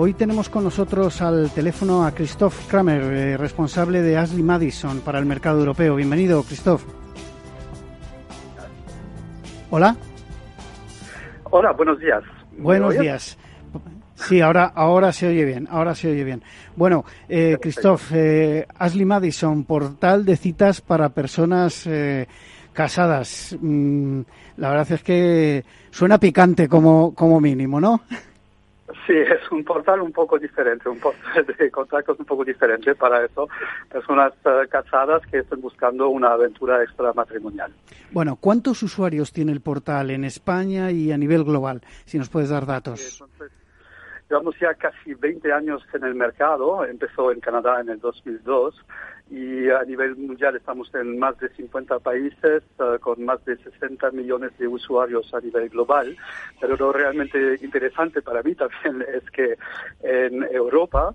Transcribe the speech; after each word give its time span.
Hoy 0.00 0.14
tenemos 0.14 0.48
con 0.48 0.62
nosotros 0.62 1.20
al 1.22 1.50
teléfono 1.50 2.06
a 2.06 2.12
Christoph 2.12 2.68
Kramer, 2.68 3.02
eh, 3.02 3.36
responsable 3.36 4.00
de 4.00 4.16
Ashley 4.16 4.44
Madison 4.44 5.00
para 5.00 5.18
el 5.18 5.26
mercado 5.26 5.58
europeo. 5.58 5.96
Bienvenido, 5.96 6.44
Christoph. 6.44 6.84
Hola. 9.70 9.96
Hola, 11.50 11.72
buenos 11.72 11.98
días. 11.98 12.22
Buenos 12.58 12.96
días. 12.96 13.36
Sí, 14.14 14.40
ahora, 14.40 14.66
ahora 14.66 15.10
se 15.10 15.26
oye 15.26 15.44
bien, 15.44 15.66
ahora 15.68 15.96
se 15.96 16.12
oye 16.12 16.22
bien. 16.22 16.44
Bueno, 16.76 17.04
eh, 17.28 17.58
Christoph, 17.60 18.12
eh, 18.14 18.68
Ashley 18.78 19.04
Madison, 19.04 19.64
portal 19.64 20.24
de 20.24 20.36
citas 20.36 20.80
para 20.80 21.08
personas 21.08 21.88
eh, 21.88 22.28
casadas. 22.72 23.56
Mm, 23.60 24.20
la 24.58 24.70
verdad 24.70 24.92
es 24.92 25.02
que 25.02 25.64
suena 25.90 26.20
picante 26.20 26.68
como, 26.68 27.16
como 27.16 27.40
mínimo, 27.40 27.80
¿no? 27.80 28.02
Sí, 29.06 29.12
es 29.12 29.50
un 29.50 29.64
portal 29.64 30.00
un 30.00 30.12
poco 30.12 30.38
diferente, 30.38 30.88
un 30.88 30.98
portal 30.98 31.44
de 31.58 31.70
contactos 31.70 32.18
un 32.18 32.24
poco 32.24 32.44
diferente 32.44 32.94
para 32.94 33.24
eso, 33.24 33.48
personas 33.90 34.32
uh, 34.44 34.68
casadas 34.68 35.22
que 35.30 35.38
están 35.38 35.60
buscando 35.60 36.08
una 36.08 36.32
aventura 36.32 36.82
extramatrimonial. 36.82 37.72
Bueno, 38.12 38.36
¿cuántos 38.36 38.82
usuarios 38.82 39.32
tiene 39.32 39.52
el 39.52 39.60
portal 39.60 40.10
en 40.10 40.24
España 40.24 40.90
y 40.90 41.12
a 41.12 41.18
nivel 41.18 41.44
global? 41.44 41.82
Si 42.06 42.18
nos 42.18 42.30
puedes 42.30 42.48
dar 42.48 42.64
datos. 42.64 43.00
Sí, 43.00 43.22
entonces, 43.22 43.52
llevamos 44.30 44.54
ya 44.58 44.72
casi 44.74 45.14
20 45.14 45.52
años 45.52 45.82
en 45.92 46.04
el 46.04 46.14
mercado, 46.14 46.84
empezó 46.84 47.30
en 47.30 47.40
Canadá 47.40 47.80
en 47.80 47.90
el 47.90 48.00
2002 48.00 48.74
y 49.30 49.68
a 49.68 49.82
nivel 49.84 50.16
mundial 50.16 50.56
estamos 50.56 50.92
en 50.94 51.18
más 51.18 51.38
de 51.38 51.48
50 51.50 51.98
países 51.98 52.62
uh, 52.78 52.98
con 52.98 53.24
más 53.24 53.44
de 53.44 53.56
60 53.56 54.10
millones 54.12 54.56
de 54.58 54.66
usuarios 54.66 55.32
a 55.34 55.40
nivel 55.40 55.68
global. 55.68 56.16
Pero 56.60 56.76
lo 56.76 56.92
realmente 56.92 57.58
interesante 57.60 58.22
para 58.22 58.42
mí 58.42 58.54
también 58.54 59.04
es 59.14 59.28
que 59.30 59.56
en 60.02 60.44
Europa 60.50 61.14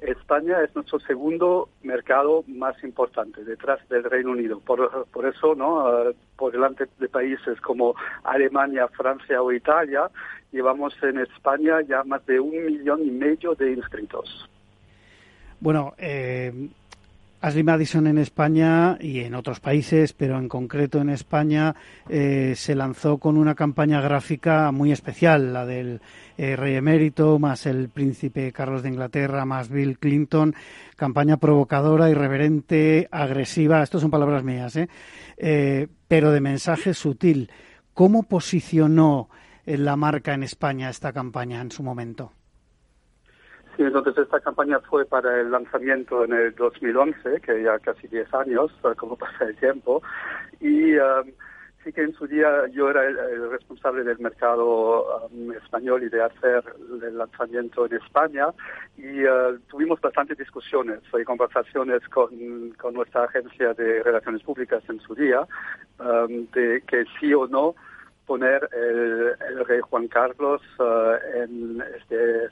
España 0.00 0.60
es 0.62 0.74
nuestro 0.74 1.00
segundo 1.00 1.70
mercado 1.82 2.44
más 2.46 2.82
importante 2.84 3.42
detrás 3.44 3.80
del 3.88 4.04
Reino 4.04 4.32
Unido. 4.32 4.60
Por, 4.60 5.06
por 5.06 5.26
eso, 5.26 5.54
¿no? 5.54 6.08
Uh, 6.08 6.14
por 6.36 6.52
delante 6.52 6.86
de 6.98 7.08
países 7.08 7.60
como 7.60 7.94
Alemania, 8.24 8.88
Francia 8.88 9.40
o 9.40 9.50
Italia, 9.52 10.10
llevamos 10.52 10.94
en 11.02 11.18
España 11.18 11.80
ya 11.82 12.04
más 12.04 12.24
de 12.26 12.38
un 12.40 12.66
millón 12.66 13.06
y 13.06 13.10
medio 13.10 13.54
de 13.54 13.72
inscritos. 13.72 14.48
Bueno, 15.60 15.94
eh, 15.96 16.52
Ashley 17.44 17.62
Madison 17.62 18.06
en 18.06 18.16
España 18.16 18.96
y 18.98 19.20
en 19.20 19.34
otros 19.34 19.60
países, 19.60 20.14
pero 20.14 20.38
en 20.38 20.48
concreto 20.48 21.02
en 21.02 21.10
España, 21.10 21.74
eh, 22.08 22.54
se 22.56 22.74
lanzó 22.74 23.18
con 23.18 23.36
una 23.36 23.54
campaña 23.54 24.00
gráfica 24.00 24.72
muy 24.72 24.92
especial, 24.92 25.52
la 25.52 25.66
del 25.66 26.00
eh, 26.38 26.56
rey 26.56 26.76
emérito, 26.76 27.38
más 27.38 27.66
el 27.66 27.90
príncipe 27.90 28.50
Carlos 28.50 28.82
de 28.82 28.88
Inglaterra, 28.88 29.44
más 29.44 29.68
Bill 29.68 29.98
Clinton, 29.98 30.54
campaña 30.96 31.36
provocadora, 31.36 32.08
irreverente, 32.08 33.08
agresiva, 33.10 33.82
estas 33.82 34.00
son 34.00 34.10
palabras 34.10 34.42
mías, 34.42 34.74
¿eh? 34.76 34.88
eh 35.36 35.88
pero 36.08 36.30
de 36.30 36.40
mensaje 36.40 36.94
sutil. 36.94 37.50
¿Cómo 37.92 38.22
posicionó 38.22 39.28
la 39.66 39.96
marca 39.96 40.32
en 40.32 40.44
España 40.44 40.88
esta 40.88 41.12
campaña 41.12 41.60
en 41.60 41.70
su 41.70 41.82
momento? 41.82 42.32
Sí, 43.76 43.82
entonces 43.82 44.16
esta 44.16 44.38
campaña 44.38 44.78
fue 44.80 45.04
para 45.04 45.40
el 45.40 45.50
lanzamiento 45.50 46.24
en 46.24 46.32
el 46.32 46.54
2011, 46.54 47.40
que 47.40 47.62
ya 47.62 47.78
casi 47.80 48.06
10 48.06 48.32
años, 48.34 48.70
como 48.96 49.16
pasa 49.18 49.46
el 49.46 49.56
tiempo, 49.56 50.00
y 50.60 50.96
um, 50.96 51.32
sí 51.82 51.92
que 51.92 52.02
en 52.02 52.14
su 52.14 52.28
día 52.28 52.68
yo 52.70 52.88
era 52.90 53.04
el, 53.04 53.50
responsable 53.50 54.04
del 54.04 54.20
mercado 54.20 55.26
um, 55.26 55.50
español 55.52 56.04
y 56.04 56.08
de 56.08 56.22
hacer 56.22 56.62
el 57.02 57.18
lanzamiento 57.18 57.86
en 57.86 57.94
España, 57.94 58.46
y 58.96 59.24
uh, 59.24 59.58
tuvimos 59.68 60.00
bastantes 60.00 60.38
discusiones. 60.38 61.00
Y 61.12 61.24
conversaciones 61.24 62.06
con, 62.08 62.30
con, 62.78 62.94
nuestra 62.94 63.24
agencia 63.24 63.74
de 63.74 64.04
relaciones 64.04 64.42
públicas 64.44 64.84
en 64.88 65.00
su 65.00 65.16
día, 65.16 65.40
um, 65.98 66.46
de 66.52 66.80
que 66.86 67.04
sí 67.18 67.34
o 67.34 67.48
no 67.48 67.74
poner 68.26 68.68
el, 68.72 69.34
el, 69.48 69.64
rey 69.66 69.80
Juan 69.80 70.08
Carlos 70.08 70.62
uh, 70.78 71.42
en 71.42 71.82
este, 71.96 72.48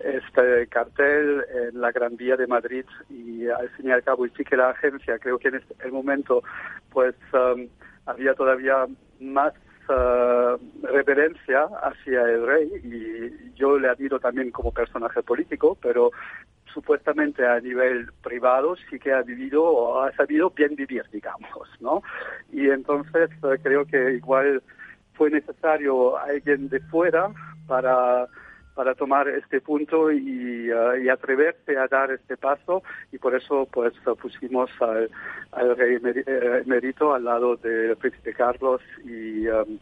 este 0.00 0.66
cartel 0.68 1.44
en 1.54 1.80
la 1.80 1.92
Gran 1.92 2.16
Vía 2.16 2.36
de 2.36 2.46
Madrid. 2.46 2.84
Y 3.10 3.48
al 3.48 3.68
fin 3.70 3.88
y 3.88 3.92
al 3.92 4.02
cabo 4.02 4.26
y 4.26 4.30
sí 4.30 4.44
que 4.44 4.56
la 4.56 4.70
agencia 4.70 5.18
creo 5.18 5.38
que 5.38 5.48
en 5.48 5.56
este, 5.56 5.74
el 5.84 5.92
momento 5.92 6.42
pues 6.90 7.14
um, 7.32 7.66
había 8.06 8.34
todavía 8.34 8.86
más 9.20 9.52
uh, 9.88 10.56
reverencia 10.86 11.68
hacia 11.82 12.22
el 12.22 12.46
rey. 12.46 12.70
Y 12.84 13.54
yo 13.54 13.78
le 13.78 13.88
admiro 13.88 14.20
también 14.20 14.50
como 14.50 14.72
personaje 14.72 15.22
político 15.22 15.76
pero 15.80 16.10
supuestamente 16.72 17.46
a 17.46 17.58
nivel 17.58 18.12
privado 18.22 18.76
sí 18.90 18.98
que 18.98 19.10
ha 19.10 19.22
vivido 19.22 19.64
o 19.64 20.02
ha 20.02 20.12
sabido 20.12 20.50
bien 20.50 20.76
vivir 20.76 21.04
digamos 21.10 21.48
no 21.80 22.02
y 22.52 22.68
entonces 22.68 23.30
uh, 23.42 23.56
creo 23.62 23.86
que 23.86 24.12
igual 24.12 24.62
fue 25.16 25.30
necesario 25.30 26.16
alguien 26.18 26.68
de 26.68 26.80
fuera 26.80 27.30
para 27.66 28.28
para 28.76 28.94
tomar 28.94 29.26
este 29.26 29.62
punto 29.62 30.12
y, 30.12 30.70
uh, 30.70 31.02
y, 31.02 31.08
atreverse 31.08 31.78
a 31.78 31.88
dar 31.88 32.10
este 32.10 32.36
paso. 32.36 32.82
Y 33.10 33.16
por 33.16 33.34
eso 33.34 33.66
pues 33.72 33.94
pusimos 34.20 34.70
al, 34.80 35.10
al 35.52 35.76
rey 35.76 35.98
emérito 36.62 37.14
al 37.14 37.24
lado 37.24 37.56
del 37.56 37.96
príncipe 37.96 38.34
Carlos 38.34 38.82
y 39.02 39.48
um, 39.48 39.78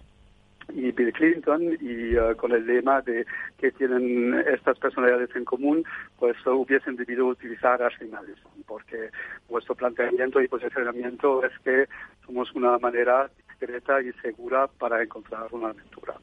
y 0.73 0.93
Bill 0.93 1.13
Clinton. 1.13 1.77
Y 1.81 2.17
uh, 2.17 2.37
con 2.37 2.53
el 2.53 2.67
lema 2.67 3.03
de 3.03 3.27
que 3.59 3.73
tienen 3.73 4.35
estas 4.47 4.79
personalidades 4.79 5.35
en 5.35 5.45
común, 5.45 5.85
pues 6.19 6.37
hubiesen 6.47 6.95
debido 6.95 7.27
utilizar 7.27 7.83
Ashley 7.83 8.09
Madison, 8.09 8.53
porque 8.67 9.11
vuestro 9.49 9.75
planteamiento 9.75 10.41
y 10.41 10.47
posicionamiento 10.47 11.45
es 11.45 11.53
que 11.65 11.89
somos 12.25 12.53
una 12.55 12.79
manera 12.79 13.29
y 13.65 14.13
segura 14.21 14.67
para 14.67 15.03
encontrar 15.03 15.47
una 15.53 15.69
aventura. 15.69 16.15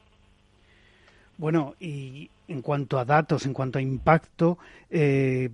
Bueno, 1.38 1.74
y 1.80 2.30
en 2.48 2.62
cuanto 2.62 2.98
a 2.98 3.04
datos, 3.04 3.46
en 3.46 3.54
cuanto 3.54 3.78
a 3.78 3.82
impacto, 3.82 4.58
eh, 4.90 5.50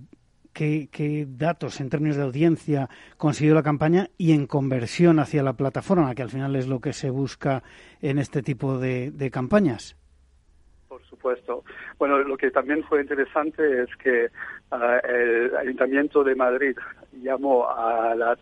¿qué, 0.53 0.89
¿qué, 0.91 1.25
datos 1.27 1.79
en 1.79 1.89
términos 1.89 2.17
de 2.17 2.23
audiencia 2.23 2.89
consiguió 3.17 3.55
la 3.55 3.63
campaña 3.63 4.09
y 4.17 4.33
en 4.33 4.45
conversión 4.45 5.19
hacia 5.19 5.41
la 5.41 5.53
plataforma, 5.53 6.13
que 6.13 6.21
al 6.21 6.29
final 6.29 6.55
es 6.55 6.67
lo 6.67 6.79
que 6.79 6.93
se 6.93 7.09
busca 7.09 7.63
en 8.01 8.19
este 8.19 8.43
tipo 8.43 8.77
de, 8.77 9.11
de 9.11 9.31
campañas? 9.31 9.95
Por 10.87 11.03
supuesto. 11.05 11.63
Bueno, 11.97 12.19
lo 12.19 12.37
que 12.37 12.51
también 12.51 12.83
fue 12.83 13.01
interesante 13.01 13.83
es 13.83 13.95
que 13.97 14.29
uh, 14.71 15.07
el 15.07 15.55
Ayuntamiento 15.55 16.23
de 16.23 16.35
Madrid 16.35 16.75
llamó 17.21 17.69
a 17.69 18.15
las 18.15 18.39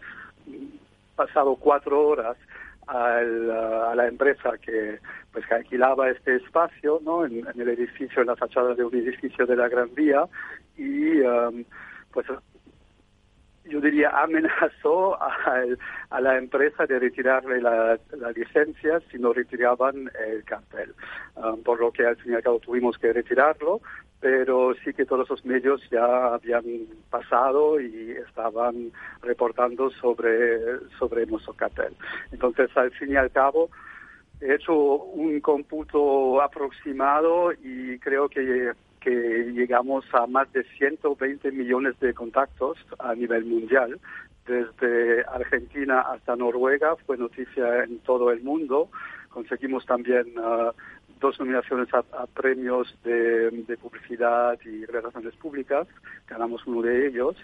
pasado 1.18 1.56
cuatro 1.56 2.08
horas 2.08 2.38
al, 2.88 3.51
a 3.51 3.95
la 3.95 4.07
empresa 4.07 4.57
que 4.57 5.00
pues 5.31 5.45
que 5.45 5.56
alquilaba 5.56 6.10
este 6.10 6.38
espacio 6.38 7.00
no 7.04 7.25
en, 7.25 7.45
el 7.48 7.69
edificio 7.69 8.22
en 8.22 8.28
la 8.28 8.36
fachada 8.36 8.74
de 8.75 8.84
un 8.84 8.95
edificio 8.95 9.45
de 9.45 9.56
la 9.56 9.68
Gran 9.68 9.94
Vía 9.94 10.25
y 10.78 11.19
um, 11.22 11.63
pues 12.12 12.25
yo 13.66 13.81
diría 13.81 14.10
amenazó 14.10 15.22
a, 15.22 15.36
a, 16.10 16.22
la 16.22 16.38
empresa 16.38 16.86
de 16.86 17.00
retirarle 17.00 17.62
la, 17.62 18.00
la, 18.18 18.31
licencia 18.31 19.01
si 19.12 19.18
no 19.18 19.33
retiraban 19.33 20.10
el 20.25 20.44
cartel. 20.45 20.94
Um, 21.36 21.62
por 21.63 21.80
lo 21.80 21.92
que 21.92 22.06
al 22.06 22.16
fin 22.18 22.31
y 22.31 22.36
al 22.36 22.44
cabo 22.44 22.60
tuvimos 22.60 22.98
que 22.98 23.12
retirarlo 23.12 23.81
pero 24.19 24.74
sí 24.84 24.94
que 24.94 25.06
todos 25.06 25.30
los 25.30 25.46
medios 25.46 25.81
ya 25.92 26.34
habían 26.34 26.64
pasado 27.10 27.80
y 27.80 28.12
estaban 28.12 28.92
reportando 29.22 29.92
sobre, 29.92 30.60
sobre 30.98 31.25
nuestro 31.28 31.54
cartel. 31.54 31.94
Entonces, 32.31 32.75
al 32.75 32.92
fin 32.92 33.12
y 33.12 33.16
al 33.16 33.31
cabo, 33.31 33.69
he 34.42 34.56
hecho 34.56 34.74
un 34.74 35.40
cómputo 35.40 36.42
aproximado 36.42 37.52
y 37.54 38.00
creo 38.00 38.28
que, 38.28 38.72
que 39.00 39.12
llegamos 39.54 40.06
a 40.14 40.25
más 40.25 40.52
de 40.52 40.64
120 40.64 41.52
millones 41.52 42.00
de 42.00 42.14
contactos 42.14 42.78
a 43.00 43.14
nivel 43.14 43.46
mundial. 43.46 44.00
Desde 44.48 45.24
Argentina 45.25 46.02
hasta 46.02 46.36
Noruega 46.36 46.96
fue 47.06 47.18
noticia 47.18 47.84
en 47.84 48.00
todo 48.00 48.31
el 48.31 48.42
mundo. 48.42 48.90
Conseguimos 49.30 49.86
también 49.86 50.25
uh, 50.40 50.72
dos 51.19 51.40
nominaciones 51.40 51.88
a, 51.94 52.04
premios 52.28 52.96
de, 53.04 53.78
publicidad 53.81 54.60
y 54.66 54.86
relaciones 54.86 55.36
públicas, 55.36 55.88
ganamos 56.28 56.66
uno 56.68 56.81
de 56.81 57.08
ellos, 57.08 57.36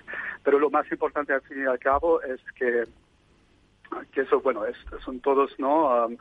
pero 0.44 0.60
lo 0.60 0.70
más 0.70 0.92
importante 0.92 1.34
al 1.34 1.42
fin 1.42 1.64
y 1.64 1.66
al 1.66 1.80
cabo 1.80 2.22
es 2.22 2.40
que 2.56 2.86
que 4.12 4.22
eso, 4.22 4.42
bueno, 4.42 4.66
es, 4.66 4.76
son 5.06 5.20
todos 5.20 5.52
¿no? 5.60 6.06
Um, 6.06 6.18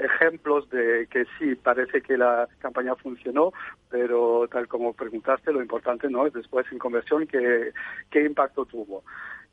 ejemplos 0.00 0.68
de 0.70 1.06
que 1.10 1.24
sí, 1.38 1.54
parece 1.54 2.02
que 2.02 2.16
la 2.16 2.46
campaña 2.58 2.94
funcionó, 2.96 3.52
pero 3.90 4.46
tal 4.48 4.68
como 4.68 4.92
preguntaste, 4.92 5.52
lo 5.52 5.62
importante 5.62 6.10
no 6.10 6.26
es 6.26 6.32
después 6.32 6.66
en 6.70 6.78
conversión 6.78 7.26
qué, 7.26 7.72
qué 8.10 8.24
impacto 8.24 8.66
tuvo. 8.66 9.02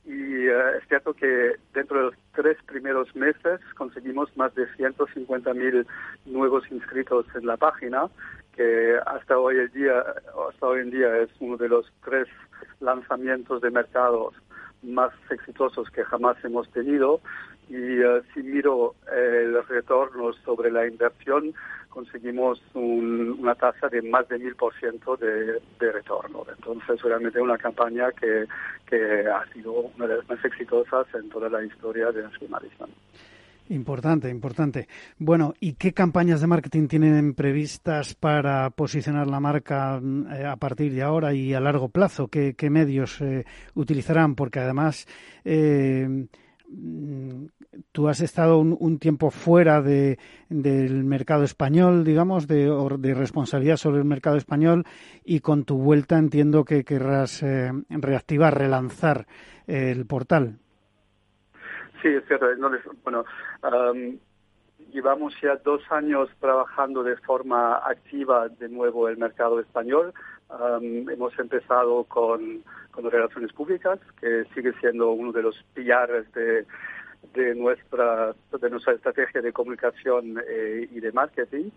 Y 0.06 0.48
uh, 0.48 0.78
es 0.78 0.88
cierto 0.88 1.13
que 1.13 1.56
dentro 1.74 1.98
de 1.98 2.04
los 2.06 2.16
tres 2.36 2.57
primeros 2.66 3.16
meses 3.16 3.60
conseguimos 3.75 4.30
más 4.38 4.54
de 4.54 4.68
150.000 4.74 5.86
nuevos 6.25 6.63
inscritos 6.72 7.25
en 7.36 7.48
la 7.48 7.57
página, 7.57 8.07
que 8.56 8.98
hasta 9.06 9.38
hoy, 9.38 9.57
el 9.57 9.72
día, 9.72 10.04
hasta 10.50 10.68
hoy 10.68 10.81
en 10.81 10.92
día 10.92 11.18
es 11.18 11.30
uno 11.40 11.57
de 11.57 11.69
los 11.69 11.92
tres 12.04 12.28
lanzamientos 12.80 13.62
de 13.62 13.72
mercados 13.72 14.36
más 14.84 15.12
exitosos 15.30 15.90
que 15.90 16.04
jamás 16.04 16.38
hemos 16.44 16.69
tenido. 16.72 17.19
Y 17.68 17.75
eh, 17.75 18.22
si 18.34 18.44
miro 18.44 18.94
el 19.12 19.66
retorno 19.68 20.34
sobre 20.46 20.72
la 20.72 20.88
inversión, 20.88 21.54
conseguimos 21.95 22.62
una 22.74 23.56
tasa 23.56 23.88
de 23.88 24.01
más 24.01 24.27
de 24.27 24.38
mil 24.38 24.56
por 24.56 24.74
ciento 24.75 25.15
de 25.15 25.62
retorno. 25.80 26.45
Entonces, 26.56 27.01
realmente 27.01 27.39
una 27.42 27.57
campaña 27.57 28.12
que, 28.12 28.45
que 28.86 29.27
ha 29.27 29.45
sido 29.53 29.71
una 29.95 30.06
de 30.06 30.18
las 30.18 30.30
más 30.30 30.44
exitosas 30.44 31.07
en 31.13 31.30
toda 31.30 31.50
la 31.50 31.63
historia 31.63 32.12
de 32.12 32.24
Madison. 32.50 32.89
Importante, 33.69 34.30
importante. 34.30 34.88
Bueno, 35.18 35.56
¿y 35.59 35.74
qué 35.74 35.92
campañas 35.92 36.39
de 36.39 36.47
marketing 36.47 36.88
tienen 36.88 37.33
previstas 37.33 38.13
para 38.13 38.69
posicionar 38.69 39.25
la 39.25 39.39
marca 39.39 40.00
eh, 40.31 40.45
a 40.45 40.56
partir 40.57 40.94
de 40.94 41.01
ahora 41.01 41.33
y 41.33 41.53
a 41.53 41.59
largo 41.59 41.89
plazo? 41.89 42.27
¿Qué, 42.27 42.69
medios 42.69 43.19
eh, 43.21 43.44
utilizarán? 43.74 44.36
Porque 44.36 44.59
además 44.59 45.07
eh, 45.44 46.27
tú 47.91 48.07
has 48.07 48.21
estado 48.21 48.59
un, 48.59 49.00
tiempo 49.00 49.31
fuera 49.31 49.81
de, 49.81 50.17
del 50.50 51.03
mercado 51.03 51.44
español, 51.44 52.03
digamos, 52.03 52.47
de, 52.47 53.13
responsabilidad 53.13 53.77
sobre 53.77 54.00
el 54.00 54.06
mercado 54.06 54.38
español 54.38 54.85
y 55.23 55.39
con 55.39 55.65
tu 55.65 55.77
vuelta 55.77 56.17
entiendo 56.17 56.65
que 56.65 56.83
querrás 56.83 57.44
reactivar, 57.89 58.57
relanzar 58.57 59.27
el 59.67 60.06
portal. 60.06 60.57
Sí, 62.01 62.09
es 62.09 62.25
cierto. 62.27 62.45
bueno, 63.03 63.25
llevamos 64.91 65.33
ya 65.41 65.57
dos 65.57 65.81
años 65.91 66.29
trabajando 66.39 67.03
de 67.03 67.18
forma 67.18 67.77
activa 67.77 68.47
de 68.47 68.69
nuevo 68.69 69.09
el 69.09 69.18
mercado 69.18 69.59
español. 69.59 70.13
Hemos 70.81 71.38
empezado 71.40 72.04
con, 72.06 72.63
con 72.92 73.10
relaciones 73.10 73.52
públicas, 73.54 74.00
que 74.19 74.46
sigue 74.54 74.74
siendo 74.80 75.12
uno 75.12 75.31
de 75.31 75.44
los 75.44 75.56
pilares 75.74 76.31
de, 76.34 76.66
de 77.34 77.56
nuestra 77.56 78.34
de 78.60 78.69
nuestra 78.69 78.94
estrategia 78.94 79.42
de 79.42 79.54
comunicación 79.54 80.42
eh, 80.48 80.88
y 80.92 81.00
de 81.00 81.12
marketing 81.12 81.69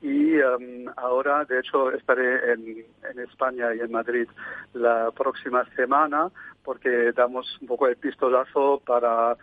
y 0.00 0.34
ahora 0.96 1.44
de 1.44 1.58
hecho 1.58 1.90
estaré 1.90 2.52
en, 2.52 2.84
en, 3.10 3.18
España 3.18 3.74
y 3.74 3.80
en 3.80 3.90
Madrid 3.90 4.28
la 4.72 5.10
próxima 5.10 5.64
semana 5.74 6.30
porque 6.64 7.12
damos 7.12 7.58
un 7.60 7.66
poco 7.66 7.88
el 7.88 7.96
pistolazo 7.96 8.80
para 8.86 9.36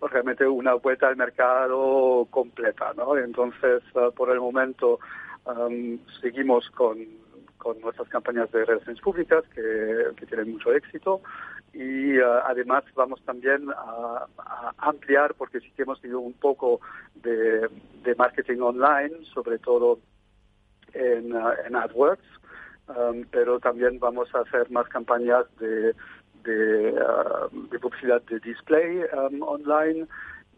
realmente 0.00 0.46
una 0.46 0.74
vuelta 0.74 1.08
al 1.08 1.16
mercado 1.16 2.26
completa, 2.30 2.92
¿no? 2.96 3.16
Entonces, 3.16 3.82
uh, 3.94 4.12
por 4.12 4.30
el 4.30 4.38
momento, 4.38 5.00
um, 5.44 5.98
seguimos 6.20 6.70
con, 6.70 6.98
con 7.58 7.80
nuestras 7.80 8.08
campañas 8.08 8.50
de 8.52 8.64
relaciones 8.64 9.00
públicas 9.00 9.44
que, 9.54 10.26
tienen 10.26 10.52
mucho 10.52 10.72
éxito. 10.72 11.20
Y 11.72 12.18
uh, 12.18 12.40
además 12.46 12.84
vamos 12.94 13.20
también 13.24 13.68
a, 13.70 14.26
ampliar 14.78 15.34
porque 15.34 15.60
sí 15.60 15.70
que 15.76 15.82
hemos 15.82 16.00
tenido 16.00 16.20
un 16.20 16.34
poco 16.34 16.80
de, 17.16 17.68
de 18.02 18.14
marketing 18.16 18.60
online, 18.60 19.24
sobre 19.34 19.58
todo 19.58 19.98
en, 20.94 21.34
uh, 21.34 21.50
en 21.66 21.76
AdWords, 21.76 22.24
um, 22.88 23.24
pero 23.30 23.60
también 23.60 23.98
vamos 23.98 24.34
a 24.34 24.40
hacer 24.40 24.70
más 24.70 24.88
campañas 24.88 25.44
de 25.58 25.94
Uh, 26.48 27.68
de, 27.68 27.78
publicidad 27.78 28.22
de 28.22 28.38
display 28.40 29.02
um, 29.12 29.42
online 29.42 30.06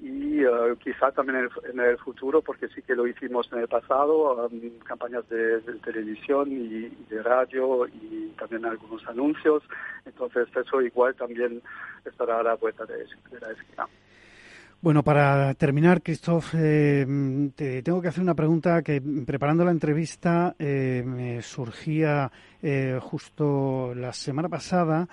y 0.03 0.45
uh, 0.45 0.77
quizá 0.77 1.13
también 1.13 1.49
en 1.71 1.81
el, 1.81 1.99
futuro, 1.99 2.41
porque 2.41 2.69
sí 2.69 2.81
que 2.83 2.95
lo 2.95 3.07
hicimos 3.07 3.53
en 3.53 3.59
el 3.61 3.69
pasado, 3.69 4.47
um, 4.47 4.79
campañas 4.81 5.29
de, 5.29 5.61
televisión 5.85 6.51
y, 6.51 6.89
de 7.11 7.23
radio 7.23 7.87
y 7.87 8.33
también 8.39 8.65
algunos 8.65 9.07
anuncios. 9.07 9.63
Entonces 10.07 10.49
eso 10.57 10.81
igual 10.81 11.15
también 11.15 11.61
estará 12.05 12.41
a 12.41 12.43
la 12.43 12.55
vuelta 12.55 12.87
de, 12.87 12.97
de 12.97 13.41
la 13.41 13.53
esquina. 13.53 13.87
Bueno, 14.83 15.05
para 15.05 15.53
terminar, 15.57 16.01
Christoph, 16.01 16.55
eh, 16.55 17.07
te 17.55 17.83
tengo 17.83 18.01
que 18.01 18.09
hacer 18.09 18.23
una 18.23 18.35
pregunta 18.35 18.81
que 18.81 19.03
preparando 19.27 19.63
la 19.63 19.73
entrevista 19.73 20.57
eh, 20.59 21.03
me 21.05 21.43
surgía 21.43 22.33
eh, 22.63 22.99
justo 22.99 23.95
la 23.95 24.15
semana 24.15 24.49
pasada. 24.49 25.07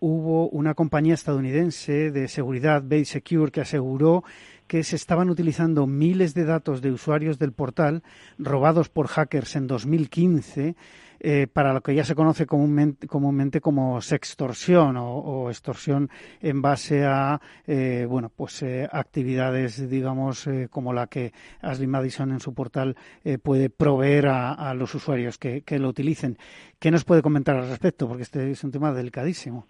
hubo 0.00 0.50
una 0.50 0.74
compañía 0.74 1.14
estadounidense 1.14 2.10
de 2.10 2.28
seguridad, 2.28 2.82
Bay 2.84 3.06
Secure, 3.06 3.50
que 3.50 3.62
aseguró 3.62 4.22
que 4.66 4.84
se 4.84 4.96
estaban 4.96 5.30
utilizando 5.30 5.86
miles 5.86 6.34
de 6.34 6.44
datos 6.44 6.82
de 6.82 6.92
usuarios 6.92 7.38
del 7.38 7.52
portal 7.52 8.02
robados 8.38 8.90
por 8.90 9.06
hackers 9.06 9.56
en 9.56 9.66
2015 9.66 10.76
eh, 11.20 11.46
para 11.52 11.74
lo 11.74 11.82
que 11.82 11.94
ya 11.94 12.04
se 12.04 12.14
conoce 12.14 12.46
comúnmente, 12.46 13.06
comúnmente 13.06 13.60
como 13.60 14.00
sextorsión 14.00 14.96
o, 14.98 15.50
extorsión 15.50 16.08
en 16.40 16.62
base 16.62 17.04
a 17.04 17.40
eh, 17.66 18.06
bueno 18.08 18.30
pues 18.34 18.62
eh, 18.62 18.88
actividades 18.90 19.88
digamos 19.90 20.48
como 20.70 20.92
la 20.92 21.08
que 21.08 21.32
Ashley 21.60 21.86
Madison 21.86 22.32
en 22.32 22.40
su 22.40 22.54
portal 22.54 22.96
puede 23.42 23.68
proveer 23.68 24.28
a, 24.28 24.72
los 24.74 24.94
usuarios 24.94 25.38
que, 25.38 25.62
que, 25.62 25.78
lo 25.78 25.88
utilicen. 25.88 26.38
¿Qué 26.78 26.90
nos 26.90 27.04
puede 27.04 27.22
comentar 27.22 27.56
al 27.56 27.68
respecto? 27.68 28.08
Porque 28.08 28.22
este 28.22 28.50
es 28.50 28.64
un 28.64 28.70
tema 28.70 28.92
delicadísimo. 28.92 29.66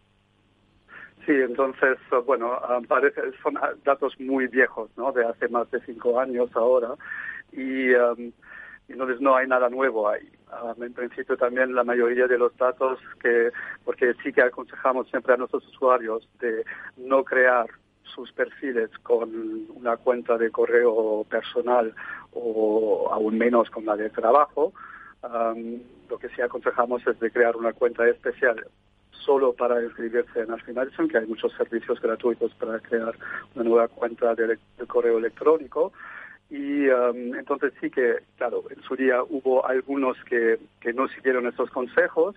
Sí, 1.26 1.32
entonces, 1.32 1.98
bueno, 2.26 2.58
parece, 2.88 3.20
son 3.42 3.54
datos 3.84 4.18
muy 4.18 4.46
viejos, 4.46 4.90
¿no? 4.96 5.12
De 5.12 5.24
hace 5.24 5.48
más 5.48 5.70
de 5.70 5.80
cinco 5.82 6.18
años 6.18 6.50
ahora. 6.54 6.94
Y 7.52 7.92
um, 7.94 8.32
entonces 8.92 9.20
no 9.20 9.36
hay 9.36 9.46
nada 9.46 9.68
nuevo 9.68 10.08
ahí. 10.08 10.28
Ah, 10.50 10.74
en 10.80 10.92
principio 10.92 11.36
también 11.36 11.74
la 11.74 11.84
mayoría 11.84 12.26
de 12.26 12.38
los 12.38 12.56
datos 12.56 12.98
que, 13.20 13.50
porque 13.84 14.14
sí 14.22 14.32
que 14.32 14.42
aconsejamos 14.42 15.08
siempre 15.08 15.34
a 15.34 15.36
nuestros 15.36 15.66
usuarios 15.68 16.28
de 16.40 16.64
no 16.96 17.24
crear 17.24 17.66
sus 18.02 18.32
perfiles 18.32 18.90
con 19.02 19.30
una 19.74 19.96
cuenta 19.96 20.36
de 20.36 20.50
correo 20.50 21.24
personal 21.28 21.94
o 22.32 23.08
aún 23.12 23.38
menos 23.38 23.70
con 23.70 23.86
la 23.86 23.96
de 23.96 24.10
trabajo. 24.10 24.72
lo 25.22 26.18
que 26.18 26.28
sí 26.30 26.42
aconsejamos 26.42 27.06
es 27.06 27.18
de 27.20 27.30
crear 27.30 27.56
una 27.56 27.72
cuenta 27.72 28.08
especial 28.08 28.66
solo 29.12 29.52
para 29.52 29.82
inscribirse 29.82 30.40
en 30.40 30.50
Ashley 30.50 30.74
que 31.08 31.18
hay 31.18 31.26
muchos 31.26 31.52
servicios 31.52 32.00
gratuitos 32.00 32.52
para 32.54 32.80
crear 32.80 33.14
una 33.54 33.64
nueva 33.64 33.88
cuenta 33.88 34.34
de 34.34 34.58
correo 34.86 35.18
electrónico. 35.18 35.92
Y 36.50 36.88
um, 36.88 37.34
entonces 37.36 37.72
sí 37.80 37.90
que, 37.90 38.18
claro, 38.36 38.64
en 38.70 38.82
su 38.82 38.96
día 38.96 39.22
hubo 39.22 39.64
algunos 39.64 40.16
que, 40.24 40.58
que 40.80 40.92
no 40.92 41.06
siguieron 41.08 41.46
estos 41.46 41.70
consejos, 41.70 42.34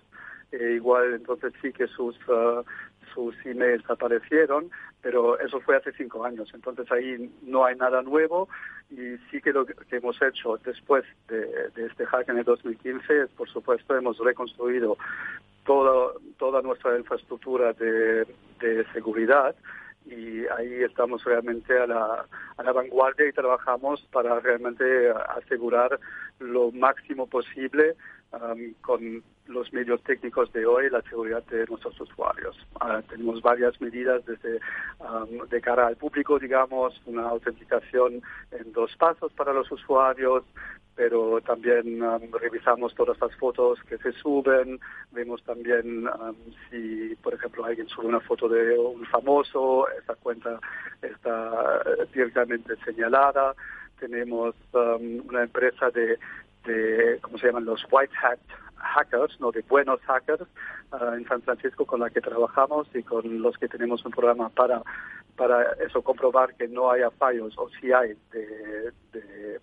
e 0.52 0.74
igual 0.74 1.14
entonces 1.14 1.52
sí 1.60 1.72
que 1.72 1.88
sus, 1.88 2.16
uh, 2.28 2.64
sus 3.12 3.34
emails 3.44 3.82
aparecieron, 3.90 4.70
pero 5.02 5.38
eso 5.40 5.60
fue 5.60 5.76
hace 5.76 5.92
cinco 5.92 6.24
años, 6.24 6.48
entonces 6.54 6.90
ahí 6.92 7.30
no 7.42 7.64
hay 7.64 7.76
nada 7.76 8.02
nuevo 8.02 8.48
y 8.90 9.16
sí 9.30 9.40
que 9.42 9.52
lo 9.52 9.66
que 9.66 9.96
hemos 9.96 10.20
hecho 10.22 10.58
después 10.64 11.04
de, 11.28 11.70
de 11.74 11.86
este 11.86 12.06
hack 12.06 12.28
en 12.28 12.38
el 12.38 12.44
2015 12.44 13.22
es, 13.22 13.30
por 13.30 13.48
supuesto, 13.48 13.96
hemos 13.96 14.18
reconstruido 14.18 14.96
toda, 15.66 16.12
toda 16.38 16.62
nuestra 16.62 16.96
infraestructura 16.96 17.72
de, 17.72 18.26
de 18.60 18.84
seguridad 18.92 19.56
y 20.04 20.46
ahí 20.56 20.82
estamos 20.82 21.24
realmente 21.24 21.78
a 21.78 21.86
la, 21.86 22.26
vanguardia 22.72 23.28
y 23.28 23.32
trabajamos 23.32 24.02
para 24.12 24.40
realmente 24.40 24.84
asegurar 25.36 25.98
lo 26.40 26.72
máximo 26.72 27.26
posible 27.26 27.96
um, 28.40 28.74
con 28.80 29.22
los 29.46 29.72
medios 29.72 30.02
técnicos 30.02 30.52
de 30.52 30.64
hoy 30.64 30.88
la 30.90 31.02
seguridad 31.02 31.42
de 31.44 31.66
nuestros 31.66 32.00
usuarios. 32.00 32.56
Uh, 32.76 33.02
tenemos 33.08 33.42
varias 33.42 33.78
medidas 33.80 34.24
desde 34.24 34.60
um, 35.00 35.46
de 35.48 35.60
cara 35.60 35.86
al 35.86 35.96
público, 35.96 36.38
digamos, 36.38 37.00
una 37.06 37.28
autenticación 37.28 38.22
en 38.50 38.72
dos 38.72 38.96
pasos 38.96 39.32
para 39.32 39.52
los 39.52 39.70
usuarios, 39.70 40.44
pero 40.96 41.40
también 41.42 42.02
um, 42.02 42.32
revisamos 42.40 42.94
todas 42.94 43.20
las 43.20 43.34
fotos 43.36 43.78
que 43.88 43.98
se 43.98 44.12
suben, 44.12 44.80
vemos 45.12 45.42
también 45.42 46.06
um, 46.08 46.36
si, 46.70 47.14
por 47.16 47.34
ejemplo, 47.34 47.64
alguien 47.64 47.88
sube 47.88 48.06
una 48.06 48.20
foto 48.20 48.48
de 48.48 48.78
un 48.78 49.04
famoso, 49.06 49.88
esa 49.90 50.14
cuenta 50.14 50.58
está 51.02 51.82
directamente 52.12 52.76
señalada. 52.84 53.54
tenemos 53.98 54.54
um, 54.72 55.22
una 55.28 55.42
empresa 55.42 55.90
de, 55.90 56.18
de, 56.64 57.18
¿cómo 57.20 57.38
se 57.38 57.46
llaman? 57.46 57.64
Los 57.64 57.84
White 57.90 58.14
Hat 58.22 58.38
hackers, 58.76 59.40
no 59.40 59.50
de 59.50 59.62
buenos 59.62 60.00
hackers, 60.02 60.46
uh, 60.92 61.14
en 61.14 61.26
San 61.26 61.42
Francisco 61.42 61.86
con 61.86 62.00
la 62.00 62.10
que 62.10 62.20
trabajamos 62.20 62.86
y 62.94 63.02
con 63.02 63.42
los 63.42 63.56
que 63.56 63.68
tenemos 63.68 64.04
un 64.04 64.12
programa 64.12 64.50
para, 64.50 64.82
para 65.36 65.72
eso 65.84 66.02
comprobar 66.02 66.54
que 66.54 66.68
no 66.68 66.90
haya 66.90 67.10
fallos 67.10 67.54
o 67.56 67.68
si 67.80 67.92
hay 67.92 68.14
de, 68.32 68.92
de, 69.12 69.60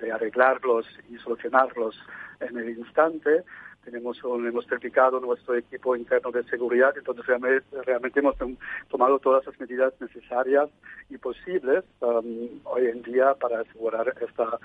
de 0.00 0.12
arreglarlos 0.12 0.86
y 1.10 1.18
solucionarlos 1.18 1.98
en 2.40 2.56
el 2.56 2.70
instante 2.70 3.44
tenemos 3.84 4.22
un, 4.24 4.46
hemos 4.46 4.66
certificado 4.66 5.20
nuestro 5.20 5.56
equipo 5.56 5.96
interno 5.96 6.30
de 6.30 6.44
seguridad, 6.44 6.94
entonces 6.96 7.26
realmente, 7.26 7.82
realmente 7.82 8.20
hemos 8.20 8.36
tomado 8.88 9.18
todas 9.18 9.44
las 9.46 9.58
medidas 9.58 9.92
necesarias 10.00 10.68
y 11.10 11.18
posibles 11.18 11.84
um, 12.00 12.60
hoy 12.64 12.86
en 12.86 13.02
día 13.02 13.34
para 13.34 13.60
asegurar 13.60 14.14
esta 14.20 14.58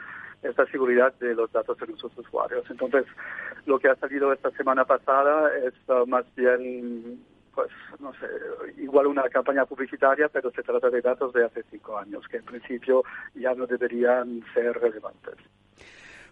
esta 0.43 0.65
seguridad 0.67 1.13
de 1.19 1.35
los 1.35 1.51
datos 1.51 1.77
de 1.77 1.87
nuestros 1.87 2.17
usuarios. 2.17 2.69
Entonces, 2.69 3.05
lo 3.65 3.79
que 3.79 3.89
ha 3.89 3.95
salido 3.95 4.31
esta 4.33 4.51
semana 4.51 4.85
pasada 4.85 5.55
es 5.57 5.73
uh, 5.87 6.05
más 6.05 6.25
bien 6.35 7.19
pues 7.57 7.71
no 7.99 8.13
sé, 8.13 8.27
igual 8.77 9.07
una 9.07 9.27
campaña 9.29 9.65
publicitaria, 9.65 10.29
pero 10.29 10.51
se 10.51 10.61
trata 10.61 10.91
de 10.91 11.01
datos 11.01 11.33
de 11.33 11.43
hace 11.43 11.63
cinco 11.71 11.97
años, 11.97 12.27
que 12.27 12.37
en 12.37 12.45
principio 12.45 13.03
ya 13.33 13.55
no 13.55 13.65
deberían 13.65 14.43
ser 14.53 14.79
relevantes. 14.79 15.33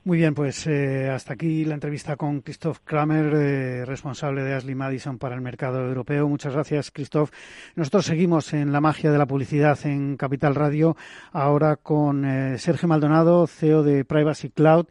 Muy 0.05 0.19
bien, 0.19 0.35
pues 0.35 0.67
eh, 0.67 1.09
hasta 1.09 1.33
aquí 1.33 1.65
la 1.65 1.74
entrevista 1.74 2.15
con 2.15 2.41
Christoph 2.41 2.77
Kramer, 2.83 3.33
eh, 3.33 3.85
responsable 3.85 4.43
de 4.43 4.53
Ashley 4.53 4.75
Madison 4.75 5.17
para 5.17 5.33
el 5.33 5.41
mercado 5.41 5.83
europeo. 5.83 6.29
Muchas 6.29 6.53
gracias, 6.53 6.91
Christoph. 6.91 7.31
Nosotros 7.75 8.05
seguimos 8.05 8.53
en 8.53 8.71
la 8.71 8.81
magia 8.81 9.12
de 9.12 9.17
la 9.17 9.25
publicidad 9.25 9.79
en 9.83 10.15
Capital 10.15 10.53
Radio, 10.53 10.95
ahora 11.31 11.77
con 11.77 12.24
eh, 12.24 12.59
Sergio 12.59 12.88
Maldonado, 12.88 13.47
CEO 13.47 13.81
de 13.81 14.05
Privacy 14.05 14.51
Cloud. 14.51 14.85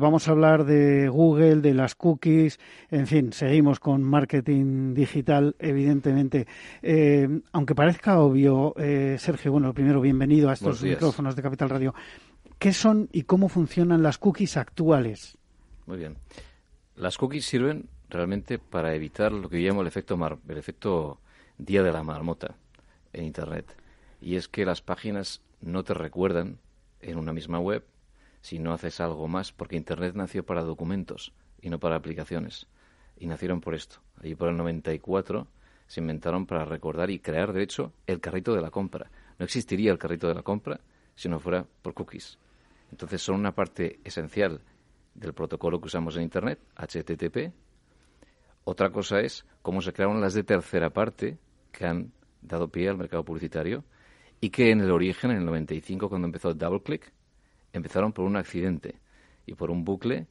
vamos 0.00 0.26
a 0.26 0.32
hablar 0.32 0.64
de 0.64 1.08
Google, 1.08 1.60
de 1.60 1.72
las 1.72 1.94
cookies, 1.94 2.58
en 2.90 3.06
fin, 3.06 3.32
seguimos 3.32 3.78
con 3.78 4.02
marketing 4.02 4.92
digital, 4.92 5.54
evidentemente. 5.60 6.48
aunque 7.52 7.76
parezca 7.76 8.18
obvio, 8.18 8.74
Sergio, 9.18 9.52
bueno, 9.52 9.72
primero, 9.72 10.00
bienvenido 10.00 10.50
a 10.50 10.54
estos 10.54 10.82
micrófonos 10.82 11.36
de 11.36 11.42
Capital 11.42 11.70
Radio. 11.70 11.94
¿Qué 12.58 12.72
son 12.72 13.08
y 13.12 13.22
cómo 13.22 13.48
funcionan 13.48 14.02
las 14.02 14.18
cookies 14.18 14.56
actuales? 14.56 15.38
Muy 15.86 15.96
bien. 15.96 16.16
Las 16.96 17.16
cookies 17.16 17.46
sirven 17.46 17.88
realmente 18.10 18.58
para 18.58 18.96
evitar 18.96 19.30
lo 19.30 19.48
que 19.48 19.62
yo 19.62 19.68
llamo 19.68 19.82
el 19.82 19.86
efecto, 19.86 20.16
mar, 20.16 20.38
el 20.48 20.58
efecto 20.58 21.20
día 21.56 21.84
de 21.84 21.92
la 21.92 22.02
marmota 22.02 22.56
en 23.12 23.26
Internet. 23.26 23.76
Y 24.20 24.34
es 24.34 24.48
que 24.48 24.64
las 24.64 24.82
páginas 24.82 25.40
no 25.60 25.84
te 25.84 25.94
recuerdan 25.94 26.58
en 27.00 27.18
una 27.18 27.32
misma 27.32 27.60
web 27.60 27.84
si 28.40 28.58
no 28.58 28.72
haces 28.72 29.00
algo 29.00 29.28
más, 29.28 29.52
porque 29.52 29.76
Internet 29.76 30.16
nació 30.16 30.44
para 30.44 30.62
documentos 30.62 31.32
y 31.62 31.70
no 31.70 31.78
para 31.78 31.94
aplicaciones. 31.94 32.66
Y 33.16 33.26
nacieron 33.26 33.60
por 33.60 33.76
esto. 33.76 33.98
Allí 34.20 34.34
por 34.34 34.48
el 34.48 34.56
94 34.56 35.46
se 35.86 36.00
inventaron 36.00 36.44
para 36.44 36.64
recordar 36.64 37.10
y 37.10 37.20
crear, 37.20 37.52
de 37.52 37.62
hecho, 37.62 37.92
el 38.08 38.18
carrito 38.18 38.56
de 38.56 38.62
la 38.62 38.72
compra. 38.72 39.12
No 39.38 39.44
existiría 39.44 39.92
el 39.92 39.98
carrito 39.98 40.26
de 40.26 40.34
la 40.34 40.42
compra 40.42 40.80
si 41.14 41.28
no 41.28 41.38
fuera 41.38 41.64
por 41.82 41.94
cookies. 41.94 42.36
Entonces 42.90 43.22
son 43.22 43.36
una 43.36 43.54
parte 43.54 44.00
esencial 44.04 44.60
del 45.14 45.34
protocolo 45.34 45.80
que 45.80 45.86
usamos 45.86 46.16
en 46.16 46.22
Internet, 46.22 46.60
HTTP. 46.76 47.52
Otra 48.64 48.90
cosa 48.90 49.20
es 49.20 49.44
cómo 49.62 49.82
se 49.82 49.92
crearon 49.92 50.20
las 50.20 50.34
de 50.34 50.44
tercera 50.44 50.90
parte 50.90 51.38
que 51.72 51.86
han 51.86 52.12
dado 52.42 52.68
pie 52.68 52.88
al 52.88 52.96
mercado 52.96 53.24
publicitario 53.24 53.84
y 54.40 54.50
que 54.50 54.70
en 54.70 54.80
el 54.80 54.90
origen, 54.90 55.30
en 55.30 55.38
el 55.38 55.44
95, 55.44 56.08
cuando 56.08 56.26
empezó 56.26 56.54
DoubleClick, 56.54 57.12
empezaron 57.72 58.12
por 58.12 58.24
un 58.24 58.36
accidente 58.36 59.00
y 59.46 59.54
por 59.54 59.70
un 59.70 59.84
bucle 59.84 60.26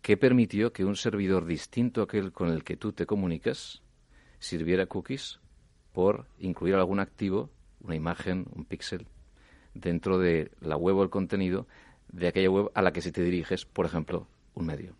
que 0.00 0.16
permitió 0.16 0.72
que 0.72 0.84
un 0.84 0.96
servidor 0.96 1.44
distinto 1.44 2.00
a 2.00 2.04
aquel 2.04 2.32
con 2.32 2.48
el 2.48 2.64
que 2.64 2.76
tú 2.76 2.92
te 2.92 3.06
comunicas 3.06 3.82
sirviera 4.38 4.86
cookies 4.86 5.40
por 5.92 6.26
incluir 6.38 6.74
algún 6.74 6.98
activo, 6.98 7.50
una 7.80 7.94
imagen, 7.94 8.46
un 8.54 8.64
píxel, 8.64 9.06
dentro 9.74 10.18
de 10.18 10.50
la 10.60 10.76
web 10.76 10.96
o 10.96 11.02
el 11.02 11.10
contenido 11.10 11.66
de 12.10 12.28
aquella 12.28 12.50
web 12.50 12.70
a 12.74 12.82
la 12.82 12.92
que 12.92 13.00
se 13.00 13.12
te 13.12 13.22
diriges, 13.22 13.64
por 13.64 13.86
ejemplo, 13.86 14.26
un 14.54 14.66
medio. 14.66 14.94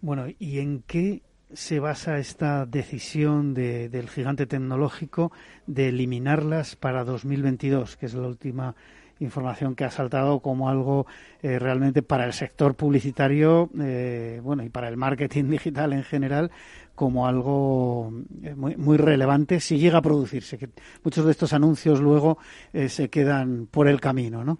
Bueno, 0.00 0.26
¿y 0.38 0.60
en 0.60 0.82
qué 0.86 1.22
se 1.52 1.80
basa 1.80 2.18
esta 2.18 2.66
decisión 2.66 3.54
del 3.54 4.08
gigante 4.08 4.46
tecnológico 4.46 5.32
de 5.66 5.88
eliminarlas 5.88 6.76
para 6.76 7.04
2022, 7.04 7.96
que 7.96 8.06
es 8.06 8.14
la 8.14 8.28
última 8.28 8.74
información 9.20 9.74
que 9.74 9.84
ha 9.84 9.90
saltado 9.90 10.40
como 10.40 10.68
algo 10.68 11.06
eh, 11.42 11.58
realmente 11.58 12.02
para 12.02 12.24
el 12.24 12.32
sector 12.32 12.74
publicitario, 12.74 13.70
eh, 13.80 14.40
bueno, 14.42 14.62
y 14.62 14.68
para 14.68 14.88
el 14.88 14.96
marketing 14.96 15.44
digital 15.50 15.92
en 15.92 16.04
general, 16.04 16.50
como 16.94 17.26
algo 17.26 18.12
eh, 18.42 18.54
muy, 18.54 18.76
muy 18.76 18.96
relevante 18.96 19.60
si 19.60 19.78
llega 19.78 19.98
a 19.98 20.02
producirse, 20.02 20.58
que 20.58 20.70
muchos 21.04 21.24
de 21.24 21.30
estos 21.32 21.52
anuncios 21.52 22.00
luego 22.00 22.38
se 22.72 23.08
quedan 23.08 23.68
por 23.70 23.88
el 23.88 24.00
camino, 24.00 24.44
¿no? 24.44 24.58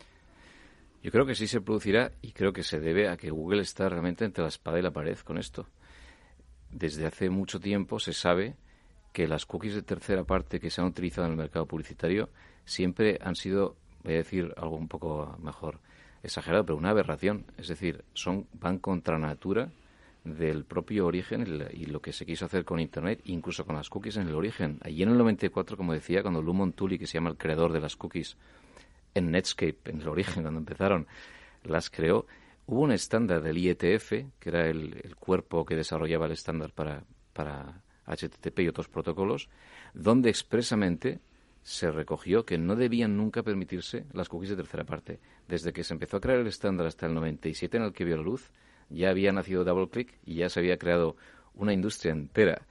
Yo 1.02 1.12
creo 1.12 1.26
que 1.26 1.34
sí 1.34 1.46
se 1.46 1.60
producirá 1.60 2.12
y 2.22 2.32
creo 2.32 2.52
que 2.52 2.64
se 2.64 2.80
debe 2.80 3.08
a 3.08 3.16
que 3.16 3.30
Google 3.30 3.62
está 3.62 3.88
realmente 3.88 4.24
entre 4.24 4.42
la 4.42 4.48
espada 4.48 4.78
y 4.78 4.82
la 4.82 4.90
pared 4.90 5.16
con 5.18 5.38
esto. 5.38 5.66
Desde 6.70 7.06
hace 7.06 7.30
mucho 7.30 7.60
tiempo 7.60 7.98
se 7.98 8.12
sabe 8.12 8.56
que 9.12 9.26
las 9.26 9.46
cookies 9.46 9.74
de 9.74 9.82
tercera 9.82 10.24
parte 10.24 10.60
que 10.60 10.70
se 10.70 10.80
han 10.80 10.88
utilizado 10.88 11.26
en 11.26 11.32
el 11.32 11.38
mercado 11.38 11.66
publicitario 11.66 12.28
siempre 12.64 13.18
han 13.22 13.36
sido 13.36 13.76
voy 14.02 14.14
a 14.14 14.18
decir 14.18 14.52
algo 14.56 14.76
un 14.76 14.88
poco 14.88 15.36
mejor 15.42 15.80
exagerado, 16.22 16.64
pero 16.64 16.78
una 16.78 16.90
aberración. 16.90 17.44
Es 17.56 17.68
decir, 17.68 18.04
son 18.14 18.46
van 18.52 18.78
contra 18.78 19.18
natura 19.18 19.70
del 20.24 20.64
propio 20.64 21.06
origen 21.06 21.68
y 21.72 21.86
lo 21.86 22.00
que 22.00 22.12
se 22.12 22.26
quiso 22.26 22.44
hacer 22.44 22.64
con 22.64 22.80
Internet, 22.80 23.20
incluso 23.24 23.64
con 23.64 23.76
las 23.76 23.88
cookies 23.88 24.16
en 24.16 24.28
el 24.28 24.34
origen. 24.34 24.78
Allí 24.82 25.02
en 25.02 25.10
el 25.10 25.18
94, 25.18 25.76
como 25.76 25.92
decía, 25.92 26.22
cuando 26.22 26.42
Lumon 26.42 26.72
Tully, 26.72 26.98
que 26.98 27.06
se 27.06 27.14
llama 27.14 27.30
el 27.30 27.36
creador 27.36 27.72
de 27.72 27.80
las 27.80 27.96
cookies 27.96 28.36
en 29.14 29.30
Netscape, 29.30 29.78
en 29.86 30.00
el 30.00 30.08
origen, 30.08 30.42
cuando 30.42 30.60
empezaron, 30.60 31.06
las 31.64 31.90
creó, 31.90 32.26
hubo 32.66 32.80
un 32.82 32.92
estándar 32.92 33.42
del 33.42 33.58
IETF, 33.58 34.10
que 34.38 34.48
era 34.48 34.66
el, 34.66 35.00
el 35.02 35.16
cuerpo 35.16 35.64
que 35.64 35.76
desarrollaba 35.76 36.26
el 36.26 36.32
estándar 36.32 36.72
para, 36.72 37.04
para 37.32 37.82
HTTP 38.06 38.60
y 38.60 38.68
otros 38.68 38.88
protocolos, 38.88 39.48
donde 39.94 40.30
expresamente 40.30 41.20
se 41.62 41.90
recogió 41.90 42.44
que 42.44 42.58
no 42.58 42.76
debían 42.76 43.16
nunca 43.16 43.42
permitirse 43.42 44.06
las 44.12 44.28
cookies 44.28 44.50
de 44.50 44.56
tercera 44.56 44.84
parte. 44.84 45.20
Desde 45.46 45.72
que 45.72 45.84
se 45.84 45.94
empezó 45.94 46.16
a 46.16 46.20
crear 46.20 46.38
el 46.38 46.46
estándar 46.46 46.86
hasta 46.86 47.06
el 47.06 47.14
97 47.14 47.76
en 47.76 47.82
el 47.82 47.92
que 47.92 48.04
vio 48.04 48.16
la 48.16 48.22
luz, 48.22 48.50
ya 48.88 49.10
había 49.10 49.32
nacido 49.32 49.64
DoubleClick 49.64 50.18
y 50.24 50.36
ya 50.36 50.48
se 50.48 50.60
había 50.60 50.78
creado 50.78 51.16
una 51.54 51.72
industria 51.72 52.12
entera 52.12 52.62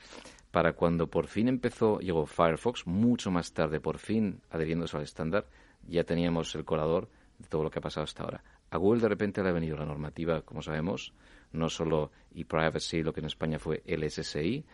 para 0.57 0.73
cuando 0.73 1.07
por 1.07 1.27
fin 1.27 1.49
empezó, 1.49 1.99
llegó 1.99 2.25
Firefox, 2.25 2.87
mucho 2.87 3.29
más 3.29 3.53
tarde, 3.53 3.79
por 3.79 3.99
fin 3.99 4.41
adheriéndose 4.49 4.97
al 4.97 5.03
estándar, 5.03 5.45
ya 5.87 6.03
teníamos 6.03 6.55
el 6.55 6.65
colador 6.65 7.09
de 7.37 7.47
todo 7.47 7.63
lo 7.63 7.69
que 7.69 7.77
ha 7.77 7.81
pasado 7.81 8.05
hasta 8.05 8.23
ahora. 8.23 8.43
A 8.71 8.77
Google 8.77 9.01
de 9.01 9.07
repente 9.09 9.43
le 9.43 9.49
ha 9.49 9.53
venido 9.53 9.77
la 9.77 9.85
normativa, 9.85 10.41
como 10.41 10.63
sabemos, 10.63 11.13
no 11.51 11.69
solo 11.69 12.11
ePrivacy, 12.33 13.03
lo 13.03 13.13
que 13.13 13.19
en 13.19 13.27
España 13.27 13.59
fue 13.59 13.83
el 13.85 14.09
SSI, 14.09 14.65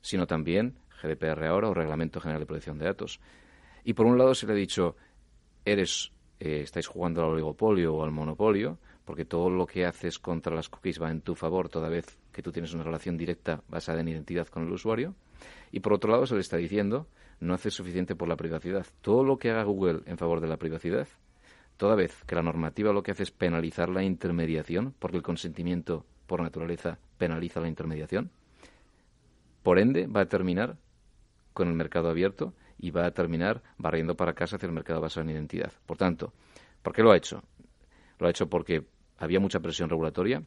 sino 0.00 0.26
también 0.26 0.74
GDPR 1.00 1.44
ahora 1.44 1.68
o 1.68 1.74
Reglamento 1.74 2.20
General 2.20 2.40
de 2.40 2.46
Protección 2.46 2.78
de 2.78 2.86
Datos. 2.86 3.20
Y 3.88 3.94
por 3.94 4.04
un 4.04 4.18
lado 4.18 4.34
se 4.34 4.46
le 4.46 4.52
ha 4.52 4.54
dicho, 4.54 4.96
eres, 5.64 6.12
eh, 6.40 6.60
estáis 6.62 6.86
jugando 6.86 7.22
al 7.22 7.30
oligopolio 7.30 7.94
o 7.94 8.04
al 8.04 8.10
monopolio, 8.10 8.76
porque 9.06 9.24
todo 9.24 9.48
lo 9.48 9.66
que 9.66 9.86
haces 9.86 10.18
contra 10.18 10.54
las 10.54 10.68
cookies 10.68 11.00
va 11.00 11.10
en 11.10 11.22
tu 11.22 11.34
favor 11.34 11.70
toda 11.70 11.88
vez 11.88 12.18
que 12.30 12.42
tú 12.42 12.52
tienes 12.52 12.74
una 12.74 12.82
relación 12.82 13.16
directa 13.16 13.62
basada 13.66 14.02
en 14.02 14.08
identidad 14.08 14.46
con 14.48 14.66
el 14.66 14.72
usuario. 14.72 15.14
Y 15.72 15.80
por 15.80 15.94
otro 15.94 16.10
lado 16.10 16.26
se 16.26 16.34
le 16.34 16.42
está 16.42 16.58
diciendo, 16.58 17.06
no 17.40 17.54
haces 17.54 17.72
suficiente 17.72 18.14
por 18.14 18.28
la 18.28 18.36
privacidad. 18.36 18.84
Todo 19.00 19.24
lo 19.24 19.38
que 19.38 19.48
haga 19.48 19.62
Google 19.62 20.00
en 20.04 20.18
favor 20.18 20.42
de 20.42 20.48
la 20.48 20.58
privacidad, 20.58 21.08
toda 21.78 21.94
vez 21.94 22.24
que 22.26 22.34
la 22.34 22.42
normativa 22.42 22.92
lo 22.92 23.02
que 23.02 23.12
hace 23.12 23.22
es 23.22 23.30
penalizar 23.30 23.88
la 23.88 24.02
intermediación, 24.02 24.92
porque 24.98 25.16
el 25.16 25.22
consentimiento 25.22 26.04
por 26.26 26.42
naturaleza 26.42 26.98
penaliza 27.16 27.60
la 27.60 27.68
intermediación, 27.68 28.30
por 29.62 29.78
ende 29.78 30.06
va 30.06 30.20
a 30.20 30.28
terminar 30.28 30.76
con 31.54 31.68
el 31.68 31.74
mercado 31.74 32.10
abierto 32.10 32.52
y 32.78 32.90
va 32.90 33.06
a 33.06 33.10
terminar 33.10 33.62
barriendo 33.76 34.16
para 34.16 34.34
casa 34.34 34.56
hacia 34.56 34.66
el 34.66 34.72
mercado 34.72 35.00
basado 35.00 35.22
en 35.22 35.30
identidad. 35.30 35.72
Por 35.86 35.96
tanto, 35.96 36.32
¿por 36.82 36.92
qué 36.92 37.02
lo 37.02 37.10
ha 37.10 37.16
hecho? 37.16 37.42
Lo 38.18 38.26
ha 38.26 38.30
hecho 38.30 38.48
porque 38.48 38.86
había 39.18 39.40
mucha 39.40 39.60
presión 39.60 39.90
regulatoria, 39.90 40.42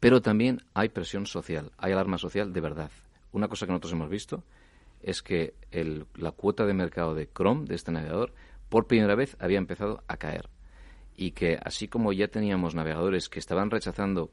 pero 0.00 0.20
también 0.20 0.60
hay 0.74 0.88
presión 0.88 1.26
social, 1.26 1.70
hay 1.78 1.92
alarma 1.92 2.18
social 2.18 2.52
de 2.52 2.60
verdad. 2.60 2.90
Una 3.32 3.48
cosa 3.48 3.66
que 3.66 3.72
nosotros 3.72 3.92
hemos 3.92 4.10
visto 4.10 4.44
es 5.02 5.22
que 5.22 5.54
la 6.14 6.32
cuota 6.32 6.64
de 6.64 6.74
mercado 6.74 7.14
de 7.14 7.28
Chrome, 7.28 7.66
de 7.66 7.74
este 7.74 7.92
navegador, 7.92 8.32
por 8.68 8.86
primera 8.86 9.14
vez 9.14 9.36
había 9.38 9.58
empezado 9.58 10.02
a 10.08 10.16
caer. 10.16 10.48
Y 11.16 11.32
que 11.32 11.58
así 11.62 11.86
como 11.86 12.12
ya 12.12 12.28
teníamos 12.28 12.74
navegadores 12.74 13.28
que 13.28 13.38
estaban 13.38 13.70
rechazando 13.70 14.30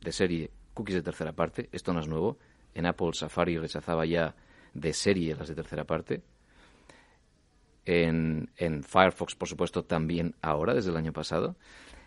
de 0.00 0.12
serie 0.12 0.50
cookies 0.72 0.96
de 0.96 1.02
tercera 1.02 1.32
parte, 1.32 1.68
esto 1.72 1.92
no 1.92 2.00
es 2.00 2.08
nuevo, 2.08 2.38
en 2.74 2.86
Apple 2.86 3.10
Safari 3.12 3.58
rechazaba 3.58 4.04
ya 4.06 4.34
de 4.72 4.92
serie 4.92 5.36
las 5.36 5.48
de 5.48 5.54
tercera 5.54 5.84
parte, 5.84 6.22
en, 7.86 8.82
Firefox, 8.82 9.34
por 9.34 9.48
supuesto, 9.48 9.84
también 9.84 10.34
ahora, 10.42 10.74
desde 10.74 10.90
el 10.90 10.96
año 10.96 11.12
pasado, 11.12 11.56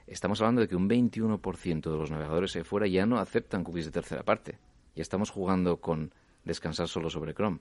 estamos 0.07 0.41
hablando 0.41 0.61
de 0.61 0.67
que 0.67 0.75
un 0.75 0.89
21% 0.89 1.91
de 1.91 1.97
los 1.97 2.11
navegadores 2.11 2.53
de 2.53 2.63
fuera 2.63 2.87
ya 2.87 3.05
no 3.05 3.19
aceptan 3.19 3.63
cookies 3.63 3.85
de 3.85 3.91
tercera 3.91 4.23
parte. 4.23 4.57
Ya 4.95 5.01
estamos 5.01 5.29
jugando 5.29 5.77
con 5.77 6.13
descansar 6.43 6.87
solo 6.87 7.09
sobre 7.09 7.33
Chrome. 7.33 7.59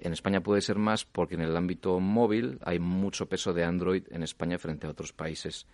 En 0.00 0.12
España 0.12 0.42
puede 0.42 0.60
ser 0.60 0.76
más 0.76 1.04
porque 1.04 1.34
en 1.34 1.40
el 1.40 1.56
ámbito 1.56 1.98
móvil 2.00 2.58
hay 2.62 2.78
mucho 2.78 3.26
peso 3.26 3.52
de 3.52 3.64
Android 3.64 4.04
en 4.10 4.22
España 4.22 4.58
frente 4.58 4.86
a 4.86 4.90
otros 4.90 5.12
países 5.12 5.66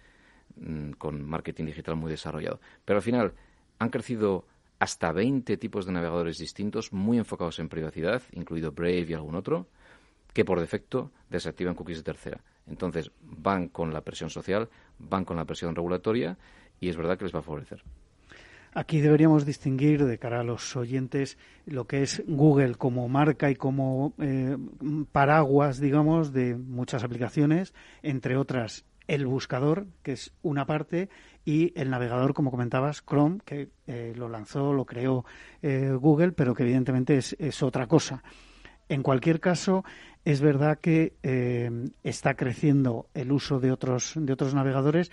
mm, 0.56 0.92
con 0.92 1.22
marketing 1.22 1.66
digital 1.66 1.96
muy 1.96 2.10
desarrollado. 2.10 2.60
Pero 2.84 2.98
al 2.98 3.02
final 3.02 3.34
han 3.78 3.88
crecido 3.88 4.46
hasta 4.78 5.12
20 5.12 5.56
tipos 5.56 5.84
de 5.84 5.92
navegadores 5.92 6.38
distintos 6.38 6.92
muy 6.92 7.18
enfocados 7.18 7.58
en 7.58 7.68
privacidad, 7.68 8.22
incluido 8.32 8.72
Brave 8.72 9.06
y 9.08 9.14
algún 9.14 9.34
otro, 9.34 9.68
que 10.32 10.44
por 10.44 10.60
defecto 10.60 11.10
desactivan 11.28 11.74
cookies 11.74 11.98
de 11.98 12.04
tercera. 12.04 12.40
Entonces 12.66 13.10
van 13.22 13.68
con 13.68 13.92
la 13.92 14.02
presión 14.02 14.30
social, 14.30 14.68
van 14.98 15.24
con 15.24 15.36
la 15.36 15.44
presión 15.44 15.74
regulatoria 15.74 16.38
y 16.80 16.88
es 16.88 16.96
verdad 16.96 17.18
que 17.18 17.24
les 17.24 17.34
va 17.34 17.40
a 17.40 17.42
favorecer. 17.42 17.82
Aquí 18.72 19.00
deberíamos 19.00 19.44
distinguir 19.44 20.04
de 20.04 20.18
cara 20.18 20.40
a 20.40 20.44
los 20.44 20.76
oyentes 20.76 21.38
lo 21.66 21.88
que 21.88 22.02
es 22.02 22.22
Google 22.28 22.76
como 22.76 23.08
marca 23.08 23.50
y 23.50 23.56
como 23.56 24.14
eh, 24.18 24.56
paraguas, 25.10 25.80
digamos, 25.80 26.32
de 26.32 26.54
muchas 26.54 27.02
aplicaciones, 27.02 27.74
entre 28.02 28.36
otras 28.36 28.84
el 29.08 29.26
buscador, 29.26 29.88
que 30.04 30.12
es 30.12 30.32
una 30.42 30.66
parte, 30.66 31.08
y 31.44 31.72
el 31.74 31.90
navegador, 31.90 32.32
como 32.32 32.52
comentabas, 32.52 33.02
Chrome, 33.04 33.40
que 33.44 33.70
eh, 33.88 34.12
lo 34.16 34.28
lanzó, 34.28 34.72
lo 34.72 34.84
creó 34.84 35.24
eh, 35.62 35.90
Google, 35.98 36.30
pero 36.30 36.54
que 36.54 36.62
evidentemente 36.62 37.16
es, 37.16 37.34
es, 37.40 37.60
otra 37.64 37.88
cosa. 37.88 38.22
En 38.90 39.02
cualquier 39.02 39.40
caso, 39.40 39.84
es 40.26 40.42
verdad 40.42 40.78
que 40.80 41.14
está 42.02 42.34
creciendo 42.34 43.06
el 43.14 43.32
uso 43.32 43.58
de 43.58 43.72
otros, 43.72 44.12
de 44.16 44.32
otros 44.32 44.54
navegadores, 44.54 45.10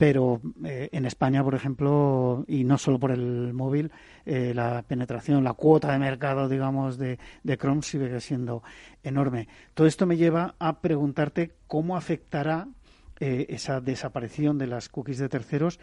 pero 0.00 0.40
eh, 0.64 0.88
en 0.92 1.04
España, 1.04 1.44
por 1.44 1.54
ejemplo, 1.54 2.46
y 2.48 2.64
no 2.64 2.78
solo 2.78 2.98
por 2.98 3.10
el 3.10 3.52
móvil, 3.52 3.92
eh, 4.24 4.54
la 4.54 4.80
penetración, 4.80 5.44
la 5.44 5.52
cuota 5.52 5.92
de 5.92 5.98
mercado, 5.98 6.48
digamos, 6.48 6.96
de, 6.96 7.18
de, 7.42 7.58
Chrome 7.58 7.82
sigue 7.82 8.18
siendo 8.20 8.62
enorme. 9.02 9.46
Todo 9.74 9.86
esto 9.86 10.06
me 10.06 10.16
lleva 10.16 10.54
a 10.58 10.80
preguntarte 10.80 11.50
cómo 11.66 11.98
afectará 11.98 12.66
eh, 13.20 13.44
esa 13.50 13.82
desaparición 13.82 14.56
de 14.56 14.68
las 14.68 14.88
cookies 14.88 15.18
de 15.18 15.28
terceros 15.28 15.78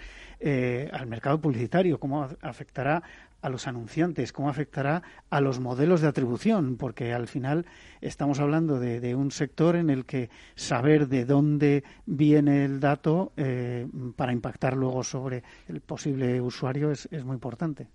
al 0.91 1.05
mercado 1.05 1.39
publicitario, 1.39 1.99
cómo 1.99 2.27
afectará 2.41 3.03
a 3.41 3.49
los 3.49 3.67
anunciantes, 3.67 4.33
cómo 4.33 4.49
afectará 4.49 5.03
a 5.29 5.41
los 5.41 5.59
modelos 5.59 6.01
de 6.01 6.07
atribución, 6.07 6.77
porque 6.77 7.13
al 7.13 7.27
final 7.27 7.65
estamos 8.01 8.39
hablando 8.39 8.79
de, 8.79 9.15
un 9.15 9.31
sector 9.31 9.75
en 9.75 9.89
el 9.89 10.05
que 10.05 10.29
saber 10.55 11.07
de 11.07 11.25
dónde 11.25 11.83
viene 12.05 12.65
el 12.65 12.79
dato 12.79 13.31
eh, 13.37 13.87
para 14.15 14.33
impactar 14.33 14.75
luego 14.75 15.03
sobre 15.03 15.43
el 15.67 15.81
posible 15.81 16.41
usuario 16.41 16.91
es, 16.91 17.07
muy 17.23 17.35
importante. 17.35 17.87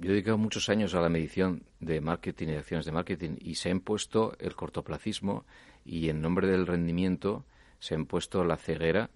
Yo 0.00 0.10
he 0.10 0.12
dedicado 0.12 0.38
muchos 0.38 0.68
años 0.68 0.94
a 0.94 1.00
la 1.00 1.08
medición 1.08 1.62
de 1.80 2.00
marketing 2.00 2.48
y 2.48 2.50
de 2.52 2.58
acciones 2.58 2.86
de 2.86 2.92
marketing 2.92 3.36
y 3.40 3.56
se 3.56 3.68
ha 3.68 3.72
impuesto 3.72 4.34
el 4.38 4.54
cortoplacismo 4.54 5.44
y 5.84 6.08
en 6.08 6.20
nombre 6.20 6.46
del 6.46 6.66
rendimiento 6.66 7.44
se 7.78 7.94
ha 7.94 7.98
impuesto 7.98 8.44
la 8.44 8.56
ceguera 8.56 9.10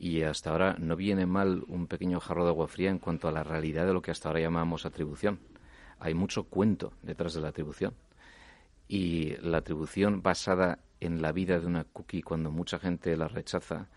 y 0.00 0.22
hasta 0.22 0.50
ahora 0.50 0.76
no 0.78 0.96
viene 0.96 1.26
mal 1.26 1.62
un 1.68 1.86
pequeño 1.86 2.20
jarro 2.20 2.44
de 2.44 2.50
agua 2.50 2.68
fría 2.68 2.88
en 2.88 2.98
cuanto 2.98 3.28
a 3.28 3.32
la 3.32 3.44
realidad 3.44 3.84
de 3.86 3.92
lo 3.92 4.00
que 4.00 4.10
hasta 4.10 4.30
ahora 4.30 4.40
llamamos 4.40 4.86
atribución. 4.86 5.38
Hay 5.98 6.14
mucho 6.14 6.44
cuento 6.44 6.94
detrás 7.02 7.34
de 7.34 7.42
la 7.42 7.48
atribución. 7.48 7.92
Y 8.88 9.36
la 9.42 9.58
atribución 9.58 10.22
basada 10.22 10.78
en 11.00 11.20
la 11.20 11.32
vida 11.32 11.60
de 11.60 11.66
una 11.66 11.84
cookie 11.84 12.22
cuando 12.22 12.50
mucha 12.50 12.78
gente 12.78 13.14
la 13.14 13.28
rechaza 13.28 13.88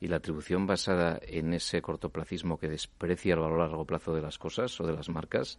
y 0.00 0.06
la 0.06 0.18
atribución 0.18 0.68
basada 0.68 1.18
en 1.22 1.52
ese 1.52 1.82
cortoplacismo 1.82 2.56
que 2.58 2.68
desprecia 2.68 3.34
el 3.34 3.40
valor 3.40 3.60
a 3.60 3.66
largo 3.66 3.84
plazo 3.84 4.14
de 4.14 4.22
las 4.22 4.38
cosas 4.38 4.80
o 4.80 4.86
de 4.86 4.92
las 4.92 5.08
marcas 5.08 5.58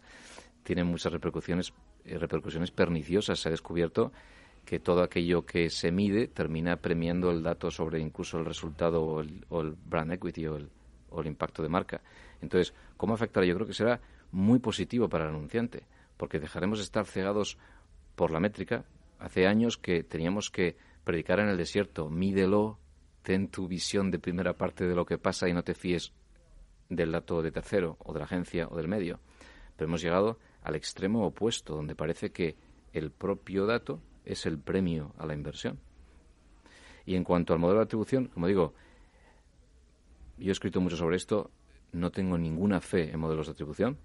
tiene 0.62 0.82
muchas 0.82 1.12
repercusiones, 1.12 1.74
eh, 2.04 2.16
repercusiones 2.16 2.70
perniciosas. 2.70 3.38
Se 3.38 3.48
ha 3.48 3.50
descubierto 3.50 4.12
que 4.64 4.78
todo 4.78 5.02
aquello 5.02 5.44
que 5.44 5.70
se 5.70 5.90
mide 5.90 6.28
termina 6.28 6.76
premiando 6.76 7.30
el 7.30 7.42
dato 7.42 7.70
sobre 7.70 8.00
incluso 8.00 8.38
el 8.38 8.44
resultado 8.44 9.02
o 9.02 9.20
el, 9.20 9.76
brand 9.84 10.12
equity 10.12 10.46
o 10.46 10.56
el, 10.56 10.70
o 11.10 11.20
el, 11.20 11.26
impacto 11.26 11.62
de 11.62 11.68
marca. 11.68 12.00
Entonces, 12.40 12.74
¿cómo 12.96 13.14
afectará? 13.14 13.46
Yo 13.46 13.54
creo 13.54 13.66
que 13.66 13.74
será 13.74 14.00
muy 14.32 14.58
positivo 14.58 15.08
para 15.08 15.24
el 15.24 15.30
anunciante, 15.30 15.84
porque 16.16 16.38
dejaremos 16.38 16.78
de 16.78 16.84
estar 16.84 17.06
cegados 17.06 17.58
por 18.14 18.30
la 18.30 18.40
métrica. 18.40 18.84
Hace 19.18 19.46
años 19.46 19.76
que 19.76 20.02
teníamos 20.02 20.50
que 20.50 20.76
predicar 21.04 21.40
en 21.40 21.48
el 21.48 21.56
desierto, 21.56 22.08
mídelo, 22.08 22.78
ten 23.22 23.48
tu 23.48 23.66
visión 23.68 24.10
de 24.10 24.18
primera 24.18 24.54
parte 24.54 24.86
de 24.86 24.94
lo 24.94 25.04
que 25.04 25.18
pasa 25.18 25.48
y 25.48 25.52
no 25.52 25.62
te 25.62 25.74
fíes 25.74 26.12
del 26.88 27.12
dato 27.12 27.42
de 27.42 27.52
tercero 27.52 27.96
o 28.00 28.12
de 28.12 28.18
la 28.18 28.24
agencia 28.24 28.68
o 28.68 28.76
del 28.76 28.88
medio. 28.88 29.20
Pero 29.76 29.88
hemos 29.88 30.02
llegado 30.02 30.38
al 30.62 30.74
extremo 30.74 31.26
opuesto, 31.26 31.74
donde 31.74 31.94
parece 31.94 32.30
que 32.30 32.56
el 32.92 33.10
propio 33.10 33.66
dato 33.66 34.00
es 34.24 34.46
el 34.46 34.58
premio 34.58 35.14
a 35.18 35.26
la 35.26 35.34
inversión. 35.34 35.78
Y 37.06 37.14
en 37.14 37.24
cuanto 37.24 37.52
al 37.52 37.58
modelo 37.58 37.80
de 37.80 37.84
atribución, 37.84 38.26
como 38.26 38.46
digo, 38.46 38.74
yo 40.38 40.48
he 40.48 40.52
escrito 40.52 40.80
mucho 40.80 40.96
sobre 40.96 41.16
esto, 41.16 41.50
no 41.92 42.10
tengo 42.10 42.38
ninguna 42.38 42.80
fe 42.80 43.10
en 43.10 43.20
modelos 43.20 43.46
de 43.46 43.52
atribución. 43.52 43.98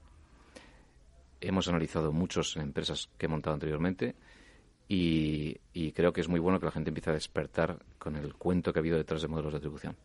Hemos 1.41 1.67
analizado 1.67 2.11
muchos 2.11 2.55
en 2.55 2.63
empresas 2.63 3.09
que 3.17 3.25
he 3.25 3.29
montado 3.29 3.53
anteriormente 3.53 4.15
y, 4.87 5.57
y 5.73 5.91
creo 5.91 6.13
que 6.13 6.21
es 6.21 6.27
muy 6.27 6.39
bueno 6.39 6.59
que 6.59 6.65
la 6.65 6.71
gente 6.71 6.89
empiece 6.89 7.09
a 7.09 7.13
despertar 7.13 7.79
con 7.97 8.15
el 8.15 8.33
cuento 8.35 8.73
que 8.73 8.79
ha 8.79 8.81
habido 8.81 8.97
detrás 8.97 9.21
de 9.21 9.27
modelos 9.27 9.53
de 9.53 9.57
atribución. 9.57 9.95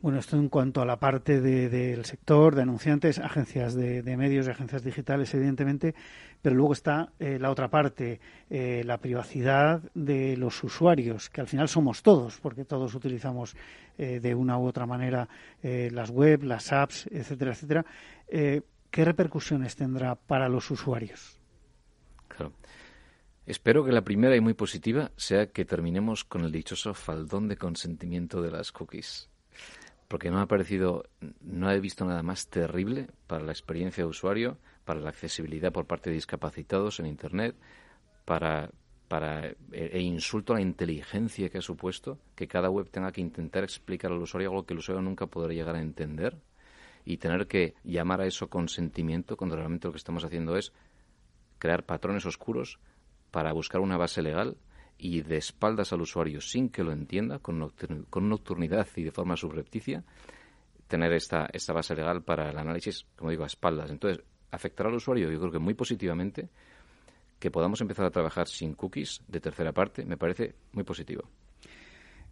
Bueno, 0.00 0.18
esto 0.18 0.36
en 0.36 0.50
cuanto 0.50 0.82
a 0.82 0.84
la 0.84 0.98
parte 0.98 1.40
del 1.40 2.04
sector, 2.04 2.54
de 2.54 2.62
anunciantes, 2.62 3.18
agencias 3.18 3.74
de, 3.74 4.16
medios 4.16 4.46
y 4.46 4.50
agencias 4.50 4.84
digitales, 4.84 5.32
evidentemente, 5.34 5.94
pero 6.42 6.54
luego 6.54 6.74
está 6.74 7.12
eh, 7.18 7.38
la 7.40 7.50
otra 7.50 7.68
parte, 7.68 8.20
eh, 8.50 8.82
la 8.84 8.98
privacidad 8.98 9.80
de 9.94 10.36
los 10.36 10.62
usuarios, 10.62 11.30
que 11.30 11.40
al 11.40 11.46
final 11.46 11.68
somos 11.68 12.02
todos, 12.02 12.38
porque 12.40 12.66
todos 12.66 12.94
utilizamos 12.94 13.56
eh, 13.96 14.20
de 14.20 14.34
una 14.34 14.58
u 14.58 14.66
otra 14.66 14.84
manera 14.84 15.28
las 15.62 16.10
web, 16.10 16.42
las 16.44 16.72
apps, 16.72 17.06
etcétera, 17.10 17.52
etcétera. 17.52 17.86
¿Qué 18.28 19.04
repercusiones 19.04 19.76
tendrá 19.76 20.14
para 20.14 20.48
los 20.48 20.70
usuarios? 20.70 21.40
Claro. 22.28 22.52
Espero 23.46 23.84
que 23.84 23.92
la 23.92 24.02
primera 24.02 24.36
y 24.36 24.40
muy 24.40 24.54
positiva 24.54 25.10
sea 25.16 25.50
que 25.50 25.64
terminemos 25.64 26.24
con 26.24 26.44
el 26.44 26.52
dichoso 26.52 26.94
faldón 26.94 27.48
de 27.48 27.56
consentimiento 27.56 28.42
de 28.42 28.50
las 28.50 28.72
cookies 28.72 29.30
porque 30.08 30.30
no 30.30 30.40
ha 30.40 30.46
parecido, 30.46 31.04
no 31.40 31.70
he 31.70 31.80
visto 31.80 32.04
nada 32.04 32.22
más 32.22 32.48
terrible 32.48 33.08
para 33.26 33.44
la 33.44 33.52
experiencia 33.52 34.04
de 34.04 34.10
usuario, 34.10 34.58
para 34.84 35.00
la 35.00 35.10
accesibilidad 35.10 35.72
por 35.72 35.86
parte 35.86 36.10
de 36.10 36.14
discapacitados 36.14 37.00
en 37.00 37.06
Internet, 37.06 37.56
para, 38.24 38.70
para 39.08 39.46
e, 39.46 39.54
e 39.72 40.00
insulto 40.00 40.52
a 40.52 40.56
la 40.56 40.62
inteligencia 40.62 41.48
que 41.48 41.58
ha 41.58 41.62
supuesto 41.62 42.18
que 42.34 42.46
cada 42.46 42.70
web 42.70 42.88
tenga 42.90 43.12
que 43.12 43.20
intentar 43.20 43.64
explicar 43.64 44.12
al 44.12 44.22
usuario 44.22 44.50
algo 44.50 44.64
que 44.64 44.74
el 44.74 44.78
usuario 44.78 45.02
nunca 45.02 45.26
podrá 45.26 45.52
llegar 45.52 45.74
a 45.74 45.80
entender. 45.80 46.36
Y 47.04 47.18
tener 47.18 47.46
que 47.46 47.74
llamar 47.84 48.20
a 48.20 48.26
eso 48.26 48.48
consentimiento 48.48 49.36
cuando 49.36 49.54
realmente 49.54 49.86
lo 49.86 49.92
que 49.92 49.98
estamos 49.98 50.24
haciendo 50.24 50.56
es 50.56 50.72
crear 51.58 51.84
patrones 51.84 52.26
oscuros 52.26 52.80
para 53.30 53.52
buscar 53.52 53.80
una 53.80 53.96
base 53.96 54.22
legal 54.22 54.56
y 54.98 55.22
de 55.22 55.36
espaldas 55.36 55.92
al 55.92 56.00
usuario 56.00 56.40
sin 56.40 56.68
que 56.68 56.84
lo 56.84 56.92
entienda, 56.92 57.38
con, 57.38 57.58
nocturnidad 57.58 58.86
y 58.96 59.02
de 59.02 59.10
forma 59.10 59.36
subrepticia, 59.36 60.04
tener 60.88 61.12
esta, 61.12 61.48
esta 61.52 61.72
base 61.72 61.94
legal 61.94 62.22
para 62.22 62.50
el 62.50 62.58
análisis, 62.58 63.06
como 63.16 63.30
digo, 63.30 63.44
a 63.44 63.48
espaldas. 63.48 63.90
Entonces, 63.90 64.24
afectará 64.50 64.88
al 64.88 64.96
usuario, 64.96 65.30
yo 65.30 65.38
creo 65.38 65.52
que 65.52 65.58
muy 65.58 65.74
positivamente, 65.74 66.48
que 67.38 67.50
podamos 67.50 67.80
empezar 67.80 68.06
a 68.06 68.10
trabajar 68.10 68.48
sin 68.48 68.74
cookies 68.74 69.22
de 69.28 69.40
tercera 69.40 69.72
parte, 69.72 70.04
me 70.04 70.16
parece 70.16 70.54
muy 70.72 70.84
positivo. 70.84 71.24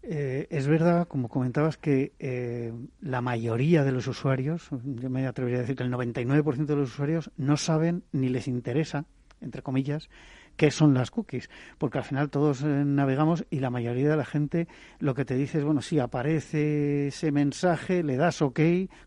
Eh, 0.07 0.47
es 0.51 0.67
verdad, 0.69 1.09
como 1.09 1.29
comentabas, 1.29 1.79
que 1.79 2.13
eh, 2.19 2.73
la 3.01 3.23
mayoría 3.23 3.85
de 3.85 3.93
los 3.93 4.07
usuarios, 4.07 4.69
yo 4.85 5.09
me 5.09 5.27
atrevería 5.27 5.59
a 5.59 5.61
decir 5.63 5.77
que 5.77 5.83
el 5.83 5.93
99% 5.93 6.67
de 6.67 6.77
los 6.77 6.91
usuarios 6.91 7.31
no 7.39 7.57
saben 7.57 8.05
ni 8.13 8.29
les 8.29 8.47
interesa, 8.47 9.07
entre 9.41 9.63
comillas, 9.63 10.11
qué 10.57 10.71
son 10.71 10.95
las 10.95 11.11
cookies, 11.11 11.51
porque 11.79 11.99
al 11.99 12.05
final 12.05 12.31
todos 12.31 12.63
eh, 12.63 12.67
navegamos 12.67 13.45
y 13.51 13.61
la 13.61 13.71
mayoría 13.71 14.09
de 14.09 14.17
la 14.17 14.25
gente 14.25 14.69
lo 14.99 15.15
que 15.15 15.25
te 15.25 15.35
dice 15.35 15.59
es, 15.59 15.65
bueno, 15.65 15.83
si 15.83 15.99
aparece 15.99 17.09
ese 17.09 17.33
mensaje, 17.33 18.03
le 18.03 18.17
das 18.17 18.43
OK, 18.43 18.61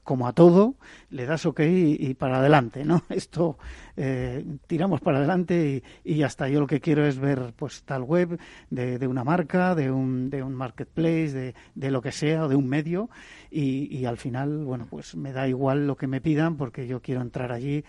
como 0.03 0.27
a 0.27 0.33
todo, 0.33 0.75
le 1.09 1.25
das 1.25 1.45
OK 1.45 1.61
y, 1.61 2.13
para 2.15 2.39
adelante, 2.39 2.83
¿no? 2.83 3.03
Esto 3.09 3.57
eh, 3.95 4.45
tiramos 4.67 5.01
para 5.01 5.19
adelante 5.19 5.83
y, 6.03 6.21
está. 6.21 6.49
Yo 6.49 6.59
lo 6.59 6.67
que 6.67 6.81
quiero 6.81 7.05
es 7.05 7.19
ver 7.19 7.53
pues 7.55 7.83
tal 7.83 8.03
web 8.03 8.37
de, 8.69 9.07
una 9.07 9.23
marca, 9.23 9.75
de 9.75 9.89
un, 9.89 10.29
de 10.29 10.43
un 10.43 10.53
marketplace, 10.53 11.53
de, 11.73 11.91
lo 11.91 12.01
que 12.01 12.11
sea, 12.11 12.47
de 12.47 12.55
un 12.55 12.67
medio 12.67 13.09
y, 13.49 13.95
y 13.95 14.05
al 14.05 14.17
final, 14.17 14.65
bueno, 14.65 14.87
pues 14.89 15.15
me 15.15 15.31
da 15.31 15.47
igual 15.47 15.87
lo 15.87 15.95
que 15.95 16.07
me 16.07 16.19
pidan 16.19 16.57
porque 16.57 16.87
yo 16.87 17.01
quiero 17.01 17.21
entrar 17.21 17.51
allí 17.51 17.85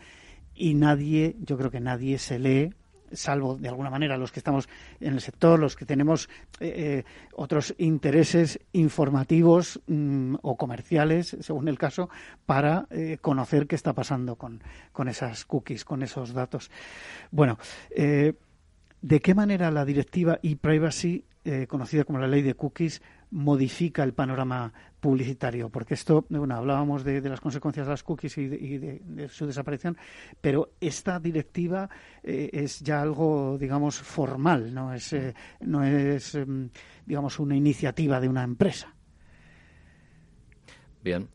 y 0.54 0.74
nadie, 0.74 1.36
yo 1.40 1.56
creo 1.56 1.70
que 1.70 1.80
nadie 1.80 2.18
se 2.18 2.38
lee 2.38 2.70
salvo 3.12 3.56
de 3.56 3.68
alguna 3.68 3.90
manera 3.90 4.16
los 4.16 4.32
que 4.32 4.40
estamos 4.40 4.68
en 5.00 5.14
el 5.14 5.20
sector, 5.20 5.58
los 5.58 5.76
que 5.76 5.84
tenemos 5.84 6.28
eh, 6.60 7.04
otros 7.34 7.74
intereses 7.78 8.60
informativos 8.72 9.80
mm, 9.86 10.36
o 10.42 10.56
comerciales, 10.56 11.36
según 11.40 11.68
el 11.68 11.78
caso, 11.78 12.08
para 12.46 12.86
conocer 13.20 13.66
qué 13.66 13.74
está 13.74 13.92
pasando 13.92 14.36
con, 14.36 14.62
con, 14.92 15.08
esas 15.08 15.44
cookies, 15.44 15.84
con 15.84 16.02
esos 16.02 16.32
datos. 16.32 16.70
Bueno, 17.30 17.58
¿de 17.90 19.20
qué 19.20 19.34
manera 19.34 19.70
la 19.70 19.84
directiva 19.84 20.38
e-privacy, 20.42 21.24
conocida 21.68 22.04
como 22.04 22.18
la 22.18 22.26
ley 22.26 22.42
de 22.42 22.54
cookies, 22.54 23.02
modifica 23.30 24.02
el 24.02 24.14
panorama 24.14 24.72
publicitario, 25.00 25.68
porque 25.68 25.94
esto, 25.94 26.26
bueno, 26.28 26.56
hablábamos 26.56 27.04
de, 27.04 27.20
las 27.20 27.40
consecuencias 27.40 27.86
de 27.86 27.90
las 27.90 28.02
cookies 28.02 28.38
y 28.38 28.48
de, 28.48 29.28
su 29.28 29.46
desaparición, 29.46 29.96
pero 30.40 30.72
esta 30.80 31.18
directiva 31.20 31.88
eh, 32.22 32.50
es 32.52 32.80
ya 32.80 33.00
algo, 33.00 33.56
digamos, 33.58 33.96
formal, 33.96 34.74
no 34.74 34.92
es, 34.92 35.12
eh, 35.12 35.34
no 35.60 35.84
es, 35.84 36.34
em, 36.34 36.70
digamos, 37.06 37.38
una 37.38 37.56
iniciativa 37.56 38.20
de 38.20 38.28
una 38.28 38.42
empresa. 38.42 38.94
Bien. 41.02 41.28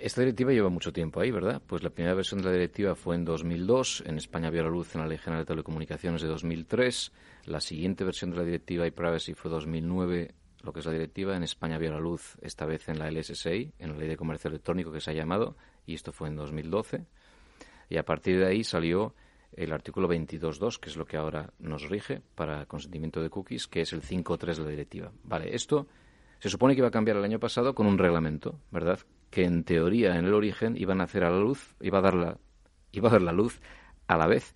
Esta 0.00 0.20
directiva 0.20 0.52
lleva 0.52 0.68
mucho 0.68 0.92
tiempo 0.92 1.18
ahí, 1.18 1.32
¿verdad? 1.32 1.60
Pues 1.66 1.82
la 1.82 1.90
primera 1.90 2.14
versión 2.14 2.40
de 2.40 2.46
la 2.46 2.52
directiva 2.52 2.94
fue 2.94 3.16
en 3.16 3.24
2002, 3.24 4.04
en 4.06 4.16
España 4.16 4.48
vio 4.48 4.62
la 4.62 4.70
luz 4.70 4.94
en 4.94 5.00
la 5.00 5.08
Ley 5.08 5.18
General 5.18 5.42
de 5.42 5.48
Telecomunicaciones 5.48 6.22
de 6.22 6.28
2003, 6.28 7.12
la 7.46 7.60
siguiente 7.60 8.04
versión 8.04 8.30
de 8.30 8.36
la 8.36 8.44
directiva 8.44 8.86
e-privacy 8.86 9.34
fue 9.34 9.50
2009 9.50 10.34
lo 10.62 10.72
que 10.72 10.80
es 10.80 10.86
la 10.86 10.92
directiva. 10.92 11.36
En 11.36 11.42
España 11.42 11.78
vio 11.78 11.90
la 11.90 12.00
luz 12.00 12.36
esta 12.42 12.66
vez 12.66 12.88
en 12.88 12.98
la 12.98 13.10
LSSI, 13.10 13.72
en 13.78 13.92
la 13.92 13.98
Ley 13.98 14.08
de 14.08 14.16
Comercio 14.16 14.48
Electrónico 14.48 14.92
que 14.92 15.00
se 15.00 15.10
ha 15.10 15.14
llamado, 15.14 15.56
y 15.86 15.94
esto 15.94 16.12
fue 16.12 16.28
en 16.28 16.36
2012. 16.36 17.06
Y 17.90 17.96
a 17.96 18.04
partir 18.04 18.38
de 18.38 18.46
ahí 18.46 18.64
salió 18.64 19.14
el 19.52 19.72
artículo 19.72 20.08
22.2, 20.08 20.78
que 20.78 20.90
es 20.90 20.96
lo 20.96 21.06
que 21.06 21.16
ahora 21.16 21.50
nos 21.58 21.88
rige 21.88 22.22
para 22.34 22.66
consentimiento 22.66 23.22
de 23.22 23.30
cookies, 23.30 23.66
que 23.66 23.80
es 23.80 23.92
el 23.92 24.02
5.3 24.02 24.56
de 24.56 24.64
la 24.64 24.70
directiva. 24.70 25.12
Vale, 25.24 25.54
esto 25.54 25.86
se 26.38 26.50
supone 26.50 26.74
que 26.74 26.80
iba 26.80 26.88
a 26.88 26.92
cambiar 26.92 27.16
el 27.16 27.24
año 27.24 27.40
pasado 27.40 27.74
con 27.74 27.86
un 27.86 27.98
reglamento, 27.98 28.60
¿verdad? 28.70 29.00
Que 29.30 29.44
en 29.44 29.64
teoría, 29.64 30.16
en 30.16 30.26
el 30.26 30.34
origen, 30.34 30.76
iban 30.76 31.00
a 31.00 31.04
hacer 31.04 31.24
a 31.24 31.30
la 31.30 31.38
luz, 31.38 31.74
iba 31.80 31.98
a 31.98 32.02
dar 32.02 32.14
la, 32.14 32.38
iba 32.92 33.08
a 33.08 33.12
dar 33.12 33.22
la 33.22 33.32
luz 33.32 33.60
a 34.06 34.16
la 34.16 34.26
vez 34.26 34.54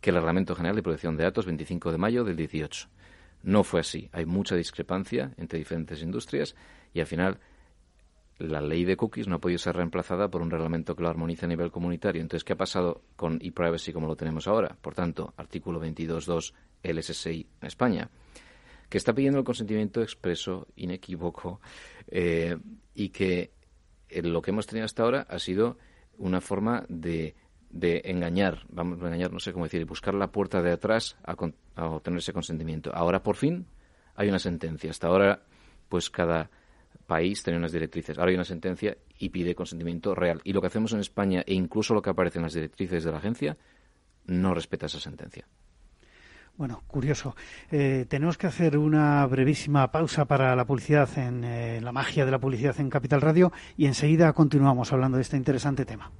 que 0.00 0.10
el 0.10 0.16
Reglamento 0.16 0.54
General 0.54 0.76
de 0.76 0.82
Protección 0.82 1.16
de 1.16 1.24
Datos 1.24 1.46
25 1.46 1.90
de 1.92 1.98
mayo 1.98 2.24
del 2.24 2.36
18. 2.36 2.88
No 3.42 3.64
fue 3.64 3.80
así. 3.80 4.08
Hay 4.12 4.26
mucha 4.26 4.56
discrepancia 4.56 5.32
entre 5.36 5.58
diferentes 5.58 6.02
industrias 6.02 6.54
y 6.92 7.00
al 7.00 7.06
final 7.06 7.40
la 8.38 8.60
ley 8.60 8.84
de 8.84 8.96
cookies 8.96 9.28
no 9.28 9.36
ha 9.36 9.40
podido 9.40 9.58
ser 9.58 9.76
reemplazada 9.76 10.28
por 10.28 10.42
un 10.42 10.50
reglamento 10.50 10.94
que 10.94 11.02
lo 11.02 11.08
armonice 11.08 11.46
a 11.46 11.48
nivel 11.48 11.70
comunitario. 11.70 12.20
Entonces, 12.20 12.44
¿qué 12.44 12.52
ha 12.52 12.56
pasado 12.56 13.02
con 13.16 13.38
ePrivacy 13.40 13.92
como 13.92 14.06
lo 14.06 14.16
tenemos 14.16 14.46
ahora? 14.46 14.76
Por 14.80 14.94
tanto, 14.94 15.32
artículo 15.36 15.80
22.2 15.80 16.52
LSSI 16.82 17.46
en 17.60 17.66
España, 17.66 18.10
que 18.88 18.98
está 18.98 19.14
pidiendo 19.14 19.38
el 19.38 19.44
consentimiento 19.44 20.02
expreso, 20.02 20.68
inequívoco, 20.76 21.60
eh, 22.08 22.56
y 22.94 23.08
que 23.08 23.52
eh, 24.08 24.22
lo 24.22 24.42
que 24.42 24.50
hemos 24.50 24.66
tenido 24.66 24.84
hasta 24.84 25.02
ahora 25.02 25.26
ha 25.28 25.38
sido 25.38 25.78
una 26.18 26.40
forma 26.40 26.84
de 26.88 27.34
de 27.78 28.02
engañar, 28.04 28.64
vamos 28.68 29.00
a 29.02 29.06
engañar, 29.06 29.32
no 29.32 29.40
sé 29.40 29.52
cómo 29.52 29.64
decir, 29.64 29.84
buscar 29.84 30.14
la 30.14 30.28
puerta 30.28 30.62
de 30.62 30.72
atrás 30.72 31.16
a, 31.24 31.34
obtener 31.86 32.18
ese 32.18 32.32
consentimiento. 32.32 32.90
Ahora, 32.94 33.22
por 33.22 33.36
fin, 33.36 33.66
hay 34.14 34.28
una 34.28 34.38
sentencia. 34.38 34.90
Hasta 34.90 35.08
ahora, 35.08 35.42
pues 35.88 36.10
cada 36.10 36.50
país 37.06 37.42
tenía 37.42 37.58
unas 37.58 37.72
directrices. 37.72 38.18
Ahora 38.18 38.30
hay 38.30 38.36
una 38.36 38.44
sentencia 38.44 38.96
y 39.18 39.28
pide 39.28 39.54
consentimiento 39.54 40.14
real. 40.14 40.40
Y 40.44 40.52
lo 40.52 40.60
que 40.60 40.68
hacemos 40.68 40.92
en 40.92 41.00
España, 41.00 41.42
e 41.46 41.54
incluso 41.54 41.94
lo 41.94 42.02
que 42.02 42.10
aparece 42.10 42.38
en 42.38 42.44
las 42.44 42.54
directrices 42.54 43.04
de 43.04 43.12
la 43.12 43.18
agencia, 43.18 43.56
no 44.26 44.54
respeta 44.54 44.86
esa 44.86 45.00
sentencia. 45.00 45.46
Bueno, 46.56 46.82
curioso. 46.86 47.36
Eh, 47.70 48.06
tenemos 48.08 48.38
que 48.38 48.46
hacer 48.46 48.78
una 48.78 49.26
brevísima 49.26 49.92
pausa 49.92 50.24
para 50.24 50.56
la 50.56 50.64
publicidad 50.64 51.08
en 51.18 51.44
eh, 51.44 51.80
la 51.82 51.92
magia 51.92 52.24
de 52.24 52.30
la 52.30 52.38
publicidad 52.38 52.80
en 52.80 52.88
Capital 52.88 53.20
Radio 53.20 53.52
y 53.76 53.84
enseguida 53.84 54.32
continuamos 54.32 54.90
hablando 54.92 55.18
de 55.18 55.22
este 55.22 55.36
interesante 55.36 55.84
tema. 55.84 56.10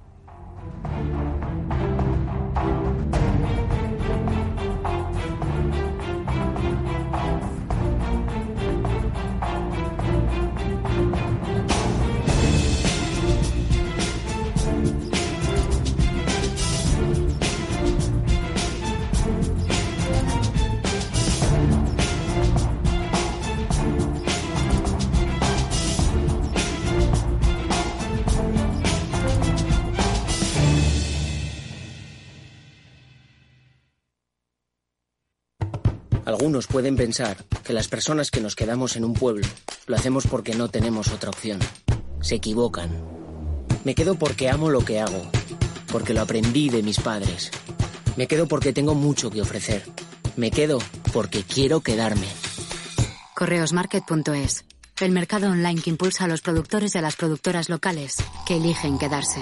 Algunos 36.47 36.67
pueden 36.67 36.95
pensar 36.95 37.43
que 37.65 37.73
las 37.73 37.89
personas 37.89 38.31
que 38.31 38.39
nos 38.39 38.55
quedamos 38.55 38.95
en 38.95 39.03
un 39.03 39.13
pueblo 39.13 39.45
lo 39.85 39.97
hacemos 39.97 40.27
porque 40.27 40.55
no 40.55 40.69
tenemos 40.69 41.09
otra 41.09 41.29
opción. 41.29 41.59
Se 42.21 42.35
equivocan. 42.35 42.89
Me 43.83 43.93
quedo 43.95 44.15
porque 44.15 44.49
amo 44.49 44.69
lo 44.69 44.79
que 44.85 45.01
hago, 45.01 45.29
porque 45.91 46.13
lo 46.13 46.21
aprendí 46.21 46.69
de 46.69 46.83
mis 46.83 47.01
padres. 47.01 47.51
Me 48.15 48.27
quedo 48.27 48.47
porque 48.47 48.71
tengo 48.71 48.95
mucho 48.95 49.29
que 49.29 49.41
ofrecer. 49.41 49.83
Me 50.37 50.49
quedo 50.49 50.79
porque 51.11 51.43
quiero 51.43 51.81
quedarme. 51.81 52.27
Correosmarket.es, 53.35 54.63
el 55.01 55.11
mercado 55.11 55.49
online 55.49 55.81
que 55.81 55.89
impulsa 55.89 56.23
a 56.23 56.27
los 56.29 56.39
productores 56.39 56.95
y 56.95 56.97
a 56.97 57.01
las 57.01 57.17
productoras 57.17 57.67
locales 57.67 58.15
que 58.45 58.55
eligen 58.55 58.97
quedarse. 58.97 59.41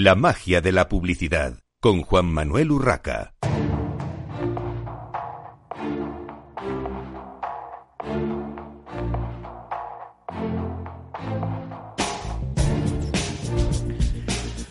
La 0.00 0.14
magia 0.14 0.60
de 0.60 0.70
la 0.70 0.88
publicidad 0.88 1.58
con 1.80 2.02
Juan 2.02 2.26
Manuel 2.26 2.70
Urraca. 2.70 3.34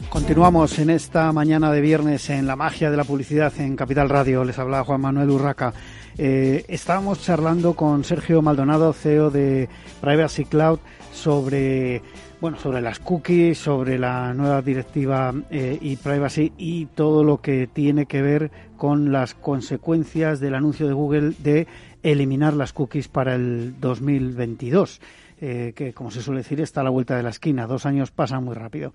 Continuamos 0.07 0.79
en 0.79 0.91
esta 0.91 1.33
mañana 1.33 1.73
de 1.73 1.81
viernes 1.81 2.29
en 2.29 2.47
la 2.47 2.55
magia 2.55 2.89
de 2.89 2.95
la 2.95 3.03
publicidad 3.03 3.51
en 3.59 3.75
Capital 3.75 4.07
Radio. 4.07 4.45
Les 4.45 4.57
habla 4.57 4.85
Juan 4.85 5.01
Manuel 5.01 5.29
Urraca. 5.29 5.73
Eh, 6.17 6.63
estábamos 6.69 7.21
charlando 7.21 7.73
con 7.75 8.05
Sergio 8.05 8.41
Maldonado, 8.41 8.93
CEO 8.93 9.29
de 9.29 9.67
Privacy 9.99 10.45
Cloud, 10.45 10.79
sobre 11.13 12.01
bueno 12.39 12.57
sobre 12.57 12.81
las 12.81 12.99
cookies, 12.99 13.57
sobre 13.57 13.97
la 13.97 14.33
nueva 14.33 14.61
directiva 14.61 15.33
eh, 15.49 15.77
y 15.81 15.95
privacy 15.95 16.53
y 16.57 16.85
todo 16.87 17.23
lo 17.23 17.41
que 17.41 17.67
tiene 17.67 18.05
que 18.05 18.21
ver 18.21 18.51
con 18.77 19.11
las 19.11 19.33
consecuencias 19.33 20.39
del 20.39 20.55
anuncio 20.55 20.87
de 20.87 20.93
Google 20.93 21.33
de 21.39 21.67
eliminar 22.03 22.53
las 22.53 22.73
cookies 22.73 23.07
para 23.07 23.35
el 23.35 23.79
2022, 23.79 25.01
eh, 25.41 25.73
que 25.75 25.93
como 25.93 26.11
se 26.11 26.21
suele 26.21 26.41
decir 26.41 26.61
está 26.61 26.81
a 26.81 26.83
la 26.83 26.89
vuelta 26.89 27.17
de 27.17 27.23
la 27.23 27.29
esquina. 27.29 27.65
Dos 27.65 27.85
años 27.85 28.11
pasan 28.11 28.43
muy 28.43 28.55
rápido. 28.55 28.93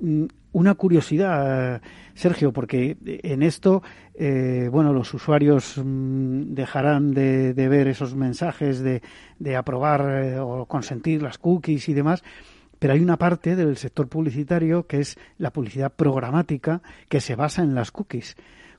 Mm, 0.00 0.26
una 0.52 0.74
curiosidad, 0.74 1.80
Sergio, 2.14 2.52
porque 2.52 2.96
en 3.04 3.42
esto, 3.42 3.82
eh, 4.14 4.68
bueno, 4.70 4.92
los 4.92 5.14
usuarios 5.14 5.80
mm, 5.82 6.54
dejarán 6.54 7.12
de, 7.12 7.52
ver 7.52 7.86
esos 7.86 8.16
mensajes 8.16 8.80
de, 8.80 9.00
aprobar 9.56 10.24
eh, 10.24 10.38
o 10.40 10.66
consentir 10.66 11.22
las 11.22 11.38
cookies 11.38 11.88
y 11.88 11.94
demás, 11.94 12.24
pero 12.80 12.94
hay 12.94 13.00
una 13.00 13.16
parte 13.16 13.54
del 13.54 13.76
sector 13.76 14.08
publicitario 14.08 14.86
que 14.86 15.00
es 15.00 15.18
la 15.38 15.52
publicidad 15.52 15.92
programática 15.92 16.82
que 17.08 17.20
se 17.20 17.36
basa 17.36 17.62
en 17.62 17.74
las 17.76 17.92
cookies. 17.92 18.36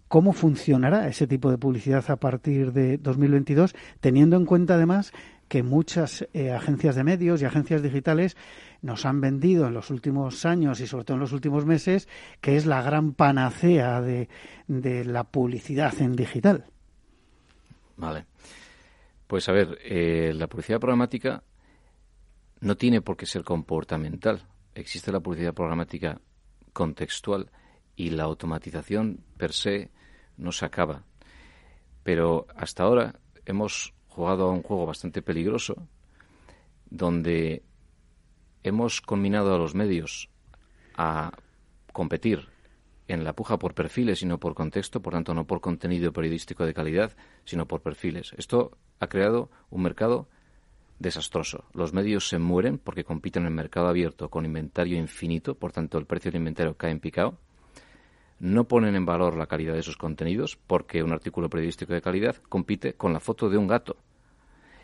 ¿Cómo 0.10 0.34
funcionará 0.34 1.08
ese 1.08 1.26
tipo 1.26 1.50
de 1.52 1.58
publicidad 1.58 2.04
a 2.10 2.18
partir 2.18 2.74
de 2.74 2.98
2022, 2.98 3.74
teniendo 4.02 4.36
en 4.36 4.46
cuenta 4.46 4.74
además 4.74 5.14
que 5.52 5.64
muchas 5.64 6.26
eh, 6.32 6.54
agencias 6.54 6.96
de 6.96 7.04
medios 7.04 7.42
y 7.42 7.46
agencias 7.46 7.84
digitales 7.84 8.38
nos 8.82 9.06
han 9.06 9.20
vendido 9.20 9.68
en 9.68 9.74
los 9.74 9.90
últimos 9.90 10.46
años 10.46 10.80
y 10.80 10.88
sobre 10.88 11.04
todo 11.04 11.16
en 11.16 11.20
los 11.20 11.34
últimos 11.34 11.66
meses, 11.66 12.08
que 12.40 12.56
es 12.56 12.66
la 12.66 12.82
gran 12.82 13.12
panacea 13.12 14.00
de, 14.00 14.30
la 14.70 15.26
publicidad 15.26 15.94
en 16.02 16.16
digital. 16.16 16.68
Vale. 17.98 18.28
Pues 19.28 19.50
a 19.50 19.52
ver, 19.52 19.78
eh, 19.84 20.32
la 20.34 20.48
publicidad 20.48 20.80
programática 20.80 21.44
no 22.62 22.78
tiene 22.78 23.02
por 23.02 23.18
qué 23.18 23.26
ser 23.26 23.44
comportamental. 23.44 24.48
Existe 24.74 25.12
la 25.12 25.20
publicidad 25.20 25.54
programática 25.54 26.22
contextual 26.72 27.52
y 27.98 28.12
la 28.12 28.24
automatización 28.24 29.20
per 29.36 29.52
se 29.52 29.92
no 30.38 30.54
se 30.54 30.64
acaba. 30.64 31.04
Pero 32.04 32.48
hasta 32.56 32.84
ahora 32.84 33.20
hemos 33.46 33.94
jugado 34.12 34.46
a 34.46 34.52
un 34.52 34.62
juego 34.62 34.86
bastante 34.86 35.22
peligroso 35.22 35.88
donde 36.90 37.64
hemos 38.64 39.02
combinado 39.02 39.56
a 39.56 39.58
los 39.58 39.74
medios 39.74 40.30
a 40.96 41.32
competir 41.94 42.50
en 43.08 43.24
la 43.24 43.34
puja 43.34 43.58
por 43.58 43.74
perfiles 43.74 44.22
y 44.22 44.26
no 44.26 44.40
por 44.40 44.54
contexto, 44.54 45.02
por 45.02 45.14
tanto 45.14 45.34
no 45.34 45.46
por 45.46 45.62
contenido 45.62 46.14
periodístico 46.14 46.66
de 46.66 46.74
calidad, 46.74 47.12
sino 47.46 47.68
por 47.68 47.82
perfiles. 47.82 48.34
Esto 48.38 48.78
ha 49.00 49.08
creado 49.08 49.50
un 49.70 49.82
mercado 49.82 50.28
desastroso. 51.00 51.66
Los 51.74 51.94
medios 51.94 52.28
se 52.28 52.38
mueren 52.38 52.78
porque 52.78 53.04
compiten 53.04 53.44
en 53.44 53.48
el 53.48 53.54
mercado 53.54 53.88
abierto 53.88 54.30
con 54.30 54.46
inventario 54.46 54.98
infinito, 54.98 55.56
por 55.56 55.72
tanto 55.72 55.98
el 55.98 56.06
precio 56.06 56.32
del 56.32 56.40
inventario 56.40 56.78
cae 56.78 56.92
en 56.92 57.00
picado. 57.00 57.38
No 58.42 58.68
ponen 58.68 58.96
en 58.96 59.06
valor 59.06 59.38
la 59.38 59.46
calidad 59.46 59.76
de 59.76 59.84
sus 59.84 59.98
contenidos 59.98 60.58
porque 60.68 61.04
un 61.04 61.14
artículo 61.14 61.48
periodístico 61.48 61.94
de 61.94 62.02
calidad 62.02 62.36
compite 62.50 62.96
con 62.96 63.14
la 63.14 63.20
foto 63.20 63.50
de 63.50 63.58
un 63.58 63.68
gato 63.68 63.98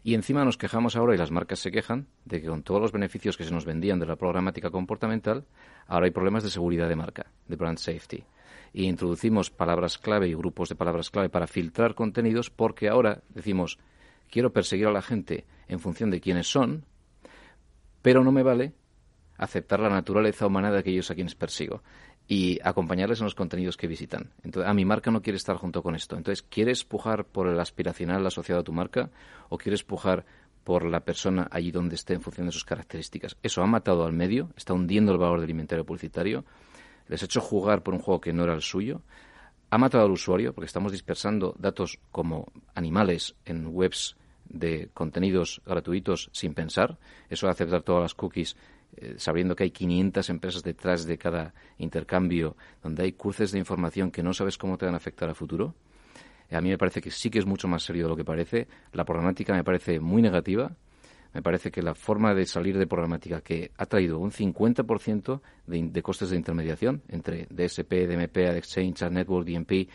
y 0.08 0.14
encima 0.14 0.46
nos 0.46 0.56
quejamos 0.58 0.96
ahora, 0.96 1.16
y 1.16 1.18
las 1.18 1.32
marcas 1.32 1.60
se 1.60 1.70
quejan, 1.70 2.08
de 2.24 2.40
que 2.40 2.48
con 2.48 2.64
todos 2.64 2.80
los 2.80 2.94
beneficios 2.94 3.36
que 3.36 3.44
se 3.44 3.52
nos 3.52 3.66
vendían 3.66 4.00
de 4.00 4.06
la 4.06 4.16
programática 4.16 4.70
comportamental, 4.70 5.44
ahora 5.86 6.06
hay 6.06 6.12
problemas 6.12 6.44
de 6.44 6.50
seguridad 6.50 6.88
de 6.88 6.96
marca, 6.96 7.26
de 7.46 7.58
brand 7.58 7.78
safety. 7.78 8.24
Y 8.72 8.86
introducimos 8.86 9.50
palabras 9.50 9.98
clave 9.98 10.30
y 10.30 10.34
grupos 10.34 10.70
de 10.70 10.76
palabras 10.76 11.10
clave 11.10 11.28
para 11.28 11.46
filtrar 11.46 11.94
contenidos 11.94 12.50
porque 12.50 12.88
ahora 12.88 13.22
decimos, 13.36 13.80
quiero 14.30 14.54
perseguir 14.54 14.88
a 14.88 14.94
la 14.94 15.02
gente 15.02 15.46
en 15.68 15.80
función 15.80 16.10
de 16.10 16.22
quiénes 16.22 16.48
son, 16.48 16.86
pero 18.02 18.24
no 18.24 18.32
me 18.32 18.44
vale 18.44 18.76
aceptar 19.38 19.82
la 19.82 19.90
naturaleza 19.90 20.48
humana 20.48 20.72
de 20.72 20.80
aquellos 20.80 21.12
a 21.12 21.16
quienes 21.16 21.36
persigo 21.36 21.84
y 22.28 22.60
acompañarles 22.64 23.20
en 23.20 23.26
los 23.26 23.36
contenidos 23.36 23.78
que 23.78 23.88
visitan. 23.88 24.32
Entonces, 24.44 24.70
a 24.70 24.74
mi 24.74 24.84
marca 24.84 25.12
no 25.12 25.22
quiere 25.22 25.38
estar 25.38 25.56
junto 25.56 25.82
con 25.82 25.96
esto. 25.96 26.18
Entonces, 26.18 26.44
¿quieres 26.44 26.84
pujar 26.84 27.26
por 27.26 27.48
el 27.48 27.60
aspiracional 27.60 28.26
asociado 28.26 28.62
a 28.62 28.64
tu 28.64 28.74
marca 28.74 29.10
o 29.50 29.58
quieres 29.58 29.84
pujar 29.84 30.26
por 30.64 30.86
la 30.86 31.00
persona 31.00 31.48
allí 31.50 31.72
donde 31.72 31.96
esté 31.96 32.14
en 32.14 32.22
función 32.22 32.48
de 32.48 32.52
sus 32.52 32.66
características? 32.66 33.38
Eso 33.42 33.62
ha 33.62 33.68
matado 33.68 34.04
al 34.06 34.12
medio, 34.12 34.50
está 34.58 34.74
hundiendo 34.74 35.14
el 35.14 35.18
valor 35.18 35.40
del 35.40 35.52
inventario 35.52 35.86
publicitario, 35.86 36.44
les 37.08 37.22
ha 37.22 37.26
hecho 37.26 37.40
jugar 37.40 37.84
por 37.84 37.94
un 37.94 38.02
juego 38.02 38.20
que 38.20 38.34
no 38.34 38.44
era 38.44 38.54
el 38.54 38.62
suyo, 38.62 39.02
ha 39.70 39.78
matado 39.78 40.06
al 40.06 40.12
usuario 40.12 40.54
porque 40.54 40.66
estamos 40.66 40.92
dispersando 40.92 41.56
datos 41.58 42.00
como 42.12 42.52
animales 42.76 43.36
en 43.46 43.68
webs 43.68 44.18
de 44.50 44.90
contenidos 44.94 45.62
gratuitos 45.66 46.30
sin 46.32 46.54
pensar. 46.54 46.98
Eso 47.30 47.48
de 47.48 47.52
aceptar 47.52 47.82
todas 47.82 48.02
las 48.02 48.14
cookies 48.14 48.56
eh, 48.98 49.16
sabiendo 49.18 49.56
que 49.56 49.64
hay 49.64 49.72
500 49.72 50.30
empresas 50.30 50.64
detrás 50.64 51.06
de 51.06 51.18
cada 51.18 51.54
intercambio, 51.78 52.58
donde 52.82 53.04
hay 53.04 53.14
cruces 53.14 53.52
de 53.52 53.60
información 53.60 54.10
que 54.10 54.24
no 54.24 54.34
sabes 54.34 54.58
cómo 54.58 54.78
te 54.78 54.86
van 54.86 54.96
a 54.96 54.98
afectar 54.98 55.30
a 55.30 55.36
futuro, 55.36 55.76
eh, 56.50 56.56
a 56.56 56.62
mí 56.62 56.70
me 56.70 56.78
parece 56.78 57.00
que 57.00 57.12
sí 57.12 57.30
que 57.30 57.40
es 57.40 57.46
mucho 57.46 57.68
más 57.68 57.84
serio 57.84 58.04
de 58.04 58.10
lo 58.10 58.16
que 58.16 58.26
parece. 58.26 58.68
La 58.94 59.06
programática 59.06 59.54
me 59.54 59.64
parece 59.64 60.00
muy 60.00 60.22
negativa. 60.22 60.72
Me 61.34 61.44
parece 61.44 61.70
que 61.70 61.84
la 61.84 61.94
forma 61.94 62.34
de 62.34 62.46
salir 62.46 62.78
de 62.78 62.88
programática 62.88 63.42
que 63.42 63.72
ha 63.78 63.86
traído 63.86 64.18
un 64.18 64.32
50% 64.32 65.42
de, 65.68 65.90
de 65.92 66.02
costes 66.02 66.32
de 66.32 66.38
intermediación 66.38 67.04
entre 67.10 67.46
DSP, 67.52 68.08
DMP, 68.08 68.38
Exchange, 68.38 69.04
Ad 69.04 69.12
Network, 69.12 69.46
DMP, 69.46 69.90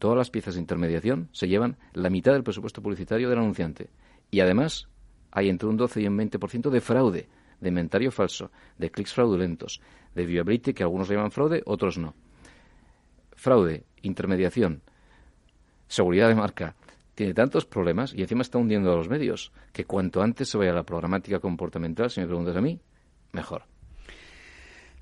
todas 0.00 0.16
las 0.16 0.30
piezas 0.30 0.54
de 0.54 0.60
intermediación 0.60 1.28
se 1.30 1.46
llevan 1.46 1.76
la 1.92 2.10
mitad 2.10 2.32
del 2.32 2.42
presupuesto 2.42 2.82
publicitario 2.82 3.28
del 3.28 3.38
anunciante. 3.38 3.90
Y 4.32 4.40
además 4.40 4.88
hay 5.30 5.48
entre 5.48 5.68
un 5.68 5.76
12 5.76 6.00
y 6.00 6.08
un 6.08 6.18
20% 6.18 6.70
de 6.70 6.80
fraude 6.80 7.28
de 7.62 7.68
inventario 7.68 8.10
falso, 8.10 8.50
de 8.76 8.90
clics 8.90 9.14
fraudulentos, 9.14 9.80
de 10.14 10.26
viability, 10.26 10.74
que 10.74 10.82
algunos 10.82 11.08
llaman 11.08 11.30
fraude, 11.30 11.62
otros 11.64 11.96
no. 11.96 12.14
Fraude, 13.34 13.84
intermediación, 14.02 14.82
seguridad 15.86 16.28
de 16.28 16.34
marca, 16.34 16.74
tiene 17.14 17.34
tantos 17.34 17.64
problemas 17.64 18.12
y 18.14 18.22
encima 18.22 18.42
está 18.42 18.58
hundiendo 18.58 18.92
a 18.92 18.96
los 18.96 19.08
medios 19.08 19.52
que 19.72 19.84
cuanto 19.84 20.22
antes 20.22 20.48
se 20.48 20.58
vaya 20.58 20.72
a 20.72 20.74
la 20.74 20.82
programática 20.82 21.38
comportamental, 21.38 22.10
si 22.10 22.20
me 22.20 22.26
preguntas 22.26 22.56
a 22.56 22.60
mí, 22.60 22.80
mejor. 23.32 23.71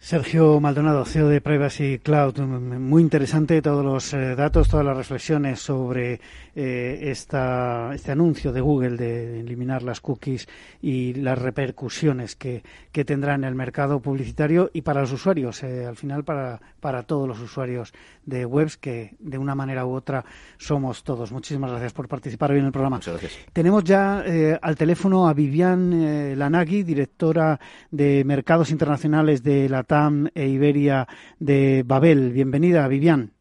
Sergio 0.03 0.61
Maldonado, 0.61 1.05
CEO 1.05 1.29
de 1.29 1.43
Privacy 1.43 1.99
Cloud, 1.99 2.39
muy 2.39 3.03
interesante 3.03 3.61
todos 3.61 3.85
los 3.85 4.15
eh, 4.15 4.35
datos, 4.35 4.71
todas 4.71 4.85
las 4.85 4.97
reflexiones 4.97 5.61
sobre 5.61 6.19
eh, 6.57 6.99
esta, 7.03 7.91
este 7.95 8.11
anuncio 8.11 8.51
de 8.51 8.63
Google 8.63 8.97
de 8.97 9.41
eliminar 9.41 9.83
las 9.83 10.01
cookies 10.01 10.49
y 10.81 11.13
las 11.13 11.39
repercusiones 11.39 12.35
que, 12.35 12.63
que 12.93 13.05
tendrá 13.05 13.35
en 13.35 13.45
el 13.45 13.55
mercado 13.55 14.01
publicitario 14.01 14.71
y 14.73 14.81
para 14.81 15.03
los 15.03 15.13
usuarios, 15.13 15.63
eh, 15.63 15.85
al 15.85 15.97
final 15.97 16.25
para, 16.25 16.63
para 16.81 17.03
todos 17.03 17.29
los 17.29 17.39
usuarios 17.39 17.93
de 18.25 18.47
webs 18.47 18.79
que 18.79 19.17
de 19.19 19.37
una 19.37 19.55
manera 19.55 19.85
u 19.85 19.93
otra 19.93 20.25
somos 20.57 21.05
todos. 21.05 21.31
Muchísimas 21.31 21.73
gracias 21.73 21.93
por 21.93 22.09
participar 22.09 22.53
hoy 22.53 22.61
en 22.61 22.67
el 22.67 22.73
programa. 22.73 22.97
Muchas 22.97 23.21
gracias. 23.21 23.47
Tenemos 23.53 23.85
ya 23.85 24.25
al 24.63 24.77
teléfono 24.77 25.29
a 25.29 25.35
Vivian 25.35 26.39
Lanagui, 26.39 26.85
directora 26.85 27.61
de 27.91 28.25
Mercados 28.25 28.71
Internacionales 28.71 29.43
de 29.43 29.69
la 29.69 29.83
TAM 29.91 30.29
e 30.37 30.47
Iberia 30.47 31.09
de 31.41 31.83
Babel. 31.85 32.31
Bienvenida, 32.31 32.87
Vivian. 32.87 33.33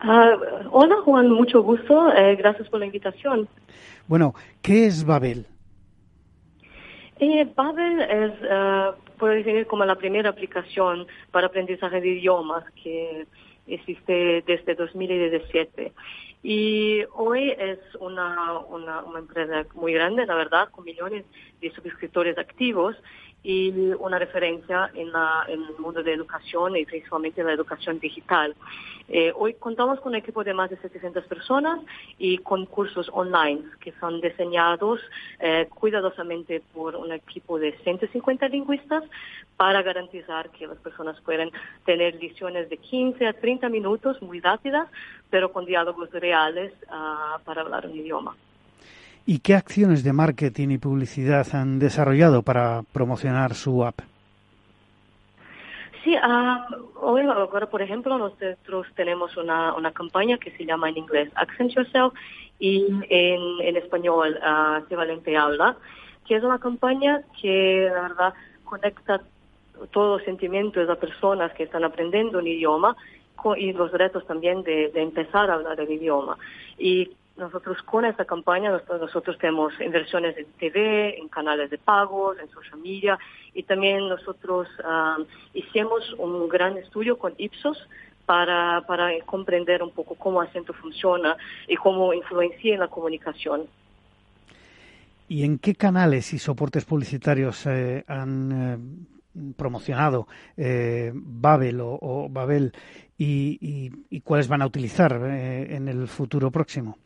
Ah, 0.00 0.32
hola 0.70 0.96
Juan, 1.04 1.28
mucho 1.28 1.62
gusto. 1.62 2.10
Eh, 2.14 2.36
gracias 2.36 2.70
por 2.70 2.80
la 2.80 2.86
invitación. 2.86 3.46
Bueno, 4.08 4.34
¿qué 4.62 4.86
es 4.86 5.04
Babel? 5.04 5.44
Eh, 7.18 7.46
Babel 7.54 8.00
es, 8.00 8.32
uh, 8.44 8.94
puedo 9.18 9.34
decir, 9.34 9.66
como 9.66 9.84
la 9.84 9.96
primera 9.96 10.30
aplicación 10.30 11.06
para 11.30 11.48
aprendizaje 11.48 12.00
de 12.00 12.08
idiomas 12.08 12.64
que 12.82 13.26
existe 13.66 14.42
desde 14.46 14.74
2017. 14.74 15.92
Y 16.42 17.02
hoy 17.12 17.50
es 17.50 17.78
una, 18.00 18.58
una, 18.70 19.02
una 19.02 19.18
empresa 19.18 19.66
muy 19.74 19.92
grande, 19.92 20.24
la 20.24 20.34
verdad, 20.34 20.70
con 20.70 20.84
millones 20.84 21.26
de 21.60 21.70
suscriptores 21.72 22.38
activos 22.38 22.96
y 23.42 23.70
una 23.98 24.18
referencia 24.18 24.90
en, 24.94 25.08
el 25.48 25.78
mundo 25.78 26.02
de 26.02 26.12
educación 26.12 26.76
y 26.76 26.84
principalmente 26.84 27.40
en 27.40 27.46
la 27.46 27.54
educación 27.54 27.98
digital. 27.98 28.54
Eh, 29.08 29.32
hoy 29.34 29.54
contamos 29.54 29.98
con 30.00 30.12
un 30.12 30.16
equipo 30.16 30.44
de 30.44 30.54
más 30.54 30.70
de 30.70 30.76
700 30.76 31.24
personas 31.24 31.80
y 32.18 32.38
con 32.38 32.66
cursos 32.66 33.10
online 33.12 33.62
que 33.80 33.92
son 33.98 34.20
diseñados 34.20 35.00
eh, 35.40 35.68
cuidadosamente 35.74 36.62
por 36.72 36.94
un 36.94 37.12
equipo 37.12 37.58
de 37.58 37.76
150 37.78 38.48
lingüistas 38.48 39.02
para 39.56 39.82
garantizar 39.82 40.50
que 40.50 40.66
las 40.66 40.78
personas 40.78 41.20
puedan 41.22 41.50
tener 41.84 42.14
lecciones 42.16 42.68
de 42.68 42.76
15 42.76 43.26
a 43.26 43.32
30 43.32 43.68
minutos 43.68 44.22
muy 44.22 44.40
rápidas, 44.40 44.88
pero 45.28 45.52
con 45.52 45.64
diálogos 45.64 46.10
reales 46.12 46.72
ah, 46.88 47.38
para 47.44 47.62
hablar 47.62 47.86
un 47.86 47.96
idioma. 47.96 48.36
¿Y 49.26 49.40
qué 49.40 49.54
acciones 49.54 50.02
de 50.02 50.12
marketing 50.12 50.70
y 50.70 50.78
publicidad 50.78 51.46
han 51.54 51.78
desarrollado 51.78 52.42
para 52.42 52.82
promocionar 52.92 53.54
su 53.54 53.84
app? 53.84 54.00
Sí, 56.02 56.16
hoy 57.00 57.22
ahora 57.22 57.66
por 57.66 57.82
ejemplo 57.82 58.16
nosotros 58.16 58.86
tenemos 58.94 59.36
una, 59.36 59.74
una 59.74 59.92
campaña 59.92 60.38
que 60.38 60.50
se 60.52 60.64
llama 60.64 60.88
en 60.88 60.96
inglés 60.96 61.30
Accent 61.34 61.72
Yourself 61.72 62.14
y 62.58 62.86
en, 63.08 63.60
en 63.60 63.76
español 63.76 64.38
uh, 64.40 64.86
Se 64.88 64.96
Valente 64.96 65.36
Habla, 65.36 65.76
que 66.26 66.36
es 66.36 66.42
una 66.42 66.58
campaña 66.58 67.20
que 67.40 67.90
la 67.92 68.02
verdad 68.02 68.34
conecta 68.64 69.20
todos 69.90 70.18
los 70.18 70.24
sentimientos 70.24 70.88
de 70.88 70.96
personas 70.96 71.52
que 71.52 71.64
están 71.64 71.84
aprendiendo 71.84 72.38
un 72.38 72.46
idioma 72.46 72.96
y 73.56 73.72
los 73.72 73.90
retos 73.92 74.26
también 74.26 74.62
de, 74.62 74.90
de 74.90 75.02
empezar 75.02 75.50
a 75.50 75.54
hablar 75.54 75.80
el 75.80 75.90
idioma. 75.90 76.36
Y 76.78 77.10
nosotros 77.40 77.82
con 77.82 78.04
esta 78.04 78.24
campaña, 78.24 78.70
nosotros, 78.70 79.38
tenemos 79.38 79.72
inversiones 79.80 80.36
en 80.36 80.46
TV, 80.58 81.18
en 81.18 81.28
canales 81.28 81.70
de 81.70 81.78
pagos, 81.78 82.38
en 82.38 82.48
social 82.50 82.78
media 82.78 83.18
y 83.54 83.64
también 83.64 84.08
nosotros 84.08 84.68
um, 84.84 85.24
hicimos 85.54 86.14
un 86.18 86.48
gran 86.48 86.76
estudio 86.76 87.18
con 87.18 87.34
Ipsos 87.38 87.88
para, 88.26 88.84
comprender 89.26 89.82
un 89.82 89.90
poco 89.90 90.14
cómo 90.14 90.40
acento 90.40 90.72
funciona 90.72 91.36
y 91.66 91.74
cómo 91.74 92.14
influencia 92.14 92.74
en 92.74 92.80
la 92.80 92.86
comunicación. 92.86 93.62
¿Y 95.28 95.42
en 95.42 95.58
qué 95.58 95.74
canales 95.74 96.32
y 96.32 96.38
soportes 96.38 96.84
publicitarios 96.84 97.66
eh, 97.66 98.04
han 98.06 98.52
eh, 98.52 99.52
promocionado 99.56 100.28
eh, 100.56 101.10
Babel 101.12 101.80
o, 101.82 102.28
Babel 102.30 102.72
y, 103.18 103.58
y, 104.10 104.20
cuáles 104.20 104.46
van 104.46 104.62
a 104.62 104.66
utilizar 104.66 105.12
en 105.12 105.88
el 105.88 106.06
futuro 106.06 106.50
próximo? 106.50 106.96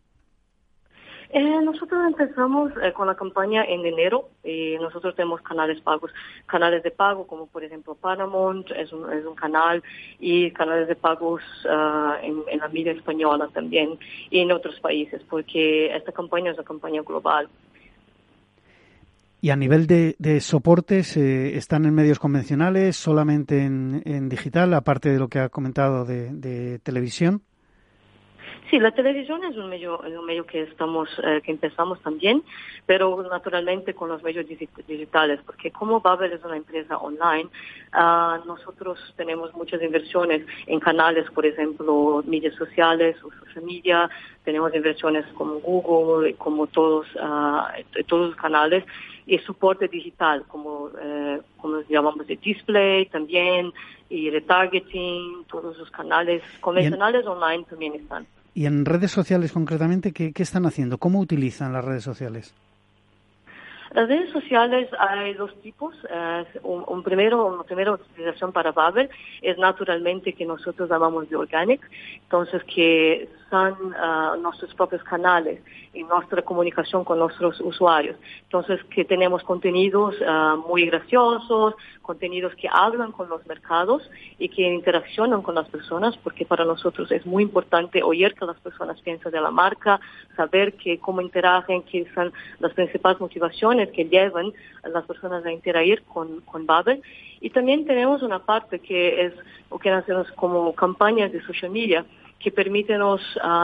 Eh, 1.30 1.60
nosotros 1.62 2.00
empezamos 2.06 2.72
eh, 2.82 2.92
con 2.92 3.06
la 3.06 3.14
campaña 3.14 3.64
en 3.64 3.84
enero 3.84 4.28
y 4.44 4.76
nosotros 4.80 5.16
tenemos 5.16 5.40
canales 5.42 5.80
pagos, 5.80 6.12
canales 6.46 6.82
de 6.82 6.90
pago 6.90 7.26
como 7.26 7.46
por 7.46 7.64
ejemplo 7.64 7.94
Paramount 7.94 8.70
es 8.70 8.92
un, 8.92 9.10
es 9.12 9.24
un 9.24 9.34
canal 9.34 9.82
y 10.20 10.50
canales 10.52 10.86
de 10.86 10.96
pagos 10.96 11.42
uh, 11.64 12.22
en, 12.22 12.58
la 12.58 12.68
media 12.68 12.92
española 12.92 13.48
también 13.52 13.98
y 14.30 14.40
en 14.40 14.52
otros 14.52 14.78
países 14.80 15.22
porque 15.28 15.94
esta 15.94 16.12
campaña 16.12 16.50
es 16.50 16.58
una 16.58 16.64
campaña 16.64 17.02
global. 17.02 17.48
Y 19.40 19.50
a 19.50 19.56
nivel 19.56 19.86
de, 19.86 20.16
de 20.18 20.40
soportes, 20.40 21.18
eh, 21.18 21.56
¿están 21.58 21.84
en 21.84 21.94
medios 21.94 22.18
convencionales, 22.18 22.96
solamente 22.96 23.62
en, 23.62 24.00
en, 24.06 24.30
digital, 24.30 24.72
aparte 24.72 25.10
de 25.10 25.18
lo 25.18 25.28
que 25.28 25.38
ha 25.38 25.50
comentado 25.50 26.06
de, 26.06 26.32
de 26.32 26.78
televisión? 26.78 27.42
Sí, 28.70 28.78
la 28.78 28.92
televisión 28.92 29.44
es 29.44 29.56
un 29.56 29.68
medio, 29.68 30.00
un 30.00 30.24
medio 30.24 30.46
que 30.46 30.62
estamos, 30.62 31.08
eh, 31.22 31.42
que 31.44 31.52
empezamos 31.52 32.00
también, 32.00 32.42
pero 32.86 33.22
naturalmente 33.30 33.94
con 33.94 34.08
los 34.08 34.22
medios 34.22 34.46
digitales, 34.46 35.40
porque 35.44 35.70
como 35.70 36.00
Babel 36.00 36.32
es 36.32 36.42
una 36.44 36.56
empresa 36.56 36.96
online, 36.96 37.50
uh, 37.92 38.46
nosotros 38.46 38.98
tenemos 39.16 39.52
muchas 39.54 39.82
inversiones 39.82 40.46
en 40.66 40.80
canales, 40.80 41.30
por 41.30 41.44
ejemplo, 41.44 42.24
medios 42.26 42.54
sociales 42.54 43.16
o 43.22 43.30
social 43.44 43.64
media, 43.64 44.08
tenemos 44.44 44.74
inversiones 44.74 45.26
como 45.34 45.60
Google, 45.60 46.34
como 46.34 46.66
todos, 46.66 47.06
uh, 47.16 48.04
todos 48.06 48.28
los 48.30 48.36
canales, 48.36 48.84
y 49.26 49.38
soporte 49.38 49.88
digital, 49.88 50.44
como, 50.48 50.90
eh, 51.00 51.40
como 51.56 51.80
llamamos 51.88 52.26
de 52.26 52.36
display 52.36 53.06
también, 53.06 53.72
y 54.10 54.30
retargeting, 54.30 55.44
todos 55.44 55.78
los 55.78 55.90
canales 55.90 56.42
convencionales 56.60 57.26
online 57.26 57.64
también 57.64 57.94
están. 57.94 58.26
Y 58.54 58.66
en 58.66 58.84
redes 58.84 59.10
sociales 59.10 59.52
concretamente, 59.52 60.12
¿qué, 60.12 60.32
qué 60.32 60.42
están 60.42 60.64
haciendo? 60.64 60.98
¿Cómo 60.98 61.18
utilizan 61.18 61.72
las 61.72 61.84
redes 61.84 62.04
sociales? 62.04 62.54
Las 63.94 64.08
redes 64.08 64.32
sociales 64.32 64.88
hay 64.98 65.34
dos 65.34 65.54
tipos. 65.62 65.94
un, 66.64 67.02
primero, 67.04 67.46
una 67.46 67.62
primera 67.62 67.92
utilización 67.92 68.52
para 68.52 68.72
Babel 68.72 69.08
es 69.40 69.56
naturalmente 69.56 70.32
que 70.32 70.44
nosotros 70.44 70.90
llamamos 70.90 71.30
de 71.30 71.36
organic, 71.36 71.80
entonces 72.22 72.64
que 72.64 73.28
son 73.54 73.94
ah, 73.96 74.36
nuestros 74.40 74.74
propios 74.74 75.02
canales 75.04 75.60
y 75.92 76.02
nuestra 76.02 76.42
comunicación 76.42 77.04
con 77.04 77.20
nuestros 77.20 77.60
usuarios. 77.60 78.16
Entonces 78.42 78.82
que 78.92 79.04
tenemos 79.04 79.44
contenidos 79.44 80.16
ah, 80.26 80.56
muy 80.68 80.86
graciosos, 80.86 81.74
contenidos 82.02 82.52
que 82.56 82.68
hablan 82.68 83.12
con 83.12 83.28
los 83.28 83.46
mercados 83.46 84.02
y 84.40 84.48
que 84.48 84.62
interaccionan 84.62 85.42
con 85.42 85.54
las 85.54 85.68
personas, 85.68 86.16
porque 86.24 86.44
para 86.44 86.64
nosotros 86.64 87.12
es 87.12 87.24
muy 87.24 87.44
importante 87.44 88.02
oír 88.02 88.34
que 88.34 88.44
las 88.44 88.58
personas 88.58 89.00
piensan 89.02 89.30
de 89.30 89.40
la 89.40 89.52
marca, 89.52 90.00
saber 90.36 90.72
que 90.74 90.98
cómo 90.98 91.20
interagen, 91.20 91.82
qué 91.82 92.06
son 92.12 92.32
las 92.58 92.72
principales 92.72 93.20
motivaciones 93.20 93.90
que 93.90 94.06
llevan 94.06 94.52
a 94.82 94.88
las 94.88 95.04
personas 95.04 95.46
a 95.46 95.52
interagir 95.52 96.02
con, 96.12 96.40
con 96.40 96.66
Babel. 96.66 97.00
Y 97.40 97.50
también 97.50 97.86
tenemos 97.86 98.22
una 98.22 98.40
parte 98.40 98.80
que 98.80 99.26
es 99.26 99.32
lo 99.70 99.78
que 99.78 99.90
hacemos 99.90 100.26
como 100.32 100.74
campañas 100.74 101.30
de 101.30 101.40
social 101.42 101.70
media 101.70 102.04
que 102.44 102.52
permiten 102.52 103.00
uh, 103.00 103.16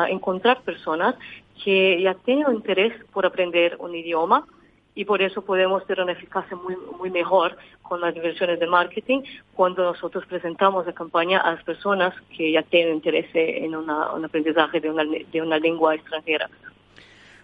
encontrar 0.08 0.62
personas 0.62 1.14
que 1.62 2.00
ya 2.00 2.14
tienen 2.14 2.54
interés 2.54 2.94
por 3.12 3.26
aprender 3.26 3.76
un 3.78 3.94
idioma 3.94 4.46
y 4.94 5.04
por 5.04 5.20
eso 5.20 5.42
podemos 5.42 5.86
tener 5.86 6.02
una 6.02 6.12
eficacia 6.12 6.56
muy, 6.56 6.74
muy 6.98 7.10
mejor 7.10 7.58
con 7.82 8.00
las 8.00 8.16
inversiones 8.16 8.58
de 8.58 8.66
marketing 8.66 9.20
cuando 9.54 9.84
nosotros 9.84 10.24
presentamos 10.26 10.86
la 10.86 10.94
campaña 10.94 11.40
a 11.40 11.52
las 11.52 11.62
personas 11.62 12.14
que 12.34 12.50
ya 12.50 12.62
tienen 12.62 12.94
interés 12.94 13.26
en 13.34 13.76
una, 13.76 14.12
un 14.12 14.24
aprendizaje 14.24 14.80
de 14.80 14.90
una, 14.90 15.04
de 15.04 15.42
una 15.42 15.58
lengua 15.58 15.94
extranjera. 15.94 16.48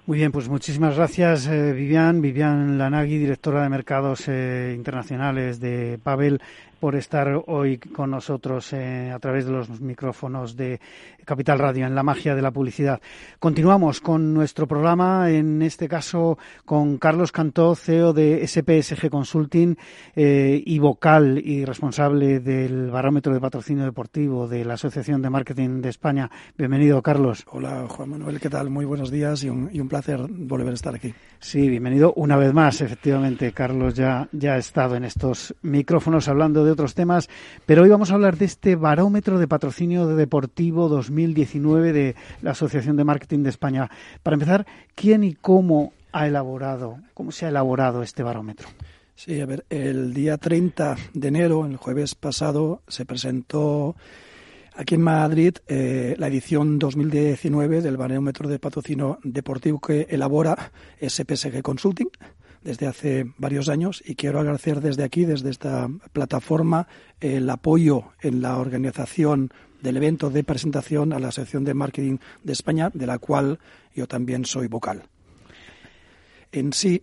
Muy 0.07 0.19
bien, 0.19 0.31
pues 0.31 0.49
muchísimas 0.49 0.95
gracias, 0.95 1.49
eh, 1.49 1.73
Vivian. 1.73 2.23
Vivian 2.23 2.79
Lanagui, 2.79 3.19
directora 3.19 3.65
de 3.65 3.69
Mercados 3.69 4.29
eh, 4.29 4.73
Internacionales 4.77 5.59
de 5.59 5.99
Pavel 6.01 6.41
por 6.79 6.95
estar 6.95 7.43
hoy 7.47 7.79
con 7.79 8.11
nosotros 8.11 8.73
eh, 8.73 9.11
a 9.11 9.19
través 9.19 9.47
de 9.47 9.53
los 9.53 9.81
micrófonos 9.81 10.57
de 10.57 10.81
Capital 11.25 11.59
Radio 11.59 11.87
en 11.87 11.95
la 11.95 12.03
magia 12.03 12.35
de 12.35 12.43
la 12.43 12.51
publicidad. 12.51 13.01
Continuamos 13.39 14.01
con 14.01 14.33
nuestro 14.33 14.67
programa, 14.67 15.31
en 15.31 15.63
este 15.63 15.89
caso 15.89 16.39
con 16.65 16.99
Carlos 16.99 17.33
Cantó, 17.33 17.75
CEO 17.75 18.13
de 18.13 18.47
SPSG 18.47 19.11
Consulting 19.11 19.77
eh, 20.15 20.63
y 20.65 20.79
vocal 20.79 21.39
y 21.39 21.65
responsable 21.65 22.41
del 22.41 22.91
barómetro 22.91 23.33
de 23.33 23.41
patrocinio 23.41 23.85
deportivo 23.85 24.47
de 24.47 24.65
la 24.65 24.75
Asociación 24.75 25.23
de 25.23 25.31
Marketing 25.31 25.81
de 25.81 25.89
España. 25.89 26.31
Bienvenido, 26.57 27.03
Carlos. 27.03 27.45
Hola, 27.51 27.87
Juan 27.89 28.11
Manuel, 28.11 28.41
¿qué 28.41 28.51
tal? 28.51 28.71
Muy 28.71 28.85
buenos 28.85 29.11
días 29.11 29.43
y 29.45 29.49
un, 29.49 29.71
y 29.73 29.81
un 29.81 29.89
placer 29.89 30.21
volver 30.29 30.71
a 30.71 30.75
estar 30.75 30.95
aquí. 30.95 31.13
Sí, 31.39 31.69
bienvenido 31.69 32.13
una 32.15 32.37
vez 32.37 32.53
más. 32.53 32.81
Efectivamente, 32.81 33.53
Carlos 33.53 33.95
ya, 33.95 34.29
ya 34.33 34.55
ha 34.55 34.59
estado 34.59 34.97
en 34.97 35.05
estos 35.05 35.55
micrófonos 35.63 36.29
hablando 36.29 36.65
de 36.65 36.66
otros 36.71 36.95
temas, 36.95 37.29
pero 37.67 37.83
hoy 37.83 37.89
vamos 37.89 38.11
a 38.11 38.15
hablar 38.15 38.37
de 38.37 38.45
este 38.45 38.77
barómetro 38.77 39.39
de 39.39 39.49
patrocinio 39.49 40.07
deportivo 40.07 40.89
2019 40.89 41.93
de 41.93 42.17
la 42.43 42.53
Asociación 42.53 42.97
de 42.97 43.05
Marketing 43.05 43.41
de 43.41 43.51
España. 43.51 43.91
Para 44.23 44.35
empezar, 44.35 44.67
¿quién 44.95 45.25
y 45.25 45.35
cómo 45.35 45.93
ha 46.13 46.27
elaborado, 46.27 46.99
cómo 47.15 47.33
se 47.33 47.47
ha 47.47 47.49
elaborado 47.49 48.03
este 48.03 48.23
barómetro? 48.23 48.69
Sí, 49.15 49.41
a 49.41 49.47
ver, 49.47 49.65
el 49.71 50.13
día 50.13 50.37
30 50.37 50.97
de 51.15 51.29
enero, 51.29 51.65
el 51.65 51.77
jueves 51.77 52.15
pasado, 52.15 52.83
se 52.87 53.07
presentó 53.07 53.97
aquí 54.75 54.95
en 54.95 55.01
Madrid 55.01 55.57
eh, 55.67 56.15
la 56.19 56.29
edición 56.29 56.79
2019 56.79 57.81
del 57.81 57.97
barómetro 57.97 58.49
de 58.49 58.59
patrocinio 58.59 59.19
deportivo 59.25 59.81
que 59.81 60.07
elabora 60.11 60.71
SPSG 61.01 61.63
Consulting 61.63 62.11
desde 62.67 62.89
hace 62.89 63.33
varios 63.39 63.69
años 63.69 64.03
y 64.05 64.17
quiero 64.17 64.41
agradecer 64.41 64.81
desde 64.81 65.05
aquí, 65.05 65.25
desde 65.25 65.51
esta 65.51 65.89
plataforma, 66.13 66.89
el 67.21 67.49
apoyo 67.49 68.13
en 68.21 68.43
la 68.43 68.59
organización 68.59 69.53
del 69.81 69.97
evento 69.99 70.31
de 70.31 70.43
presentación 70.43 71.13
a 71.13 71.21
la 71.21 71.29
Asociación 71.29 71.63
de 71.65 71.75
Marketing 71.75 72.19
de 72.43 72.53
España, 72.53 72.91
de 72.93 73.07
la 73.07 73.21
cual 73.21 73.61
yo 73.95 74.09
también 74.09 74.45
soy 74.45 74.67
vocal. 74.67 75.05
En 76.51 76.73
sí, 76.73 77.01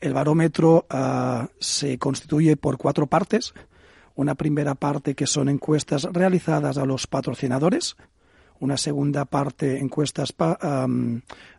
el 0.00 0.14
barómetro 0.14 0.86
ah, 0.88 1.48
se 1.58 1.98
constituye 1.98 2.56
por 2.56 2.78
cuatro 2.78 3.08
partes. 3.08 3.54
Una 4.14 4.36
primera 4.36 4.76
parte 4.76 5.16
que 5.16 5.26
son 5.26 5.48
encuestas 5.48 6.04
realizadas 6.04 6.78
a 6.78 6.86
los 6.86 7.08
patrocinadores, 7.08 7.96
una 8.60 8.76
segunda 8.76 9.24
parte 9.24 9.78
encuestas 9.78 10.32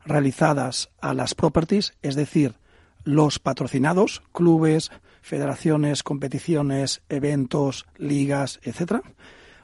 realizadas 0.05 0.91
a 1.01 1.13
las 1.13 1.35
properties, 1.35 1.93
es 2.01 2.15
decir, 2.15 2.55
los 3.03 3.39
patrocinados, 3.39 4.23
clubes, 4.31 4.91
federaciones, 5.21 6.03
competiciones, 6.03 7.01
eventos, 7.09 7.85
ligas, 7.97 8.59
etcétera. 8.63 9.01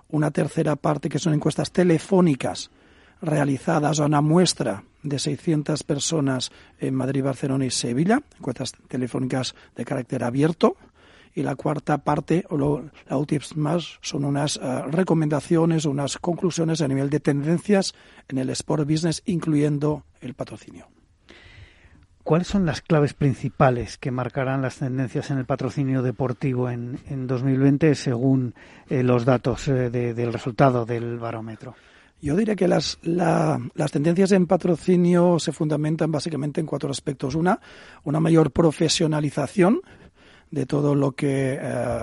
Una 0.09 0.31
tercera 0.31 0.75
parte 0.75 1.09
que 1.09 1.19
son 1.19 1.33
encuestas 1.33 1.71
telefónicas 1.71 2.71
realizadas 3.21 3.99
a 3.99 4.05
una 4.05 4.21
muestra 4.21 4.83
de 5.03 5.19
600 5.19 5.83
personas 5.83 6.51
en 6.79 6.95
Madrid, 6.95 7.23
Barcelona 7.23 7.65
y 7.65 7.71
Sevilla, 7.71 8.21
encuestas 8.37 8.73
telefónicas 8.87 9.55
de 9.75 9.85
carácter 9.85 10.23
abierto. 10.23 10.77
Y 11.35 11.43
la 11.43 11.55
cuarta 11.55 11.99
parte, 11.99 12.43
o 12.49 12.57
la 12.57 13.17
última 13.17 13.45
más, 13.55 13.99
son 14.01 14.25
unas 14.25 14.57
uh, 14.57 14.89
recomendaciones, 14.89 15.85
unas 15.85 16.17
conclusiones 16.17 16.81
a 16.81 16.87
nivel 16.87 17.09
de 17.11 17.19
tendencias 17.19 17.93
en 18.27 18.39
el 18.39 18.49
sport 18.49 18.89
business, 18.89 19.21
incluyendo 19.25 20.05
el 20.21 20.33
patrocinio. 20.33 20.87
¿Cuáles 22.23 22.47
son 22.47 22.65
las 22.65 22.81
claves 22.81 23.13
principales 23.13 23.97
que 23.97 24.11
marcarán 24.11 24.61
las 24.61 24.77
tendencias 24.77 25.31
en 25.31 25.39
el 25.39 25.45
patrocinio 25.45 26.01
deportivo 26.01 26.69
en, 26.69 26.99
en 27.07 27.27
2020 27.27 27.95
según 27.95 28.53
eh, 28.89 29.03
los 29.03 29.25
datos 29.25 29.67
eh, 29.67 29.89
del 29.89 30.33
resultado 30.33 30.85
del 30.85 31.17
barómetro? 31.17 31.75
Yo 32.21 32.35
diría 32.35 32.55
que 32.55 32.67
las, 32.67 32.99
las 33.01 33.91
tendencias 33.91 34.33
en 34.33 34.45
patrocinio 34.45 35.39
se 35.39 35.53
fundamentan 35.53 36.11
básicamente 36.11 36.59
en 36.59 36.67
cuatro 36.67 36.91
aspectos. 36.91 37.33
Una, 37.33 37.61
una 38.03 38.19
mayor 38.19 38.51
profesionalización 38.51 39.81
de 40.51 40.65
todo 40.65 40.95
lo 40.95 41.13
que 41.13 41.57
eh, 41.61 42.01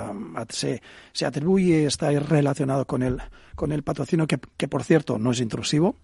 se, 0.49 0.81
se, 1.13 1.27
atribuye 1.27 1.85
está 1.85 2.11
relacionado 2.11 2.87
con 2.87 3.03
el, 3.03 3.21
con 3.55 3.73
el 3.73 3.83
patrocinio, 3.83 4.27
que, 4.27 4.39
que 4.57 4.69
por 4.69 4.85
cierto 4.85 5.19
no 5.19 5.33
es 5.33 5.41
intrusivo. 5.41 5.97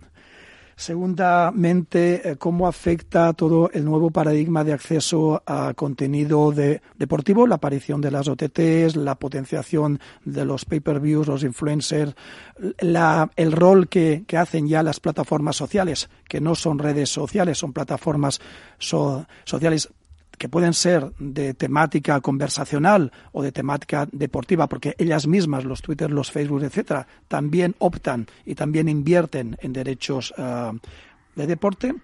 Segundamente, 0.77 2.31
eh, 2.31 2.37
cómo 2.37 2.67
afecta 2.67 3.33
todo 3.33 3.71
el 3.73 3.85
nuevo 3.85 4.11
paradigma 4.11 4.65
de 4.65 4.73
acceso 4.73 5.43
a 5.47 5.75
contenido 5.75 6.53
deportivo, 6.53 7.47
la 7.47 7.57
aparición 7.57 8.01
de 8.01 8.11
las 8.11 8.29
OTTs, 8.29 8.97
la 8.97 9.15
potenciación 9.17 10.01
de 10.25 10.45
los 10.45 10.65
pay-per-views, 10.65 11.27
los 11.27 11.45
influencers, 11.45 12.15
el 13.37 13.53
rol 13.53 13.89
que, 13.89 14.25
hacen 14.37 14.67
ya 14.67 14.83
las 14.83 14.99
plataformas 14.99 15.57
sociales, 15.57 16.09
que 16.29 16.41
no 16.41 16.55
son 16.55 16.79
redes 16.79 17.11
sociales, 17.11 17.59
son 17.59 17.73
plataformas 17.73 18.41
sociales 18.79 19.89
que 20.39 20.49
pueden 20.49 20.75
ser 20.75 21.13
de 21.19 21.55
temática 21.55 22.21
conversacional 22.21 23.13
o 23.33 23.43
de 23.43 23.53
temática 23.53 24.09
deportiva, 24.11 24.69
porque 24.69 24.95
ellas 24.99 25.27
mismas, 25.27 25.65
los 25.65 25.83
Twitter, 25.83 26.11
los 26.11 26.31
Facebook, 26.31 26.63
etcétera, 26.63 27.07
también 27.29 27.75
optan 27.79 28.27
y 28.45 28.55
también 28.55 28.89
invierten 28.89 29.57
en 29.61 29.73
derechos 29.73 30.35
ah, 30.39 30.73
de 31.37 31.47
deporte. 31.47 31.95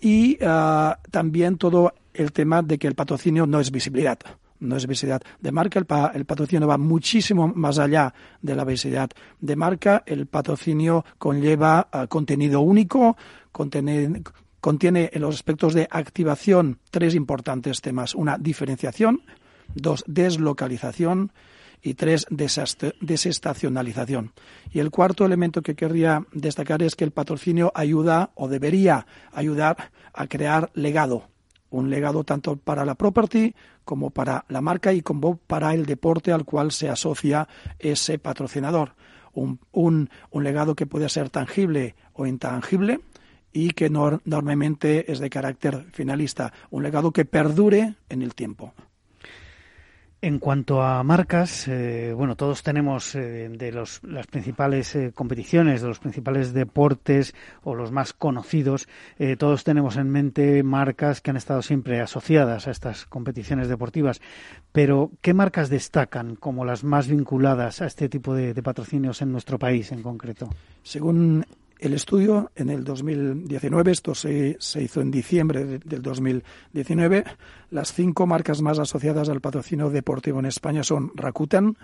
Y 0.00 0.38
ah, 0.42 0.98
también 1.10 1.58
todo 1.58 1.94
el 2.12 2.32
tema 2.32 2.62
de 2.62 2.78
que 2.78 2.86
el 2.86 2.94
patrocinio 2.94 3.46
no 3.46 3.60
es 3.60 3.70
visibilidad 3.70 4.18
no 4.58 4.76
es 4.76 4.86
visibilidad 4.86 5.20
de 5.40 5.52
marca, 5.52 5.78
el, 5.78 5.86
el, 6.14 6.24
patrocinio 6.24 6.66
va 6.66 6.78
muchísimo 6.78 7.52
más 7.54 7.78
allá 7.78 8.14
de 8.40 8.56
la 8.56 8.64
visibilidad 8.64 9.10
de 9.38 9.54
marca, 9.54 10.02
el 10.06 10.26
patrocinio 10.26 11.04
conlleva 11.18 11.88
ah, 11.92 12.06
contenido 12.06 12.60
único, 12.60 13.16
contenido, 13.52 14.20
Contiene 14.66 15.10
en 15.12 15.22
los 15.22 15.36
aspectos 15.36 15.74
de 15.74 15.86
activación 15.88 16.80
tres 16.90 17.14
importantes 17.14 17.80
temas. 17.80 18.16
Una, 18.16 18.36
diferenciación. 18.36 19.22
Dos, 19.76 20.02
deslocalización. 20.08 21.30
Y 21.82 21.94
tres, 21.94 22.26
desestacionalización. 22.30 24.32
Y 24.72 24.80
el 24.80 24.90
cuarto 24.90 25.24
elemento 25.24 25.62
que 25.62 25.76
querría 25.76 26.26
destacar 26.32 26.82
es 26.82 26.96
que 26.96 27.04
el 27.04 27.12
patrocinio 27.12 27.70
ayuda 27.76 28.32
o 28.34 28.48
debería 28.48 29.06
ayudar 29.32 29.92
a 30.12 30.26
crear 30.26 30.72
legado. 30.74 31.28
Un 31.70 31.88
legado 31.88 32.24
tanto 32.24 32.56
para 32.56 32.84
la 32.84 32.96
property 32.96 33.54
como 33.84 34.10
para 34.10 34.46
la 34.48 34.62
marca 34.62 34.92
y 34.92 35.00
como 35.00 35.36
para 35.36 35.74
el 35.74 35.86
deporte 35.86 36.32
al 36.32 36.44
cual 36.44 36.72
se 36.72 36.88
asocia 36.88 37.46
ese 37.78 38.18
patrocinador. 38.18 38.96
Un, 39.32 39.60
un, 39.70 40.10
un 40.32 40.42
legado 40.42 40.74
que 40.74 40.86
puede 40.86 41.08
ser 41.08 41.30
tangible 41.30 41.94
o 42.14 42.26
intangible, 42.26 42.98
y 43.56 43.70
que 43.70 43.88
normalmente 43.88 45.10
es 45.10 45.18
de 45.18 45.30
carácter 45.30 45.86
finalista, 45.92 46.52
un 46.70 46.82
legado 46.82 47.10
que 47.10 47.24
perdure 47.24 47.94
en 48.10 48.20
el 48.20 48.34
tiempo. 48.34 48.74
En 50.20 50.38
cuanto 50.38 50.82
a 50.82 51.02
marcas, 51.02 51.66
eh, 51.68 52.12
bueno, 52.14 52.36
todos 52.36 52.62
tenemos 52.62 53.14
eh, 53.14 53.48
de 53.50 53.72
los, 53.72 54.02
las 54.02 54.26
principales 54.26 54.94
eh, 54.94 55.12
competiciones, 55.14 55.80
de 55.80 55.88
los 55.88 55.98
principales 55.98 56.52
deportes 56.52 57.34
o 57.62 57.74
los 57.74 57.92
más 57.92 58.12
conocidos, 58.12 58.88
todos 59.38 59.64
tenemos 59.64 59.96
en 59.96 60.10
mente 60.10 60.62
marcas 60.62 61.22
que 61.22 61.30
han 61.30 61.36
estado 61.38 61.62
siempre 61.62 62.00
asociadas 62.00 62.68
a 62.68 62.70
estas 62.70 63.06
competiciones 63.06 63.68
deportivas. 63.68 64.20
Pero, 64.72 65.12
¿qué 65.22 65.32
marcas 65.32 65.70
destacan 65.70 66.36
como 66.36 66.66
las 66.66 66.84
más 66.84 67.08
vinculadas 67.08 67.80
a 67.80 67.86
este 67.86 68.10
tipo 68.10 68.34
de, 68.34 68.52
de 68.52 68.62
patrocinios 68.62 69.22
en 69.22 69.32
nuestro 69.32 69.58
país 69.58 69.92
en 69.92 70.02
concreto? 70.02 70.50
Según 70.82 71.46
el 71.78 71.92
estudio 71.92 72.50
en 72.54 72.70
el 72.70 72.84
2019, 72.84 73.92
esto 73.92 74.14
se, 74.14 74.56
hizo 74.80 75.00
en 75.00 75.10
diciembre 75.10 75.78
del 75.78 76.02
2019, 76.02 77.24
las 77.70 77.92
cinco 77.92 78.26
marcas 78.26 78.62
más 78.62 78.78
asociadas 78.78 79.28
al 79.28 79.40
patrocinio 79.40 79.90
deportivo 79.90 80.38
en 80.38 80.46
España 80.46 80.82
son 80.82 81.12
Rakuten, 81.14 81.76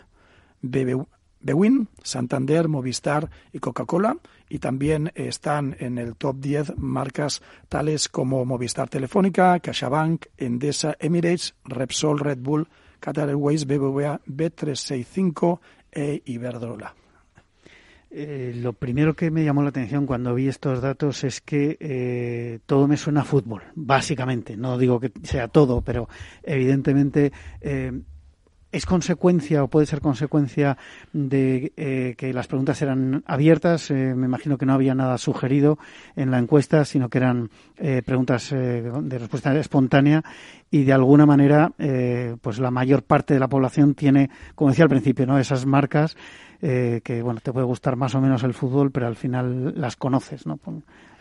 Bewin, 0.62 1.88
Santander, 2.03 2.68
Movistar 2.68 3.28
y 3.53 3.59
Coca-Cola. 3.59 4.16
Y 4.49 4.59
también 4.59 5.11
están 5.14 5.76
en 5.78 5.99
el 5.99 6.14
top 6.16 6.36
10 6.38 6.76
marcas 6.76 7.43
tales 7.68 8.09
como 8.09 8.45
Movistar 8.45 8.88
Telefónica, 8.88 9.59
CaixaBank, 9.59 10.26
Endesa, 10.36 10.97
Emirates, 11.01 11.55
Repsol, 11.64 12.20
Red 12.20 12.38
Bull, 12.38 12.68
Qatar 13.01 13.28
Airways, 13.28 13.66
BBVA, 13.66 14.20
B365 14.26 15.59
e 15.90 16.22
Iberdrola. 16.26 17.01
Eh, 18.14 18.52
lo 18.56 18.74
primero 18.74 19.14
que 19.14 19.30
me 19.30 19.42
llamó 19.42 19.62
la 19.62 19.70
atención 19.70 20.04
cuando 20.04 20.34
vi 20.34 20.46
estos 20.46 20.82
datos 20.82 21.24
es 21.24 21.40
que 21.40 21.78
eh, 21.80 22.58
todo 22.66 22.86
me 22.86 22.98
suena 22.98 23.22
a 23.22 23.24
fútbol, 23.24 23.62
básicamente. 23.74 24.54
No 24.54 24.76
digo 24.76 25.00
que 25.00 25.10
sea 25.22 25.48
todo, 25.48 25.80
pero 25.80 26.10
evidentemente 26.42 27.32
eh, 27.62 28.02
es 28.70 28.84
consecuencia 28.84 29.64
o 29.64 29.68
puede 29.68 29.86
ser 29.86 30.02
consecuencia 30.02 30.76
de 31.14 32.14
que 32.18 32.32
las 32.34 32.48
preguntas 32.48 32.80
eran 32.82 33.22
abiertas. 33.26 33.90
me 33.90 34.26
imagino 34.26 34.56
que 34.56 34.64
no 34.64 34.72
había 34.72 34.94
nada 34.94 35.16
sugerido 35.18 35.78
en 36.16 36.30
la 36.30 36.38
encuesta, 36.38 36.86
sino 36.86 37.10
que 37.10 37.18
eran 37.18 37.50
preguntas 38.06 38.48
de 38.48 39.18
respuesta 39.18 39.54
espontánea 39.58 40.24
y 40.70 40.84
de 40.84 40.92
alguna 40.94 41.26
manera, 41.26 41.70
pues 42.40 42.60
la 42.60 42.70
mayor 42.70 43.02
parte 43.02 43.34
de 43.34 43.40
la 43.40 43.48
población 43.48 43.94
tiene, 43.94 44.30
como 44.54 44.70
decía 44.70 44.84
al 44.84 44.90
principio, 44.90 45.26
no 45.26 45.38
esas 45.38 45.66
marcas 45.66 46.16
eh, 46.64 47.00
que 47.02 47.22
bueno, 47.22 47.40
te 47.40 47.52
puede 47.52 47.66
gustar 47.66 47.96
más 47.96 48.14
o 48.14 48.20
menos 48.20 48.44
el 48.44 48.54
fútbol, 48.54 48.92
pero 48.92 49.08
al 49.08 49.16
final 49.16 49.74
las 49.76 49.96
conoces, 49.96 50.46
¿no? 50.46 50.60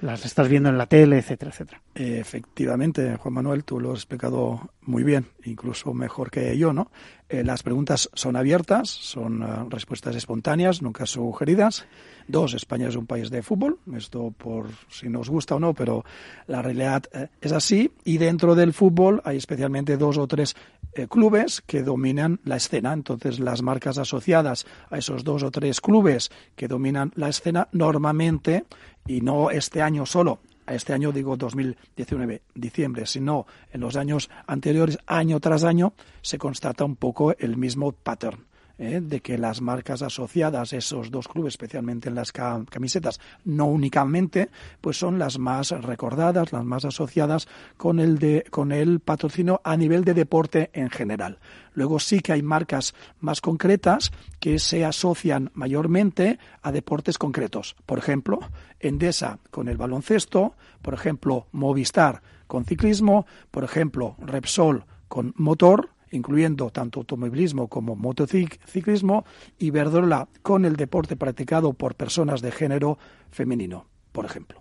Las 0.01 0.23
estás 0.23 0.47
viendo 0.47 0.69
en 0.69 0.77
la 0.77 0.85
tele, 0.85 1.17
etcétera, 1.17 1.49
etcétera. 1.49 1.81
Efectivamente, 1.95 3.17
Juan 3.17 3.33
Manuel, 3.33 3.63
tú 3.63 3.79
lo 3.79 3.91
has 3.91 3.99
explicado 3.99 4.71
muy 4.83 5.03
bien, 5.03 5.25
incluso 5.43 5.93
mejor 5.95 6.29
que 6.29 6.55
yo, 6.57 6.73
¿no? 6.73 6.91
Eh, 7.27 7.43
las 7.43 7.63
preguntas 7.63 8.09
son 8.13 8.35
abiertas, 8.35 8.89
son 8.89 9.41
uh, 9.41 9.69
respuestas 9.69 10.15
espontáneas, 10.15 10.81
nunca 10.81 11.05
sugeridas. 11.05 11.87
Dos, 12.31 12.53
España 12.53 12.87
es 12.87 12.95
un 12.95 13.05
país 13.05 13.29
de 13.29 13.43
fútbol, 13.43 13.77
esto 13.95 14.33
por 14.35 14.69
si 14.89 15.09
nos 15.09 15.29
gusta 15.29 15.55
o 15.55 15.59
no, 15.59 15.73
pero 15.73 16.05
la 16.47 16.61
realidad 16.61 17.03
eh, 17.11 17.27
es 17.41 17.51
así. 17.51 17.91
Y 18.05 18.17
dentro 18.17 18.55
del 18.55 18.71
fútbol 18.71 19.21
hay 19.25 19.35
especialmente 19.35 19.97
dos 19.97 20.17
o 20.17 20.27
tres 20.27 20.55
eh, 20.93 21.07
clubes 21.07 21.61
que 21.61 21.83
dominan 21.83 22.39
la 22.45 22.55
escena. 22.55 22.93
Entonces, 22.93 23.39
las 23.39 23.61
marcas 23.61 23.97
asociadas 23.97 24.65
a 24.89 24.97
esos 24.97 25.25
dos 25.25 25.43
o 25.43 25.51
tres 25.51 25.81
clubes 25.81 26.31
que 26.55 26.69
dominan 26.69 27.11
la 27.15 27.27
escena 27.27 27.67
normalmente, 27.73 28.63
y 29.05 29.19
no 29.19 29.51
este 29.51 29.81
año 29.81 30.05
solo, 30.05 30.39
este 30.67 30.93
año 30.93 31.11
digo 31.11 31.35
2019, 31.35 32.43
diciembre, 32.55 33.05
sino 33.07 33.45
en 33.73 33.81
los 33.81 33.97
años 33.97 34.29
anteriores, 34.47 34.97
año 35.05 35.41
tras 35.41 35.65
año, 35.65 35.93
se 36.21 36.37
constata 36.37 36.85
un 36.85 36.95
poco 36.95 37.35
el 37.37 37.57
mismo 37.57 37.91
pattern. 37.91 38.50
¿Eh? 38.77 38.99
de 39.01 39.21
que 39.21 39.37
las 39.37 39.61
marcas 39.61 40.01
asociadas 40.01 40.73
a 40.73 40.77
esos 40.77 41.11
dos 41.11 41.27
clubes, 41.27 41.53
especialmente 41.53 42.09
en 42.09 42.15
las 42.15 42.31
camisetas, 42.31 43.19
no 43.45 43.65
únicamente, 43.65 44.49
pues 44.81 44.97
son 44.97 45.19
las 45.19 45.39
más 45.39 45.71
recordadas, 45.71 46.51
las 46.51 46.63
más 46.63 46.85
asociadas 46.85 47.47
con 47.77 47.99
el, 47.99 48.19
de, 48.19 48.45
con 48.49 48.71
el 48.71 48.99
patrocinio 48.99 49.61
a 49.63 49.77
nivel 49.77 50.03
de 50.03 50.13
deporte 50.13 50.69
en 50.73 50.89
general. 50.89 51.39
Luego 51.73 51.99
sí 51.99 52.19
que 52.19 52.33
hay 52.33 52.41
marcas 52.41 52.93
más 53.19 53.39
concretas 53.39 54.11
que 54.39 54.59
se 54.59 54.83
asocian 54.83 55.51
mayormente 55.53 56.39
a 56.61 56.71
deportes 56.71 57.17
concretos. 57.17 57.75
Por 57.85 57.97
ejemplo, 57.97 58.39
Endesa 58.79 59.39
con 59.51 59.69
el 59.69 59.77
baloncesto, 59.77 60.55
por 60.81 60.93
ejemplo, 60.93 61.47
Movistar 61.51 62.21
con 62.47 62.65
ciclismo, 62.65 63.25
por 63.49 63.63
ejemplo, 63.63 64.17
Repsol 64.19 64.83
con 65.07 65.33
motor, 65.37 65.90
incluyendo 66.11 66.69
tanto 66.69 66.99
automovilismo 66.99 67.67
como 67.67 67.95
motociclismo, 67.95 69.25
y 69.57 69.71
Verdola 69.71 70.27
con 70.41 70.65
el 70.65 70.75
deporte 70.75 71.15
practicado 71.15 71.73
por 71.73 71.95
personas 71.95 72.41
de 72.41 72.51
género 72.51 72.97
femenino, 73.31 73.87
por 74.11 74.25
ejemplo. 74.25 74.60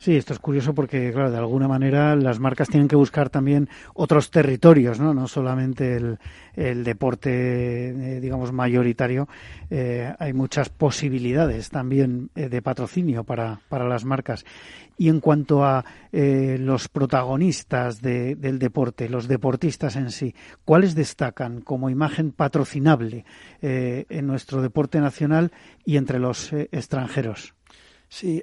Sí, 0.00 0.14
esto 0.16 0.32
es 0.32 0.38
curioso 0.38 0.74
porque, 0.74 1.10
claro, 1.12 1.32
de 1.32 1.38
alguna 1.38 1.66
manera 1.66 2.14
las 2.14 2.38
marcas 2.38 2.68
tienen 2.68 2.86
que 2.86 2.94
buscar 2.94 3.30
también 3.30 3.68
otros 3.94 4.30
territorios, 4.30 5.00
¿no? 5.00 5.12
No 5.12 5.26
solamente 5.26 5.96
el, 6.54 6.84
deporte, 6.84 7.88
eh, 7.88 8.20
digamos, 8.20 8.52
mayoritario. 8.52 9.28
Eh, 9.70 10.14
hay 10.16 10.32
muchas 10.34 10.68
posibilidades 10.68 11.70
también 11.70 12.30
eh, 12.36 12.48
de 12.48 12.62
patrocinio 12.62 13.24
para, 13.24 13.60
para 13.68 13.88
las 13.88 14.04
marcas. 14.04 14.44
Y 14.96 15.08
en 15.08 15.20
cuanto 15.20 15.64
a 15.64 15.84
los 16.10 16.88
protagonistas 16.88 18.02
del 18.02 18.58
deporte, 18.58 19.08
los 19.08 19.28
deportistas 19.28 19.94
en 19.94 20.10
sí, 20.10 20.34
¿cuáles 20.64 20.96
destacan 20.96 21.60
como 21.60 21.88
imagen 21.88 22.32
patrocinable 22.32 23.24
en 23.60 24.26
nuestro 24.26 24.60
deporte 24.60 25.00
nacional 25.00 25.52
y 25.84 25.98
entre 25.98 26.18
los 26.18 26.52
extranjeros? 26.52 27.54
Sí, 28.08 28.42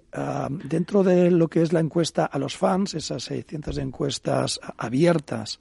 dentro 0.63 1.03
de 1.03 1.31
lo 1.31 1.47
que 1.47 1.63
es 1.63 1.73
la 1.73 1.79
encuesta 1.79 2.25
a 2.25 2.37
los 2.37 2.55
fans, 2.55 2.93
esas 2.93 3.23
600 3.23 3.77
encuestas 3.79 4.59
abiertas, 4.77 5.59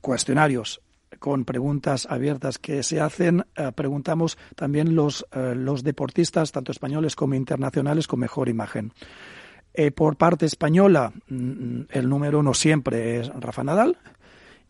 cuestionarios 0.00 0.80
con 1.18 1.44
preguntas 1.44 2.06
abiertas 2.10 2.58
que 2.58 2.82
se 2.82 3.00
hacen, 3.00 3.44
ah, 3.56 3.70
preguntamos 3.72 4.38
también 4.56 4.94
los, 4.94 5.26
ah, 5.32 5.54
los 5.54 5.82
deportistas, 5.84 6.52
tanto 6.52 6.72
españoles 6.72 7.16
como 7.16 7.34
internacionales, 7.34 8.06
con 8.06 8.20
mejor 8.20 8.48
imagen. 8.48 8.92
Eh, 9.74 9.90
por 9.90 10.16
parte 10.16 10.46
española, 10.46 11.12
mm, 11.28 11.82
el 11.90 12.08
número 12.08 12.40
uno 12.40 12.54
siempre 12.54 13.20
es 13.20 13.28
Rafa 13.28 13.64
Nadal, 13.64 13.96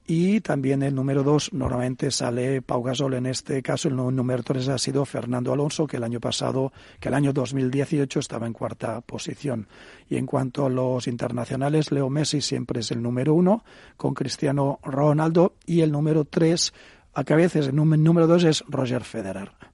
y 0.06 0.40
también 0.40 0.82
el 0.82 0.94
número 0.94 1.22
dos 1.22 1.52
normalmente 1.52 2.10
sale 2.10 2.60
Pau 2.60 2.82
Gasol. 2.82 3.14
En 3.14 3.26
este 3.26 3.62
caso, 3.62 3.88
el 3.88 3.96
número 3.96 4.42
tres 4.42 4.68
ha 4.68 4.78
sido 4.78 5.04
Fernando 5.04 5.52
Alonso, 5.52 5.86
que 5.86 5.96
el 5.96 6.04
año 6.04 6.18
pasado, 6.18 6.72
que 6.98 7.08
el 7.08 7.14
año 7.14 7.32
2018 7.32 8.18
estaba 8.18 8.46
en 8.46 8.52
cuarta 8.52 9.00
posición. 9.00 9.68
Y 10.08 10.16
en 10.16 10.26
cuanto 10.26 10.66
a 10.66 10.70
los 10.70 11.06
internacionales, 11.06 11.92
Leo 11.92 12.10
Messi 12.10 12.40
siempre 12.40 12.80
es 12.80 12.90
el 12.90 13.00
número 13.00 13.34
uno, 13.34 13.64
con 13.96 14.14
Cristiano 14.14 14.80
Ronaldo. 14.82 15.54
Y 15.66 15.82
el 15.82 15.92
número 15.92 16.24
tres, 16.24 16.74
a 17.14 17.22
que 17.22 17.34
a 17.34 17.36
veces 17.36 17.68
el 17.68 17.76
número 17.76 18.26
dos 18.26 18.42
es 18.44 18.64
Roger 18.68 19.04
Federer. 19.04 19.71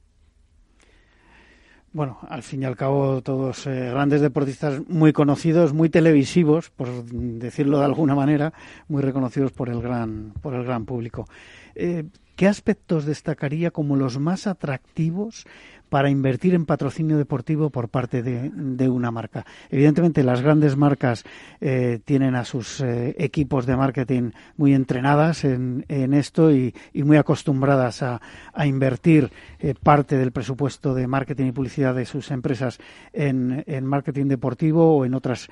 Bueno, 1.93 2.19
al 2.29 2.43
fin 2.43 2.63
y 2.63 2.65
al 2.67 2.77
cabo, 2.77 3.23
todos 3.23 3.67
eh, 3.67 3.91
grandes 3.91 4.21
deportistas 4.21 4.87
muy 4.89 5.15
conocidos, 5.15 5.73
muy 5.73 5.89
televisivos, 5.89 6.69
por 6.69 7.05
decirlo 7.05 7.79
de 7.79 7.87
alguna 7.87 8.15
manera, 8.15 8.53
muy 8.89 9.03
reconocidos 9.03 9.53
por 9.53 9.71
el 9.71 9.81
gran, 9.81 10.35
por 10.43 10.55
el 10.55 10.65
gran 10.65 10.85
público. 10.85 11.27
Eh, 11.75 12.05
¿Qué 12.37 12.47
aspectos 12.47 13.05
destacaría 13.05 13.71
como 13.71 13.97
los 13.97 14.19
más 14.19 14.47
atractivos 14.47 15.47
para 15.89 16.11
invertir 16.11 16.55
en 16.55 16.67
patrocinio 16.67 17.19
deportivo 17.19 17.71
por 17.71 17.89
parte 17.89 18.23
de, 18.23 18.89
una 18.89 19.11
marca. 19.11 19.45
Evidentemente, 19.71 20.23
las 20.23 20.41
grandes 20.41 20.77
marcas 20.77 21.25
eh, 21.61 22.01
tienen 22.05 22.35
a 22.35 22.45
sus 22.45 22.81
eh, 22.81 23.15
equipos 23.19 23.67
de 23.67 23.77
marketing 23.77 24.31
muy 24.57 24.75
entrenadas 24.75 25.45
en, 25.45 25.85
esto 25.89 26.53
y, 26.53 26.75
muy 26.95 27.17
acostumbradas 27.17 28.03
a, 28.03 28.21
invertir 28.65 29.31
eh, 29.59 29.75
parte 29.81 30.19
del 30.19 30.33
presupuesto 30.33 30.95
de 30.95 31.07
marketing 31.07 31.47
y 31.47 31.53
publicidad 31.53 31.95
de 31.95 32.05
sus 32.05 32.31
empresas 32.31 32.79
en, 33.13 33.65
marketing 33.85 34.27
deportivo 34.27 34.97
o 34.97 35.05
en 35.05 35.15
otras 35.15 35.49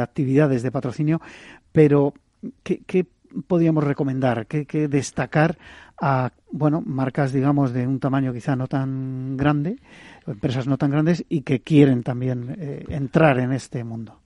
actividades 0.00 0.62
de 0.62 0.70
patrocinio. 0.70 1.20
Pero, 1.72 2.14
¿qué, 2.62 3.06
podríamos 3.46 3.84
recomendar? 3.84 4.46
¿Qué, 4.46 4.66
qué 4.66 4.88
destacar 4.88 5.56
a 6.00 6.32
bueno 6.50 6.82
marcas 6.84 7.32
digamos 7.32 7.72
de 7.72 7.86
un 7.86 8.00
tamaño 8.00 8.32
quizá 8.32 8.56
no 8.56 8.66
tan 8.66 9.36
grande 9.36 9.76
empresas 10.26 10.66
no 10.66 10.78
tan 10.78 10.90
grandes 10.90 11.24
y 11.28 11.42
que 11.42 11.60
quieren 11.60 12.02
también 12.02 12.56
eh, 12.58 12.84
entrar 12.88 13.38
en 13.38 13.52
este 13.52 13.84
mundo 13.84 14.20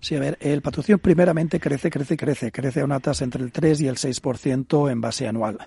Sí, 0.00 0.14
a 0.14 0.20
ver, 0.20 0.38
el 0.40 0.62
patrocinio 0.62 0.98
primeramente 0.98 1.58
crece, 1.58 1.90
crece, 1.90 2.16
crece, 2.16 2.52
crece 2.52 2.80
a 2.82 2.84
una 2.84 3.00
tasa 3.00 3.24
entre 3.24 3.42
el 3.42 3.50
3 3.50 3.80
y 3.80 3.88
el 3.88 3.96
6% 3.96 4.90
en 4.90 5.00
base 5.00 5.26
anual. 5.26 5.58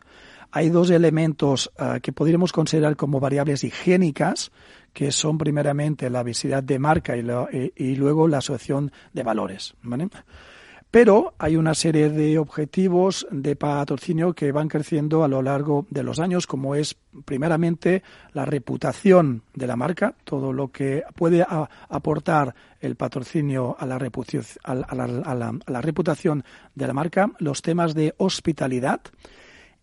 Hay 0.51 0.69
dos 0.69 0.89
elementos 0.89 1.71
ah, 1.77 1.99
que 2.01 2.13
podríamos 2.13 2.51
considerar 2.53 2.95
como 2.95 3.19
variables 3.19 3.63
higiénicas, 3.63 4.51
que 4.93 5.11
son 5.11 5.37
primeramente 5.37 6.09
la 6.09 6.23
visibilidad 6.23 6.63
de 6.63 6.79
marca 6.79 7.15
y, 7.17 7.23
y 7.75 7.95
luego 7.95 8.27
la 8.27 8.37
asociación 8.37 8.91
de 9.13 9.23
valores. 9.23 9.75
¿vale? 9.81 10.09
Pero 10.91 11.33
hay 11.39 11.55
una 11.55 11.73
serie 11.73 12.09
de 12.09 12.37
objetivos 12.37 13.25
de 13.31 13.55
patrocinio 13.55 14.33
que 14.33 14.51
van 14.51 14.67
creciendo 14.67 15.23
a 15.23 15.29
lo 15.29 15.41
largo 15.41 15.87
de 15.89 16.03
los 16.03 16.19
años, 16.19 16.47
como 16.47 16.75
es 16.75 16.97
primeramente 17.23 18.03
la 18.33 18.43
reputación 18.43 19.43
de 19.53 19.67
la 19.67 19.77
marca, 19.77 20.15
todo 20.25 20.51
lo 20.51 20.67
que 20.67 21.03
puede 21.15 21.45
aportar 21.87 22.53
el 22.81 22.97
patrocinio 22.97 23.77
a 23.79 23.85
la, 23.85 23.97
reputación 25.81 26.43
de 26.75 26.87
la 26.87 26.93
marca, 26.93 27.31
los 27.39 27.61
temas 27.61 27.93
de 27.95 28.13
hospitalidad, 28.17 28.99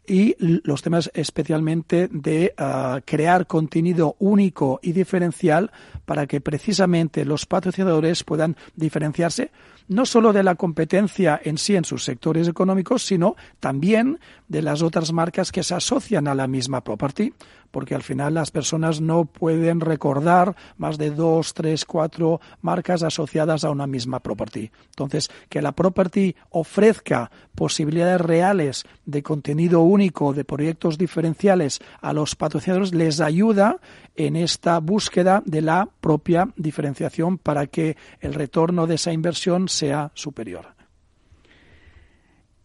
y 0.08 0.34
los 0.38 0.82
temas 0.82 1.10
especialmente 1.14 2.08
de 2.10 2.54
ah, 2.56 3.00
crear 3.04 3.46
contenido 3.46 4.16
único 4.18 4.80
y 4.82 4.92
diferencial 4.92 5.70
para 6.06 6.26
que 6.26 6.40
precisamente 6.40 7.26
los 7.26 7.44
patrocinadores 7.44 8.24
puedan 8.24 8.56
diferenciarse 8.74 9.50
no 9.88 10.04
solo 10.04 10.32
de 10.32 10.42
la 10.42 10.54
competencia 10.54 11.40
en 11.42 11.58
sí 11.58 11.74
en 11.74 11.84
sus 11.84 12.04
sectores 12.04 12.46
económicos, 12.46 13.02
sino 13.02 13.36
también 13.58 14.18
de 14.46 14.62
las 14.62 14.82
otras 14.82 15.12
marcas 15.12 15.50
que 15.50 15.62
se 15.62 15.74
asocian 15.74 16.28
a 16.28 16.34
la 16.34 16.46
misma 16.46 16.84
property, 16.84 17.32
porque 17.70 17.94
al 17.94 18.02
final 18.02 18.34
las 18.34 18.50
personas 18.50 19.00
no 19.00 19.24
pueden 19.24 19.80
recordar 19.80 20.56
más 20.76 20.98
de 20.98 21.10
dos, 21.10 21.54
tres, 21.54 21.84
cuatro 21.84 22.40
marcas 22.60 23.02
asociadas 23.02 23.64
a 23.64 23.70
una 23.70 23.86
misma 23.86 24.20
property. 24.20 24.70
Entonces, 24.90 25.30
que 25.48 25.62
la 25.62 25.72
property 25.72 26.34
ofrezca 26.50 27.30
posibilidades 27.54 28.20
reales 28.20 28.84
de 29.04 29.22
contenido 29.22 29.80
único, 29.80 30.32
de 30.32 30.44
proyectos 30.44 30.98
diferenciales 30.98 31.80
a 32.00 32.12
los 32.12 32.36
patrocinadores, 32.36 32.94
les 32.94 33.20
ayuda 33.20 33.78
en 34.16 34.36
esta 34.36 34.78
búsqueda 34.80 35.42
de 35.44 35.62
la 35.62 35.88
propia 36.00 36.48
diferenciación 36.56 37.38
para 37.38 37.66
que 37.66 37.96
el 38.20 38.34
retorno 38.34 38.86
de 38.86 38.96
esa 38.96 39.12
inversión 39.12 39.68
sea 39.68 40.10
superior. 40.14 40.77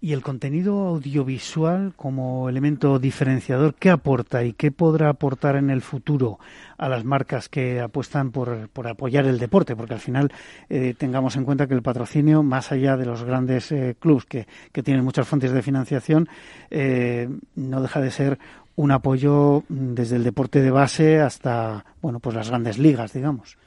¿Y 0.03 0.11
el 0.11 0.21
contenido 0.21 0.79
audiovisual 0.87 1.93
como 1.95 2.49
elemento 2.49 2.99
diferenciador, 2.99 3.73
qué 3.73 3.89
aporta 3.89 4.43
y 4.43 4.51
qué 4.51 4.69
podrá 4.69 5.07
aportar 5.07 5.55
en 5.55 5.69
el 5.69 5.81
futuro 5.81 6.39
a 6.77 6.89
las 6.89 7.05
marcas 7.05 7.47
que 7.47 7.79
apuestan 7.79 8.31
por, 8.31 8.69
apoyar 8.85 9.25
el 9.27 9.39
deporte? 9.39 9.77
Porque 9.77 9.93
al 9.93 10.01
final 10.01 10.29
eh, 10.67 10.93
tengamos 10.97 11.37
en 11.37 11.45
cuenta 11.45 11.67
que 11.67 11.73
el 11.73 11.81
patrocinio, 11.81 12.43
más 12.43 12.73
allá 12.73 12.97
de 12.97 13.05
los 13.05 13.23
grandes 13.23 13.71
eh, 13.71 13.95
clubes 13.97 14.25
que, 14.25 14.45
tienen 14.83 15.05
muchas 15.05 15.25
fuentes 15.25 15.53
de 15.53 15.61
financiación, 15.61 16.27
eh, 16.69 17.29
no 17.55 17.81
deja 17.81 18.01
de 18.01 18.11
ser 18.11 18.39
un 18.75 18.91
apoyo 18.91 19.63
desde 19.69 20.17
el 20.17 20.25
deporte 20.25 20.61
de 20.61 20.71
base 20.71 21.21
hasta 21.21 21.85
bueno 22.01 22.19
pues 22.19 22.35
las 22.35 22.49
grandes 22.49 22.77
ligas, 22.77 23.13
digamos. 23.13 23.57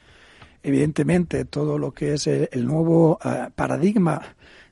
Evidentemente, 0.62 1.46
todo 1.46 1.78
lo 1.78 1.92
que 1.92 2.12
es 2.12 2.26
el, 2.26 2.66
nuevo 2.66 3.18
paradigma 3.54 4.20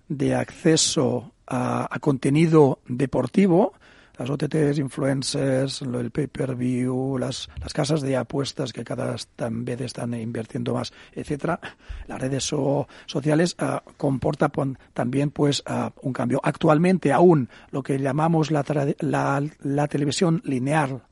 de 0.09 0.35
acceso 0.35 1.34
a, 1.47 1.99
contenido 2.01 2.81
deportivo, 2.87 3.75
las 4.17 4.31
OTTs, 4.31 4.79
influencers, 4.79 5.83
el 5.83 6.11
pay-per-view, 6.11 7.19
las, 7.19 7.49
las 7.61 7.73
casas 7.73 8.01
de 8.01 8.17
apuestas 8.17 8.73
que 8.73 8.85
cada 8.85 9.13
vez 9.13 9.81
están 9.81 10.15
invirtiendo 10.15 10.75
más, 10.75 10.93
etcétera, 11.13 11.59
las 12.07 12.21
redes 12.21 12.45
sociales 13.07 13.57
uh, 13.61 13.79
comporta 13.97 14.51
también 14.93 15.31
pues 15.31 15.65
uh, 15.69 15.91
un 16.03 16.13
cambio. 16.13 16.41
Actualmente 16.45 17.13
aún 17.13 17.49
lo 17.71 17.83
que 17.83 17.99
llamamos 17.99 18.51
la, 18.51 18.65
la, 19.01 19.43
la 19.63 19.89
televisión 19.89 20.43
lineal 20.45 21.03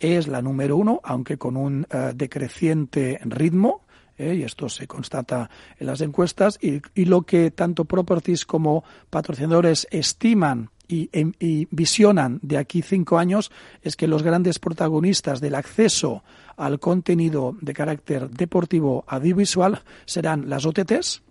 es 0.00 0.26
la 0.26 0.42
número 0.42 0.76
uno, 0.76 1.00
aunque 1.04 1.36
con 1.38 1.56
un 1.56 1.86
uh, 1.92 2.14
decreciente 2.14 3.20
ritmo 3.22 3.82
¿eh? 4.20 4.34
y 4.34 4.42
esto 4.42 4.68
se 4.68 4.86
constata 4.86 5.50
en 5.78 5.86
las 5.86 6.00
encuestas, 6.00 6.58
y, 6.60 6.80
lo 7.04 7.22
que 7.22 7.50
tanto 7.50 7.86
properties 7.86 8.44
como 8.44 8.84
patrocinadores 9.08 9.88
estiman 9.90 10.70
y, 10.86 11.08
y, 11.38 11.66
visionan 11.70 12.38
de 12.42 12.58
aquí 12.58 12.82
cinco 12.82 13.18
años 13.18 13.50
es 13.82 13.96
que 13.96 14.06
los 14.06 14.22
grandes 14.22 14.58
protagonistas 14.58 15.40
del 15.40 15.54
acceso 15.54 16.22
al 16.56 16.78
contenido 16.78 17.56
de 17.60 17.72
carácter 17.72 18.30
deportivo 18.30 19.04
audiovisual 19.08 19.82
serán 20.04 20.48
las 20.48 20.66
OTTs, 20.66 21.22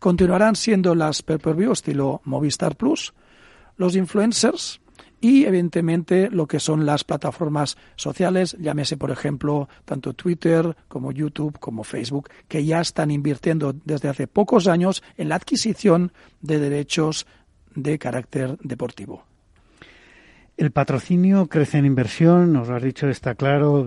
continuarán 0.00 0.56
siendo 0.56 0.94
las 0.94 1.22
pay-per-view 1.22 1.72
estilo 1.72 2.22
Movistar 2.24 2.76
Plus, 2.76 3.12
los 3.76 3.96
influencers, 3.96 4.81
y 5.22 5.44
evidentemente 5.44 6.28
lo 6.30 6.46
que 6.46 6.58
son 6.58 6.84
las 6.84 7.04
plataformas 7.04 7.78
sociales, 7.94 8.56
llámese 8.58 8.96
por 8.96 9.12
ejemplo 9.12 9.68
tanto 9.84 10.14
Twitter 10.14 10.76
como 10.88 11.12
YouTube 11.12 11.58
como 11.60 11.84
Facebook, 11.84 12.28
que 12.48 12.64
ya 12.64 12.80
están 12.80 13.12
invirtiendo 13.12 13.72
desde 13.84 14.08
hace 14.08 14.26
pocos 14.26 14.66
años 14.66 15.02
en 15.16 15.28
la 15.28 15.36
adquisición 15.36 16.12
de 16.40 16.58
derechos 16.58 17.26
de 17.74 17.98
carácter 18.00 18.58
deportivo. 18.62 19.24
El 20.56 20.72
patrocinio 20.72 21.46
crece 21.46 21.78
en 21.78 21.86
inversión, 21.86 22.52
nos 22.52 22.68
lo 22.68 22.74
has 22.74 22.82
dicho, 22.82 23.08
está 23.08 23.36
claro, 23.36 23.86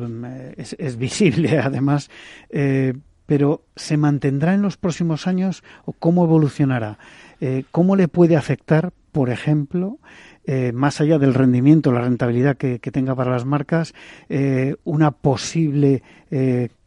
es, 0.55 0.97
visible 0.97 1.59
además, 1.63 2.09
eh, 2.49 2.93
pero 3.25 3.65
¿se 3.75 3.97
mantendrá 3.97 4.53
en 4.53 4.61
los 4.61 4.77
próximos 4.77 5.27
años 5.27 5.63
o 5.83 5.91
cómo 5.91 6.23
evolucionará? 6.23 6.97
Eh, 7.41 7.63
¿Cómo 7.71 7.95
le 7.95 8.07
puede 8.07 8.35
afectar, 8.35 8.91
por 9.11 9.29
ejemplo, 9.29 9.99
eh, 10.45 10.71
más 10.73 11.01
allá 11.01 11.17
del 11.17 11.33
rendimiento, 11.33 11.91
la 11.91 12.01
rentabilidad 12.01 12.57
que, 12.57 12.79
tenga 12.79 13.15
para 13.15 13.31
las 13.31 13.45
marcas, 13.45 13.93
eh, 14.29 14.75
una 14.83 15.11
posible 15.11 16.03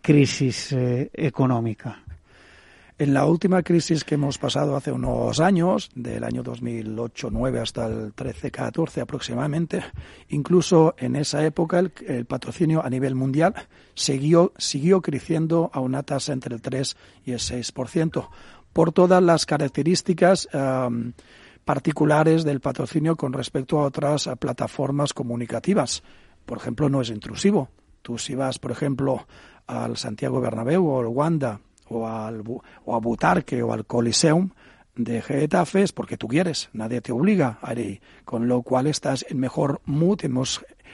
crisis 0.02 0.74
económica? 1.12 2.02
En 3.00 3.14
la 3.14 3.26
última 3.26 3.62
crisis 3.62 4.02
que 4.02 4.16
hemos 4.16 4.38
pasado 4.38 4.74
hace 4.74 4.90
unos 4.90 5.38
años, 5.38 5.88
del 5.94 6.24
año 6.24 6.42
2008-9 6.42 7.62
hasta 7.62 7.86
el 7.86 8.12
13-14 8.12 9.02
aproximadamente, 9.02 9.84
incluso 10.30 10.96
en 10.98 11.14
esa 11.14 11.46
época 11.46 11.78
el, 11.78 12.24
patrocinio 12.26 12.84
a 12.84 12.90
nivel 12.90 13.14
mundial 13.14 13.54
siguió, 13.94 14.52
siguió 14.58 15.00
creciendo 15.00 15.70
a 15.72 15.78
una 15.78 16.02
tasa 16.02 16.32
entre 16.32 16.56
el 16.56 16.60
3 16.60 16.96
y 17.24 17.30
el 17.30 17.38
6%, 17.38 18.28
por 18.78 18.92
todas 18.92 19.20
las 19.20 19.44
características 19.44 20.48
particulares 21.64 22.44
del 22.44 22.60
patrocinio 22.60 23.16
con 23.16 23.32
respecto 23.32 23.80
a 23.80 23.86
otras 23.86 24.30
plataformas 24.38 25.12
comunicativas. 25.12 26.04
Por 26.46 26.58
ejemplo, 26.58 26.88
no 26.88 27.00
es 27.00 27.10
intrusivo. 27.10 27.70
Tú 28.02 28.18
si 28.18 28.36
vas, 28.36 28.60
por 28.60 28.70
ejemplo, 28.70 29.26
al 29.66 29.96
Santiago 29.96 30.40
Bernabéu 30.40 30.86
o 30.86 31.00
al 31.00 31.06
Wanda 31.08 31.60
o, 31.88 32.06
al, 32.06 32.44
o 32.84 32.94
a 32.94 33.00
Butarque 33.00 33.64
o 33.64 33.72
al 33.72 33.84
Coliseum 33.84 34.50
de 34.94 35.22
Getafe 35.22 35.82
es 35.82 35.90
porque 35.90 36.16
tú 36.16 36.28
quieres, 36.28 36.70
nadie 36.72 37.00
te 37.00 37.10
obliga 37.10 37.58
a 37.60 37.74
ir 37.74 38.00
con 38.24 38.46
lo 38.46 38.62
cual 38.62 38.86
estás 38.86 39.26
en 39.28 39.40
mejor 39.40 39.80
mood, 39.86 40.20
en, 40.22 40.40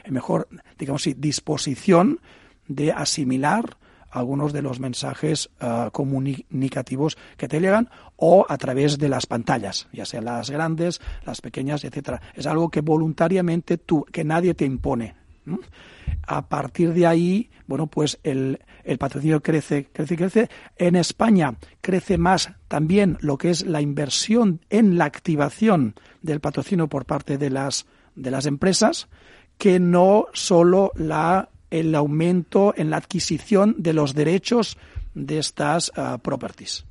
mejor, 0.08 0.48
digamos 0.78 1.06
disposición 1.18 2.18
de 2.66 2.92
asimilar 2.92 3.76
algunos 4.14 4.52
de 4.52 4.62
los 4.62 4.80
mensajes 4.80 5.50
ah, 5.60 5.90
comunicativos 5.92 7.18
que 7.36 7.48
te 7.48 7.60
llegan 7.60 7.90
o 8.16 8.46
a 8.48 8.56
través 8.56 8.96
de 8.96 9.08
las 9.08 9.26
pantallas, 9.26 9.88
ya 9.92 10.06
sean 10.06 10.24
las 10.24 10.50
grandes, 10.50 11.00
las 11.26 11.40
pequeñas, 11.40 11.84
etcétera. 11.84 12.22
Es 12.34 12.46
algo 12.46 12.68
que 12.68 12.80
voluntariamente 12.80 13.76
tú, 13.76 14.06
que 14.10 14.24
nadie 14.24 14.54
te 14.54 14.64
impone. 14.64 15.16
A 16.26 16.48
partir 16.48 16.94
de 16.94 17.06
ahí, 17.06 17.50
bueno, 17.66 17.88
pues 17.88 18.18
el, 18.22 18.60
el 18.84 18.98
patrocinio 18.98 19.42
crece, 19.42 19.88
crece, 19.92 20.16
crece. 20.16 20.50
En 20.76 20.94
España 20.94 21.56
crece 21.80 22.16
más 22.16 22.52
también 22.68 23.18
lo 23.20 23.36
que 23.36 23.50
es 23.50 23.66
la 23.66 23.80
inversión 23.80 24.60
en 24.70 24.96
la 24.96 25.06
activación 25.06 25.94
del 26.22 26.40
patrocinio 26.40 26.88
por 26.88 27.04
parte 27.04 27.36
de 27.36 27.50
las, 27.50 27.86
de 28.14 28.30
las 28.30 28.46
empresas, 28.46 29.08
que 29.58 29.80
no 29.80 30.26
solo 30.32 30.92
la, 30.94 31.50
el 31.74 31.94
aumento 31.96 32.72
en 32.76 32.90
la 32.90 32.98
adquisición 32.98 33.74
de 33.78 33.92
los 33.92 34.14
derechos 34.14 34.78
de 35.14 35.38
estas 35.38 35.90
uh, 35.96 36.18
properties. 36.20 36.84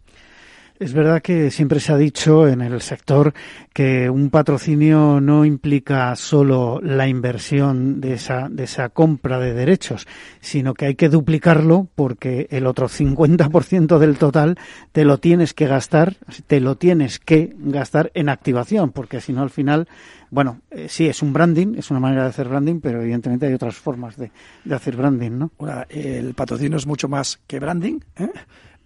Es 0.80 0.91
verdad 0.93 1.21
que 1.21 1.51
siempre 1.51 1.80
se 1.80 1.93
ha 1.93 1.97
dicho 1.97 2.47
en 2.47 2.61
el 2.61 2.82
sector 2.82 3.34
que 3.74 4.09
un 4.09 4.32
patrocinio 4.32 5.21
no 5.21 5.45
implica 5.45 6.15
solo 6.15 6.80
la 6.82 7.07
inversión 7.07 8.01
de 8.01 8.13
esa, 8.13 8.49
de 8.49 8.63
esa 8.63 8.89
compra 8.89 9.38
de 9.38 9.53
derechos, 9.53 10.07
sino 10.41 10.74
que 10.74 10.88
hay 10.88 10.95
que 10.95 11.09
duplicarlo 11.09 11.88
porque 11.93 12.47
el 12.49 12.65
otro 12.65 12.89
50% 12.89 13.99
del 13.99 14.17
total 14.17 14.57
te 14.91 15.05
lo 15.05 15.19
tienes 15.19 15.53
que 15.53 15.67
gastar, 15.67 16.15
te 16.47 16.59
lo 16.59 16.76
tienes 16.76 17.19
que 17.19 17.53
gastar 17.59 18.11
en 18.15 18.30
activación, 18.30 18.91
porque 18.91 19.21
si 19.21 19.32
no 19.32 19.43
al 19.43 19.51
final, 19.51 19.88
bueno, 20.32 20.61
eh, 20.71 20.88
sí 20.89 21.07
es 21.07 21.21
un 21.21 21.34
branding, 21.34 21.76
es 21.78 21.91
una 21.91 21.99
manera 21.99 22.24
de 22.24 22.30
hacer 22.30 22.49
branding, 22.49 22.80
pero 22.82 22.99
evidentemente 22.99 23.45
hay 23.45 23.53
otras 23.53 23.76
formas 23.76 24.17
de, 24.17 24.32
de 24.65 24.76
hacer 24.76 24.97
branding, 24.97 25.32
¿no? 25.32 25.51
el 25.89 26.34
patrocinio 26.34 26.78
es 26.78 26.88
mucho 26.88 27.07
más 27.07 27.39
que 27.45 27.59
branding, 27.59 27.99
¿eh? 28.17 28.30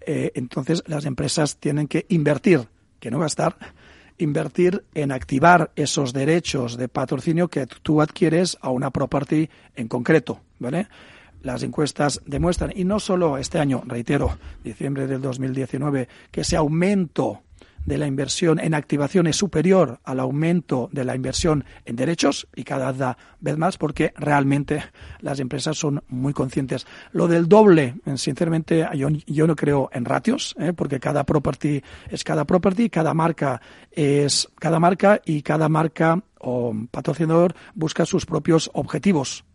Eh, 0.10 0.32
entonces 0.36 0.84
las 0.88 1.05
empresas 1.05 1.58
tienen 1.58 1.89
que 1.89 2.05
invertir, 2.08 2.70
que 3.01 3.12
no 3.12 3.20
gastar, 3.20 3.58
invertir 4.18 4.86
en 4.95 5.12
activar 5.12 5.72
esos 5.76 6.14
derechos 6.14 6.78
de 6.78 6.88
patrocinio 6.88 7.49
que 7.49 7.68
tú 7.68 8.01
adquieres 8.01 8.58
a 8.62 8.70
una 8.70 8.89
property 8.89 9.49
en 9.76 9.89
concreto, 9.89 10.39
¿vale? 10.60 10.88
Las 11.41 11.62
encuestas 11.62 12.22
demuestran, 12.26 12.72
y 12.74 12.86
no 12.86 13.01
solo 13.01 13.38
este 13.38 13.60
año, 13.60 13.84
reitero, 13.86 14.38
diciembre 14.64 15.08
del 15.08 15.22
2019, 15.22 16.08
que 16.32 16.41
ese 16.41 16.55
aumento 16.55 17.43
de 17.88 17.97
la 17.97 18.05
inversión 18.05 18.59
en 18.59 18.73
activación 18.73 19.27
es 19.27 19.38
superior 19.38 19.99
al 20.03 20.19
aumento 20.19 20.89
de 20.91 21.05
la 21.05 21.15
inversión 21.15 21.63
en 21.85 21.95
derechos 21.95 22.47
y 22.53 22.63
cada 22.63 23.17
vez 23.39 23.57
más 23.57 23.77
porque 23.77 24.13
realmente 24.17 24.83
las 25.21 25.39
empresas 25.39 25.77
son 25.77 26.03
muy 26.09 26.33
conscientes. 26.33 26.85
Lo 27.13 27.27
del 27.27 27.47
doble, 27.47 27.95
sinceramente, 28.15 28.85
yo, 28.93 29.47
no 29.47 29.55
creo 29.55 29.89
en 29.93 30.03
ratios, 30.03 30.53
¿eh? 30.59 30.73
porque 30.73 30.99
cada 30.99 31.23
property 31.23 31.81
es 32.09 32.23
cada 32.25 32.45
property, 32.45 32.89
cada 32.89 33.13
marca 33.13 33.61
es 33.89 34.49
cada 34.59 34.79
marca 34.79 35.21
y 35.25 35.41
cada 35.41 35.69
marca 35.69 36.21
o 36.39 36.75
patrocinador 36.91 37.55
busca 37.73 38.05
sus 38.05 38.25
propios 38.25 38.69
objetivos 38.73 39.46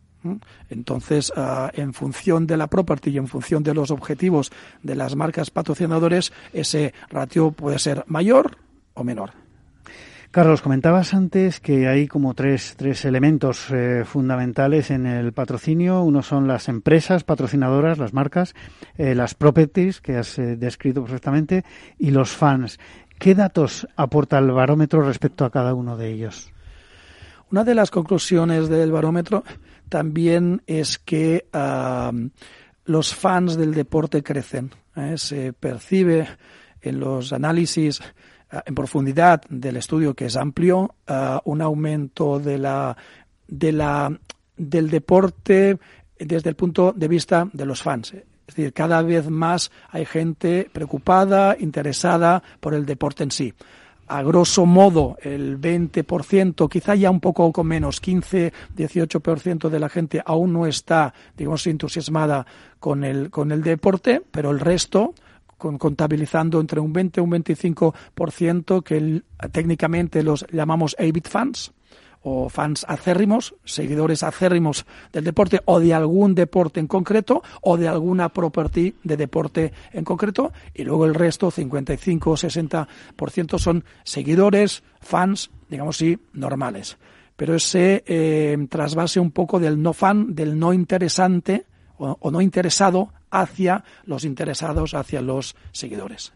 entonces, 0.71 1.33
ah, 1.37 1.71
en 1.75 1.93
función 1.93 2.47
de 2.47 2.57
la 2.57 2.69
property 2.69 3.11
y 3.11 3.19
en 3.19 3.29
función 3.29 3.63
de 3.63 3.75
los 3.75 3.91
objetivos 3.91 4.53
de 4.83 4.95
las 4.95 5.17
marcas 5.17 5.51
patrocinadores, 5.51 6.33
ese 6.53 6.95
ratio 7.11 7.51
puede 7.53 7.79
ser 7.79 8.05
mayor 8.07 8.57
o 8.95 9.05
menor. 9.05 9.33
Carlos, 10.33 10.63
comentabas 10.63 11.13
antes 11.13 11.61
que 11.61 11.89
hay 11.89 12.09
como 12.09 12.33
tres, 12.33 12.75
tres 12.79 13.05
elementos 13.05 13.67
eh, 13.71 14.05
fundamentales 14.07 14.91
en 14.91 15.05
el 15.05 15.35
patrocinio. 15.35 16.03
Uno 16.03 16.23
son 16.23 16.49
las 16.49 16.71
empresas 16.71 17.23
patrocinadoras, 17.23 17.99
las 17.99 18.15
marcas, 18.15 18.55
eh, 18.97 19.15
las 19.15 19.35
properties, 19.35 20.01
que 20.01 20.17
has 20.17 20.39
eh, 20.39 20.57
descrito 20.57 21.03
perfectamente, 21.03 21.67
y 21.99 22.13
los 22.13 22.31
fans. 22.31 22.81
¿Qué 23.19 23.35
datos 23.35 23.87
aporta 23.95 24.39
el 24.39 24.51
barómetro 24.53 25.03
respecto 25.03 25.45
a 25.45 25.51
cada 25.51 25.75
uno 25.75 25.99
de 25.99 26.11
ellos? 26.11 26.51
Una 27.51 27.63
de 27.63 27.75
las 27.75 27.91
conclusiones 27.91 28.71
del 28.71 28.91
barómetro 28.91 29.45
también 29.93 30.63
es 30.67 30.99
que 30.99 31.45
los 32.87 33.15
fans 33.15 33.59
del 33.59 33.75
deporte 33.75 34.23
crecen. 34.23 34.71
¿eh? 34.97 35.19
Se 35.19 35.53
percibe 35.53 36.27
en 36.81 36.99
los 36.99 37.35
análisis 37.35 38.01
ah, 38.51 38.63
en 38.65 38.75
profundidad 38.75 39.43
del 39.51 39.77
estudio, 39.77 40.15
que 40.15 40.25
es 40.25 40.37
amplio, 40.39 40.95
ah, 41.07 41.43
un 41.45 41.61
aumento 41.61 42.41
de 42.41 42.57
la, 42.57 42.97
de 43.47 43.73
la, 43.73 44.19
del 44.57 44.89
deporte 44.89 45.79
desde 46.19 46.49
el 46.49 46.57
punto 46.57 46.95
de 46.97 47.09
vista 47.09 47.47
de 47.53 47.67
los 47.67 47.83
fans. 47.83 48.15
Es 48.15 48.25
decir, 48.47 48.73
cada 48.73 49.03
vez 49.03 49.29
más 49.29 49.71
hay 49.91 50.07
gente 50.07 50.71
preocupada, 50.73 51.55
interesada 51.61 52.43
por 52.61 52.73
el 52.73 52.87
deporte 52.87 53.25
en 53.25 53.31
sí 53.31 53.53
a 54.13 54.23
grosso 54.23 54.67
modo 54.67 55.17
el 55.23 55.59
20%, 55.59 56.69
quizá 56.69 56.95
ya 56.95 57.11
un 57.11 57.21
poco 57.21 57.65
menos, 57.65 57.99
15, 58.01 58.53
18% 58.77 59.71
de 59.71 59.81
la 59.81 59.89
gente 59.89 60.23
aún 60.25 60.53
no 60.53 60.67
está, 60.67 61.15
digamos, 61.35 61.67
entusiasmada 61.67 62.47
con 62.79 63.05
el, 63.05 63.31
con 63.31 63.53
el 63.53 63.63
deporte, 63.63 64.23
pero 64.31 64.51
el 64.51 64.61
resto, 64.61 65.15
con, 65.57 65.79
contabilizando 65.79 66.61
entre 66.61 66.81
un 66.81 66.93
20 66.93 67.21
y 67.21 67.25
un 67.25 67.31
25%, 67.31 68.83
que 68.83 69.23
técnicamente 69.51 70.23
los 70.23 70.45
llamamos 70.53 70.95
A-Bit 70.99 71.29
fans, 71.29 71.73
o 72.23 72.49
fans 72.49 72.85
acérrimos, 72.89 73.55
seguidores 73.65 74.23
acérrimos 74.23 74.87
del 75.13 75.25
deporte 75.25 75.61
o 75.65 75.81
de 75.81 75.95
algún 75.95 76.35
deporte 76.35 76.81
en 76.81 76.87
concreto 76.87 77.43
o 77.61 77.77
de 77.77 77.89
alguna 77.89 78.29
property 78.31 78.95
de 79.03 79.17
deporte 79.17 79.73
en 79.93 80.05
concreto 80.05 80.53
y 80.75 80.85
luego 80.85 81.07
el 81.07 81.15
resto, 81.15 81.51
55 81.51 82.31
o 82.31 82.37
60% 82.37 83.59
son 83.59 83.85
seguidores, 84.05 84.83
fans, 85.01 85.51
digamos 85.69 85.97
así, 85.97 86.19
normales. 86.33 86.97
Pero 87.37 87.55
ese 87.55 88.05
eh, 88.07 88.57
trasvase 88.69 89.19
un 89.19 89.33
poco 89.33 89.59
del 89.59 89.83
no 89.83 89.93
fan, 89.93 90.35
del 90.35 90.59
no 90.59 90.73
interesante 90.73 91.67
o 91.99 92.31
no 92.31 92.41
interesado 92.41 93.13
hacia 93.31 93.85
los 94.05 94.25
interesados, 94.25 94.95
hacia 94.95 95.23
los 95.23 95.55
seguidores 95.71 96.33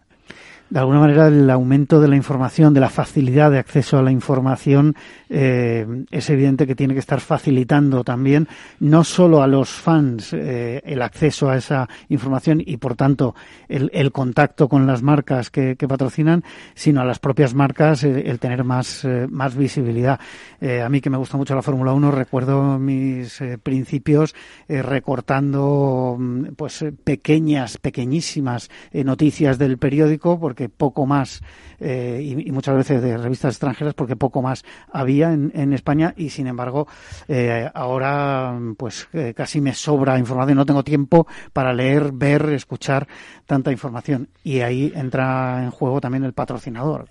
de 0.68 0.80
alguna 0.80 0.98
manera 0.98 1.28
el 1.28 1.48
aumento 1.48 2.00
de 2.00 2.08
la 2.08 2.16
información, 2.16 2.74
de 2.74 2.80
la 2.80 2.90
facilidad 2.90 3.50
de 3.50 3.58
acceso 3.58 3.98
a 3.98 4.02
la 4.02 4.10
información, 4.10 4.96
eh, 5.28 5.86
es 6.10 6.30
evidente 6.30 6.66
que 6.66 6.74
tiene 6.74 6.94
que 6.94 7.00
estar 7.00 7.20
facilitando 7.20 8.04
también 8.04 8.48
no 8.80 9.04
solo 9.04 9.42
a 9.42 9.46
los 9.46 9.70
fans 9.70 10.32
eh, 10.32 10.82
el 10.84 11.02
acceso 11.02 11.50
a 11.50 11.56
esa 11.56 11.88
información 12.08 12.62
y 12.64 12.76
por 12.76 12.94
tanto 12.94 13.34
el, 13.68 14.12
contacto 14.12 14.68
con 14.68 14.86
las 14.86 15.02
marcas 15.02 15.50
que, 15.50 15.76
patrocinan, 15.76 16.42
sino 16.74 17.00
a 17.00 17.04
las 17.04 17.18
propias 17.18 17.54
marcas 17.54 18.02
eh, 18.02 18.24
el 18.26 18.38
tener 18.38 18.64
más, 18.64 19.06
más 19.28 19.56
visibilidad. 19.56 20.18
a 20.60 20.88
mí 20.88 21.00
que 21.00 21.10
me 21.10 21.16
gusta 21.16 21.36
mucho 21.36 21.54
la 21.54 21.62
Fórmula 21.62 21.92
1, 21.92 22.10
recuerdo 22.10 22.78
mis 22.78 23.40
principios 23.62 24.34
recortando 24.68 26.16
mm, 26.18 26.54
pues 26.56 26.84
pequeñas, 27.04 27.78
pequeñísimas 27.78 28.70
noticias 28.92 29.58
del 29.58 29.78
periódico 29.78 30.40
porque 30.40 30.55
poco 30.68 31.06
más, 31.06 31.42
eh, 31.78 32.20
y, 32.22 32.50
muchas 32.50 32.76
veces 32.76 33.02
de 33.02 33.16
revistas 33.16 33.54
extranjeras, 33.54 33.94
porque 33.94 34.16
poco 34.16 34.42
más 34.42 34.64
había 34.90 35.32
en, 35.32 35.72
España 35.72 36.14
y 36.16 36.30
sin 36.30 36.46
embargo 36.46 36.86
eh, 37.28 37.68
ahora 37.74 38.58
pues 38.76 39.08
eh, 39.12 39.34
casi 39.36 39.60
me 39.60 39.74
sobra 39.74 40.18
información, 40.18 40.56
no 40.56 40.64
tengo 40.64 40.82
tiempo 40.82 41.26
para 41.52 41.72
leer, 41.72 42.12
ver, 42.12 42.48
escuchar 42.50 43.06
tanta 43.44 43.70
información 43.70 44.28
y 44.42 44.60
ahí 44.60 44.92
entra 44.94 45.62
en 45.62 45.70
juego 45.70 46.00
también 46.00 46.24
el 46.24 46.32
patrocinador. 46.32 47.06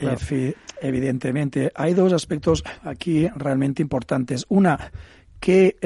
Evidentemente, 0.82 1.72
hay 1.76 1.94
dos 1.94 2.12
aspectos 2.14 2.64
aquí 2.84 3.28
realmente 3.36 3.82
importantes. 3.82 4.46
Una, 4.50 4.92
que 5.40 5.78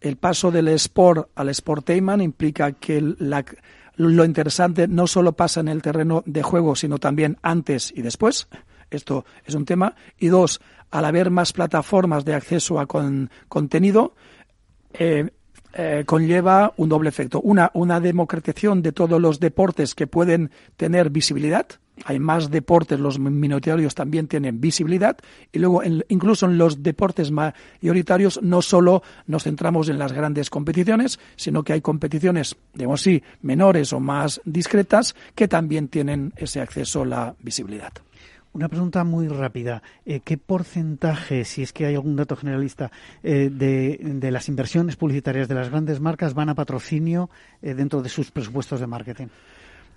el 0.00 0.16
paso 0.16 0.50
del 0.50 0.68
sport 0.68 1.30
al 1.34 1.54
sportainment 1.54 2.22
implica 2.22 2.72
que 2.72 3.00
la, 3.18 3.44
lo 3.96 4.24
interesante 4.24 4.88
no 4.88 5.06
solo 5.06 5.32
pasa 5.32 5.60
en 5.60 5.68
el 5.68 5.82
terreno 5.82 6.22
de 6.26 6.42
juego, 6.42 6.76
sino 6.76 6.98
también 6.98 7.38
antes 7.42 7.92
y 7.94 8.02
después. 8.02 8.48
Esto 8.90 9.24
es 9.44 9.54
un 9.54 9.64
tema. 9.64 9.94
Y 10.18 10.28
dos, 10.28 10.60
al 10.90 11.04
haber 11.04 11.30
más 11.30 11.52
plataformas 11.52 12.24
de 12.24 12.34
acceso 12.34 12.78
a 12.78 12.86
contenido, 12.86 14.14
eh, 14.92 15.30
eh, 15.72 16.04
conlleva 16.06 16.72
un 16.76 16.88
doble 16.88 17.08
efecto. 17.08 17.40
Una, 17.40 17.70
una 17.74 18.00
democratización 18.00 18.82
de 18.82 18.92
todos 18.92 19.20
los 19.20 19.40
deportes 19.40 19.94
que 19.94 20.06
pueden 20.06 20.50
tener 20.76 21.10
visibilidad. 21.10 21.66
Hay 22.04 22.18
más 22.18 22.50
deportes, 22.50 23.00
los 23.00 23.18
minoritarios 23.18 23.94
también 23.94 24.28
tienen 24.28 24.60
visibilidad. 24.60 25.16
Y 25.52 25.58
luego, 25.58 25.82
incluso 26.08 26.46
en 26.46 26.58
los 26.58 26.82
deportes 26.82 27.30
mayoritarios, 27.30 28.40
no 28.42 28.60
solo 28.62 29.02
nos 29.26 29.44
centramos 29.44 29.88
en 29.88 29.98
las 29.98 30.12
grandes 30.12 30.50
competiciones, 30.50 31.18
sino 31.36 31.62
que 31.62 31.72
hay 31.72 31.80
competiciones, 31.80 32.56
digamos 32.74 33.00
así, 33.00 33.22
menores 33.42 33.92
o 33.92 34.00
más 34.00 34.40
discretas, 34.44 35.14
que 35.34 35.48
también 35.48 35.88
tienen 35.88 36.32
ese 36.36 36.60
acceso 36.60 37.02
a 37.02 37.06
la 37.06 37.34
visibilidad. 37.40 37.92
Una 38.56 38.70
pregunta 38.70 39.04
muy 39.04 39.28
rápida. 39.28 39.82
Eh, 40.06 40.20
¿Qué 40.20 40.38
porcentaje, 40.38 41.44
si 41.44 41.62
es 41.62 41.74
que 41.74 41.84
hay 41.84 41.94
algún 41.94 42.16
dato 42.16 42.36
generalista, 42.36 42.90
eh, 43.22 43.50
de, 43.52 44.30
las 44.30 44.48
inversiones 44.48 44.96
publicitarias 44.96 45.46
de 45.46 45.54
las 45.54 45.68
grandes 45.68 46.00
marcas 46.00 46.32
van 46.32 46.48
a 46.48 46.54
patrocinio 46.54 47.28
eh, 47.60 47.74
dentro 47.74 48.00
de 48.00 48.08
sus 48.08 48.30
presupuestos 48.30 48.80
de 48.80 48.86
marketing? 48.86 49.26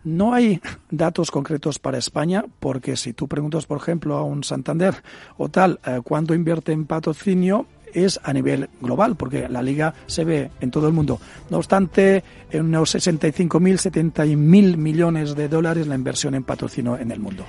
No 0.04 0.34
hay 0.34 0.62
datos 0.90 1.30
concretos 1.32 1.80
para 1.80 1.98
España, 1.98 2.46
porque 2.60 2.96
si 2.96 3.14
tú 3.14 3.28
preguntas, 3.28 3.66
por 3.66 3.78
ejemplo, 3.78 4.16
a 4.18 4.24
un 4.24 4.44
Santander 4.44 4.96
o 5.38 5.50
tal, 5.50 5.80
cuánto 6.04 6.34
invierte 6.34 6.72
en 6.72 6.86
patrocinio, 6.86 7.66
es 7.94 8.20
a 8.24 8.34
nivel 8.34 8.70
global, 8.82 9.16
porque 9.16 9.50
la 9.50 9.62
liga 9.62 9.94
se 10.06 10.24
ve 10.24 10.52
en 10.62 10.72
todo 10.72 10.88
el 10.88 10.94
mundo. 10.94 11.20
No 11.50 11.58
obstante, 11.58 12.24
en 12.52 12.66
unos 12.66 12.96
65.000, 12.96 14.14
70.000 14.14 14.78
millones 14.78 15.36
de 15.36 15.50
dólares 15.50 15.88
la 15.88 15.96
inversión 15.96 16.36
en 16.36 16.44
patrocinio 16.44 16.98
en 16.98 17.12
el 17.12 17.20
mundo. 17.20 17.46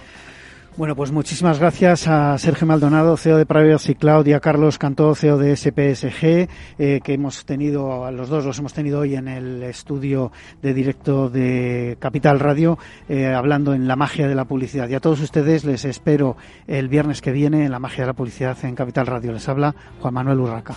Bueno, 0.77 0.95
pues 0.95 1.11
muchísimas 1.11 1.59
gracias 1.59 2.07
a 2.07 2.39
Sergio 2.39 2.67
Maldonado, 2.67 3.17
CEO 3.17 3.37
de 3.37 3.45
Privacy 3.45 3.97
Cloud, 3.97 4.27
y 4.27 4.33
a 4.33 4.41
Carlos 4.41 4.79
Cantó, 4.79 5.15
CEO 5.15 5.37
de 5.37 5.57
SPSG, 5.57 6.49
eh, 6.79 7.01
que 7.03 7.13
hemos 7.13 7.45
tenido, 7.45 8.09
los 8.13 8.29
dos 8.29 8.47
los 8.47 8.59
hemos 8.61 8.73
tenido 8.73 9.01
hoy 9.01 9.17
en 9.17 9.27
el 9.27 9.63
estudio 9.65 10.31
de 10.63 10.73
directo 10.73 11.29
de 11.29 11.97
Capital 11.99 12.39
Radio, 12.39 12.79
eh, 13.09 13.27
hablando 13.27 13.75
en 13.75 13.89
la 13.89 13.97
magia 13.97 14.29
de 14.29 14.35
la 14.35 14.45
publicidad. 14.45 14.89
Y 14.89 14.95
a 14.95 15.01
todos 15.01 15.21
ustedes 15.21 15.65
les 15.65 15.85
espero 15.85 16.37
el 16.69 16.89
viernes 16.89 17.21
que 17.21 17.33
viene 17.33 17.65
en 17.65 17.73
la 17.73 17.81
magia 17.81 18.05
de 18.05 18.09
la 18.09 18.15
publicidad 18.15 18.57
en 18.63 18.77
Capital 18.77 19.07
Radio. 19.07 19.33
Les 19.33 19.49
habla 19.49 19.75
Juan 20.01 20.15
Manuel 20.15 20.39
Urraca. 20.39 20.77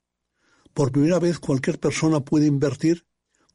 por 0.73 0.91
primera 0.91 1.19
vez 1.19 1.39
cualquier 1.39 1.79
persona 1.79 2.19
puede 2.19 2.45
invertir 2.47 3.05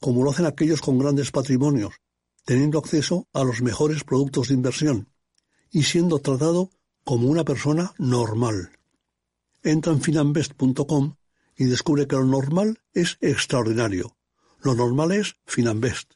como 0.00 0.22
lo 0.22 0.30
hacen 0.30 0.46
aquellos 0.46 0.80
con 0.80 0.98
grandes 0.98 1.30
patrimonios, 1.30 1.94
teniendo 2.44 2.78
acceso 2.78 3.28
a 3.32 3.44
los 3.44 3.62
mejores 3.62 4.04
productos 4.04 4.48
de 4.48 4.54
inversión 4.54 5.08
y 5.70 5.84
siendo 5.84 6.18
tratado 6.18 6.70
como 7.04 7.28
una 7.28 7.44
persona 7.44 7.94
normal. 7.98 8.72
Entra 9.62 9.92
en 9.92 10.00
finambest.com 10.00 11.16
y 11.56 11.64
descubre 11.64 12.06
que 12.06 12.16
lo 12.16 12.24
normal 12.24 12.82
es 12.92 13.16
extraordinario. 13.20 14.16
Lo 14.60 14.74
normal 14.74 15.12
es 15.12 15.36
Finambest. 15.46 16.15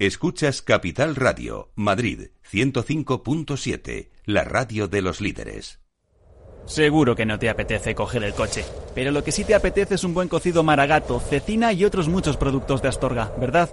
Escuchas 0.00 0.60
Capital 0.60 1.14
Radio, 1.14 1.70
Madrid 1.76 2.30
105.7, 2.50 4.10
la 4.24 4.42
radio 4.42 4.88
de 4.88 5.02
los 5.02 5.20
líderes. 5.20 5.78
Seguro 6.66 7.14
que 7.14 7.24
no 7.24 7.38
te 7.38 7.48
apetece 7.48 7.94
coger 7.94 8.24
el 8.24 8.34
coche, 8.34 8.64
pero 8.92 9.12
lo 9.12 9.22
que 9.22 9.30
sí 9.30 9.44
te 9.44 9.54
apetece 9.54 9.94
es 9.94 10.02
un 10.02 10.12
buen 10.12 10.26
cocido 10.26 10.64
maragato, 10.64 11.20
cecina 11.20 11.72
y 11.72 11.84
otros 11.84 12.08
muchos 12.08 12.36
productos 12.36 12.82
de 12.82 12.88
Astorga, 12.88 13.32
¿verdad? 13.38 13.72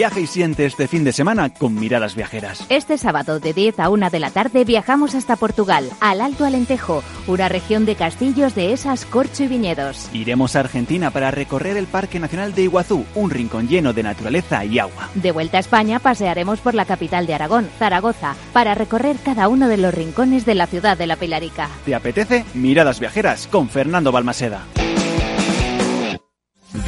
Viaja 0.00 0.20
y 0.20 0.26
siente 0.26 0.64
este 0.64 0.88
fin 0.88 1.04
de 1.04 1.12
semana 1.12 1.50
con 1.50 1.74
miradas 1.74 2.14
viajeras. 2.14 2.64
Este 2.70 2.96
sábado 2.96 3.38
de 3.38 3.52
10 3.52 3.80
a 3.80 3.90
1 3.90 4.08
de 4.08 4.18
la 4.18 4.30
tarde 4.30 4.64
viajamos 4.64 5.14
hasta 5.14 5.36
Portugal, 5.36 5.90
al 6.00 6.22
Alto 6.22 6.46
Alentejo, 6.46 7.04
una 7.26 7.50
región 7.50 7.84
de 7.84 7.96
castillos, 7.96 8.54
de 8.54 8.72
esas, 8.72 9.04
corcho 9.04 9.44
y 9.44 9.48
viñedos. 9.48 10.08
Iremos 10.14 10.56
a 10.56 10.60
Argentina 10.60 11.10
para 11.10 11.30
recorrer 11.30 11.76
el 11.76 11.86
Parque 11.86 12.18
Nacional 12.18 12.54
de 12.54 12.62
Iguazú, 12.62 13.04
un 13.14 13.28
rincón 13.28 13.68
lleno 13.68 13.92
de 13.92 14.02
naturaleza 14.02 14.64
y 14.64 14.78
agua. 14.78 15.10
De 15.16 15.32
vuelta 15.32 15.58
a 15.58 15.60
España 15.60 15.98
pasearemos 15.98 16.60
por 16.60 16.72
la 16.72 16.86
capital 16.86 17.26
de 17.26 17.34
Aragón, 17.34 17.68
Zaragoza, 17.78 18.36
para 18.54 18.74
recorrer 18.74 19.18
cada 19.22 19.48
uno 19.48 19.68
de 19.68 19.76
los 19.76 19.92
rincones 19.92 20.46
de 20.46 20.54
la 20.54 20.66
ciudad 20.66 20.96
de 20.96 21.08
la 21.08 21.16
Pilarica. 21.16 21.68
¿Te 21.84 21.94
apetece? 21.94 22.46
Miradas 22.54 23.00
viajeras 23.00 23.46
con 23.48 23.68
Fernando 23.68 24.12
Balmaseda. 24.12 24.62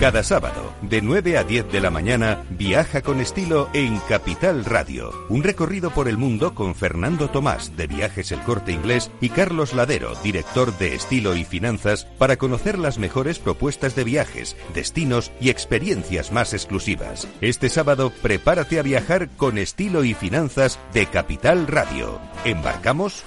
Cada 0.00 0.22
sábado, 0.22 0.72
de 0.80 1.02
9 1.02 1.36
a 1.36 1.44
10 1.44 1.70
de 1.70 1.78
la 1.78 1.90
mañana, 1.90 2.42
viaja 2.48 3.02
con 3.02 3.20
estilo 3.20 3.68
en 3.74 3.98
Capital 4.08 4.64
Radio. 4.64 5.12
Un 5.28 5.42
recorrido 5.42 5.90
por 5.90 6.08
el 6.08 6.16
mundo 6.16 6.54
con 6.54 6.74
Fernando 6.74 7.28
Tomás, 7.28 7.76
de 7.76 7.86
Viajes 7.86 8.32
El 8.32 8.40
Corte 8.40 8.72
Inglés, 8.72 9.10
y 9.20 9.28
Carlos 9.28 9.74
Ladero, 9.74 10.14
director 10.22 10.72
de 10.78 10.94
Estilo 10.94 11.36
y 11.36 11.44
Finanzas, 11.44 12.06
para 12.16 12.38
conocer 12.38 12.78
las 12.78 12.96
mejores 12.96 13.38
propuestas 13.38 13.94
de 13.94 14.04
viajes, 14.04 14.56
destinos 14.72 15.32
y 15.38 15.50
experiencias 15.50 16.32
más 16.32 16.54
exclusivas. 16.54 17.28
Este 17.42 17.68
sábado, 17.68 18.10
prepárate 18.22 18.78
a 18.78 18.82
viajar 18.82 19.28
con 19.36 19.58
Estilo 19.58 20.02
y 20.04 20.14
Finanzas 20.14 20.78
de 20.94 21.04
Capital 21.08 21.66
Radio. 21.66 22.18
¿Embarcamos? 22.46 23.22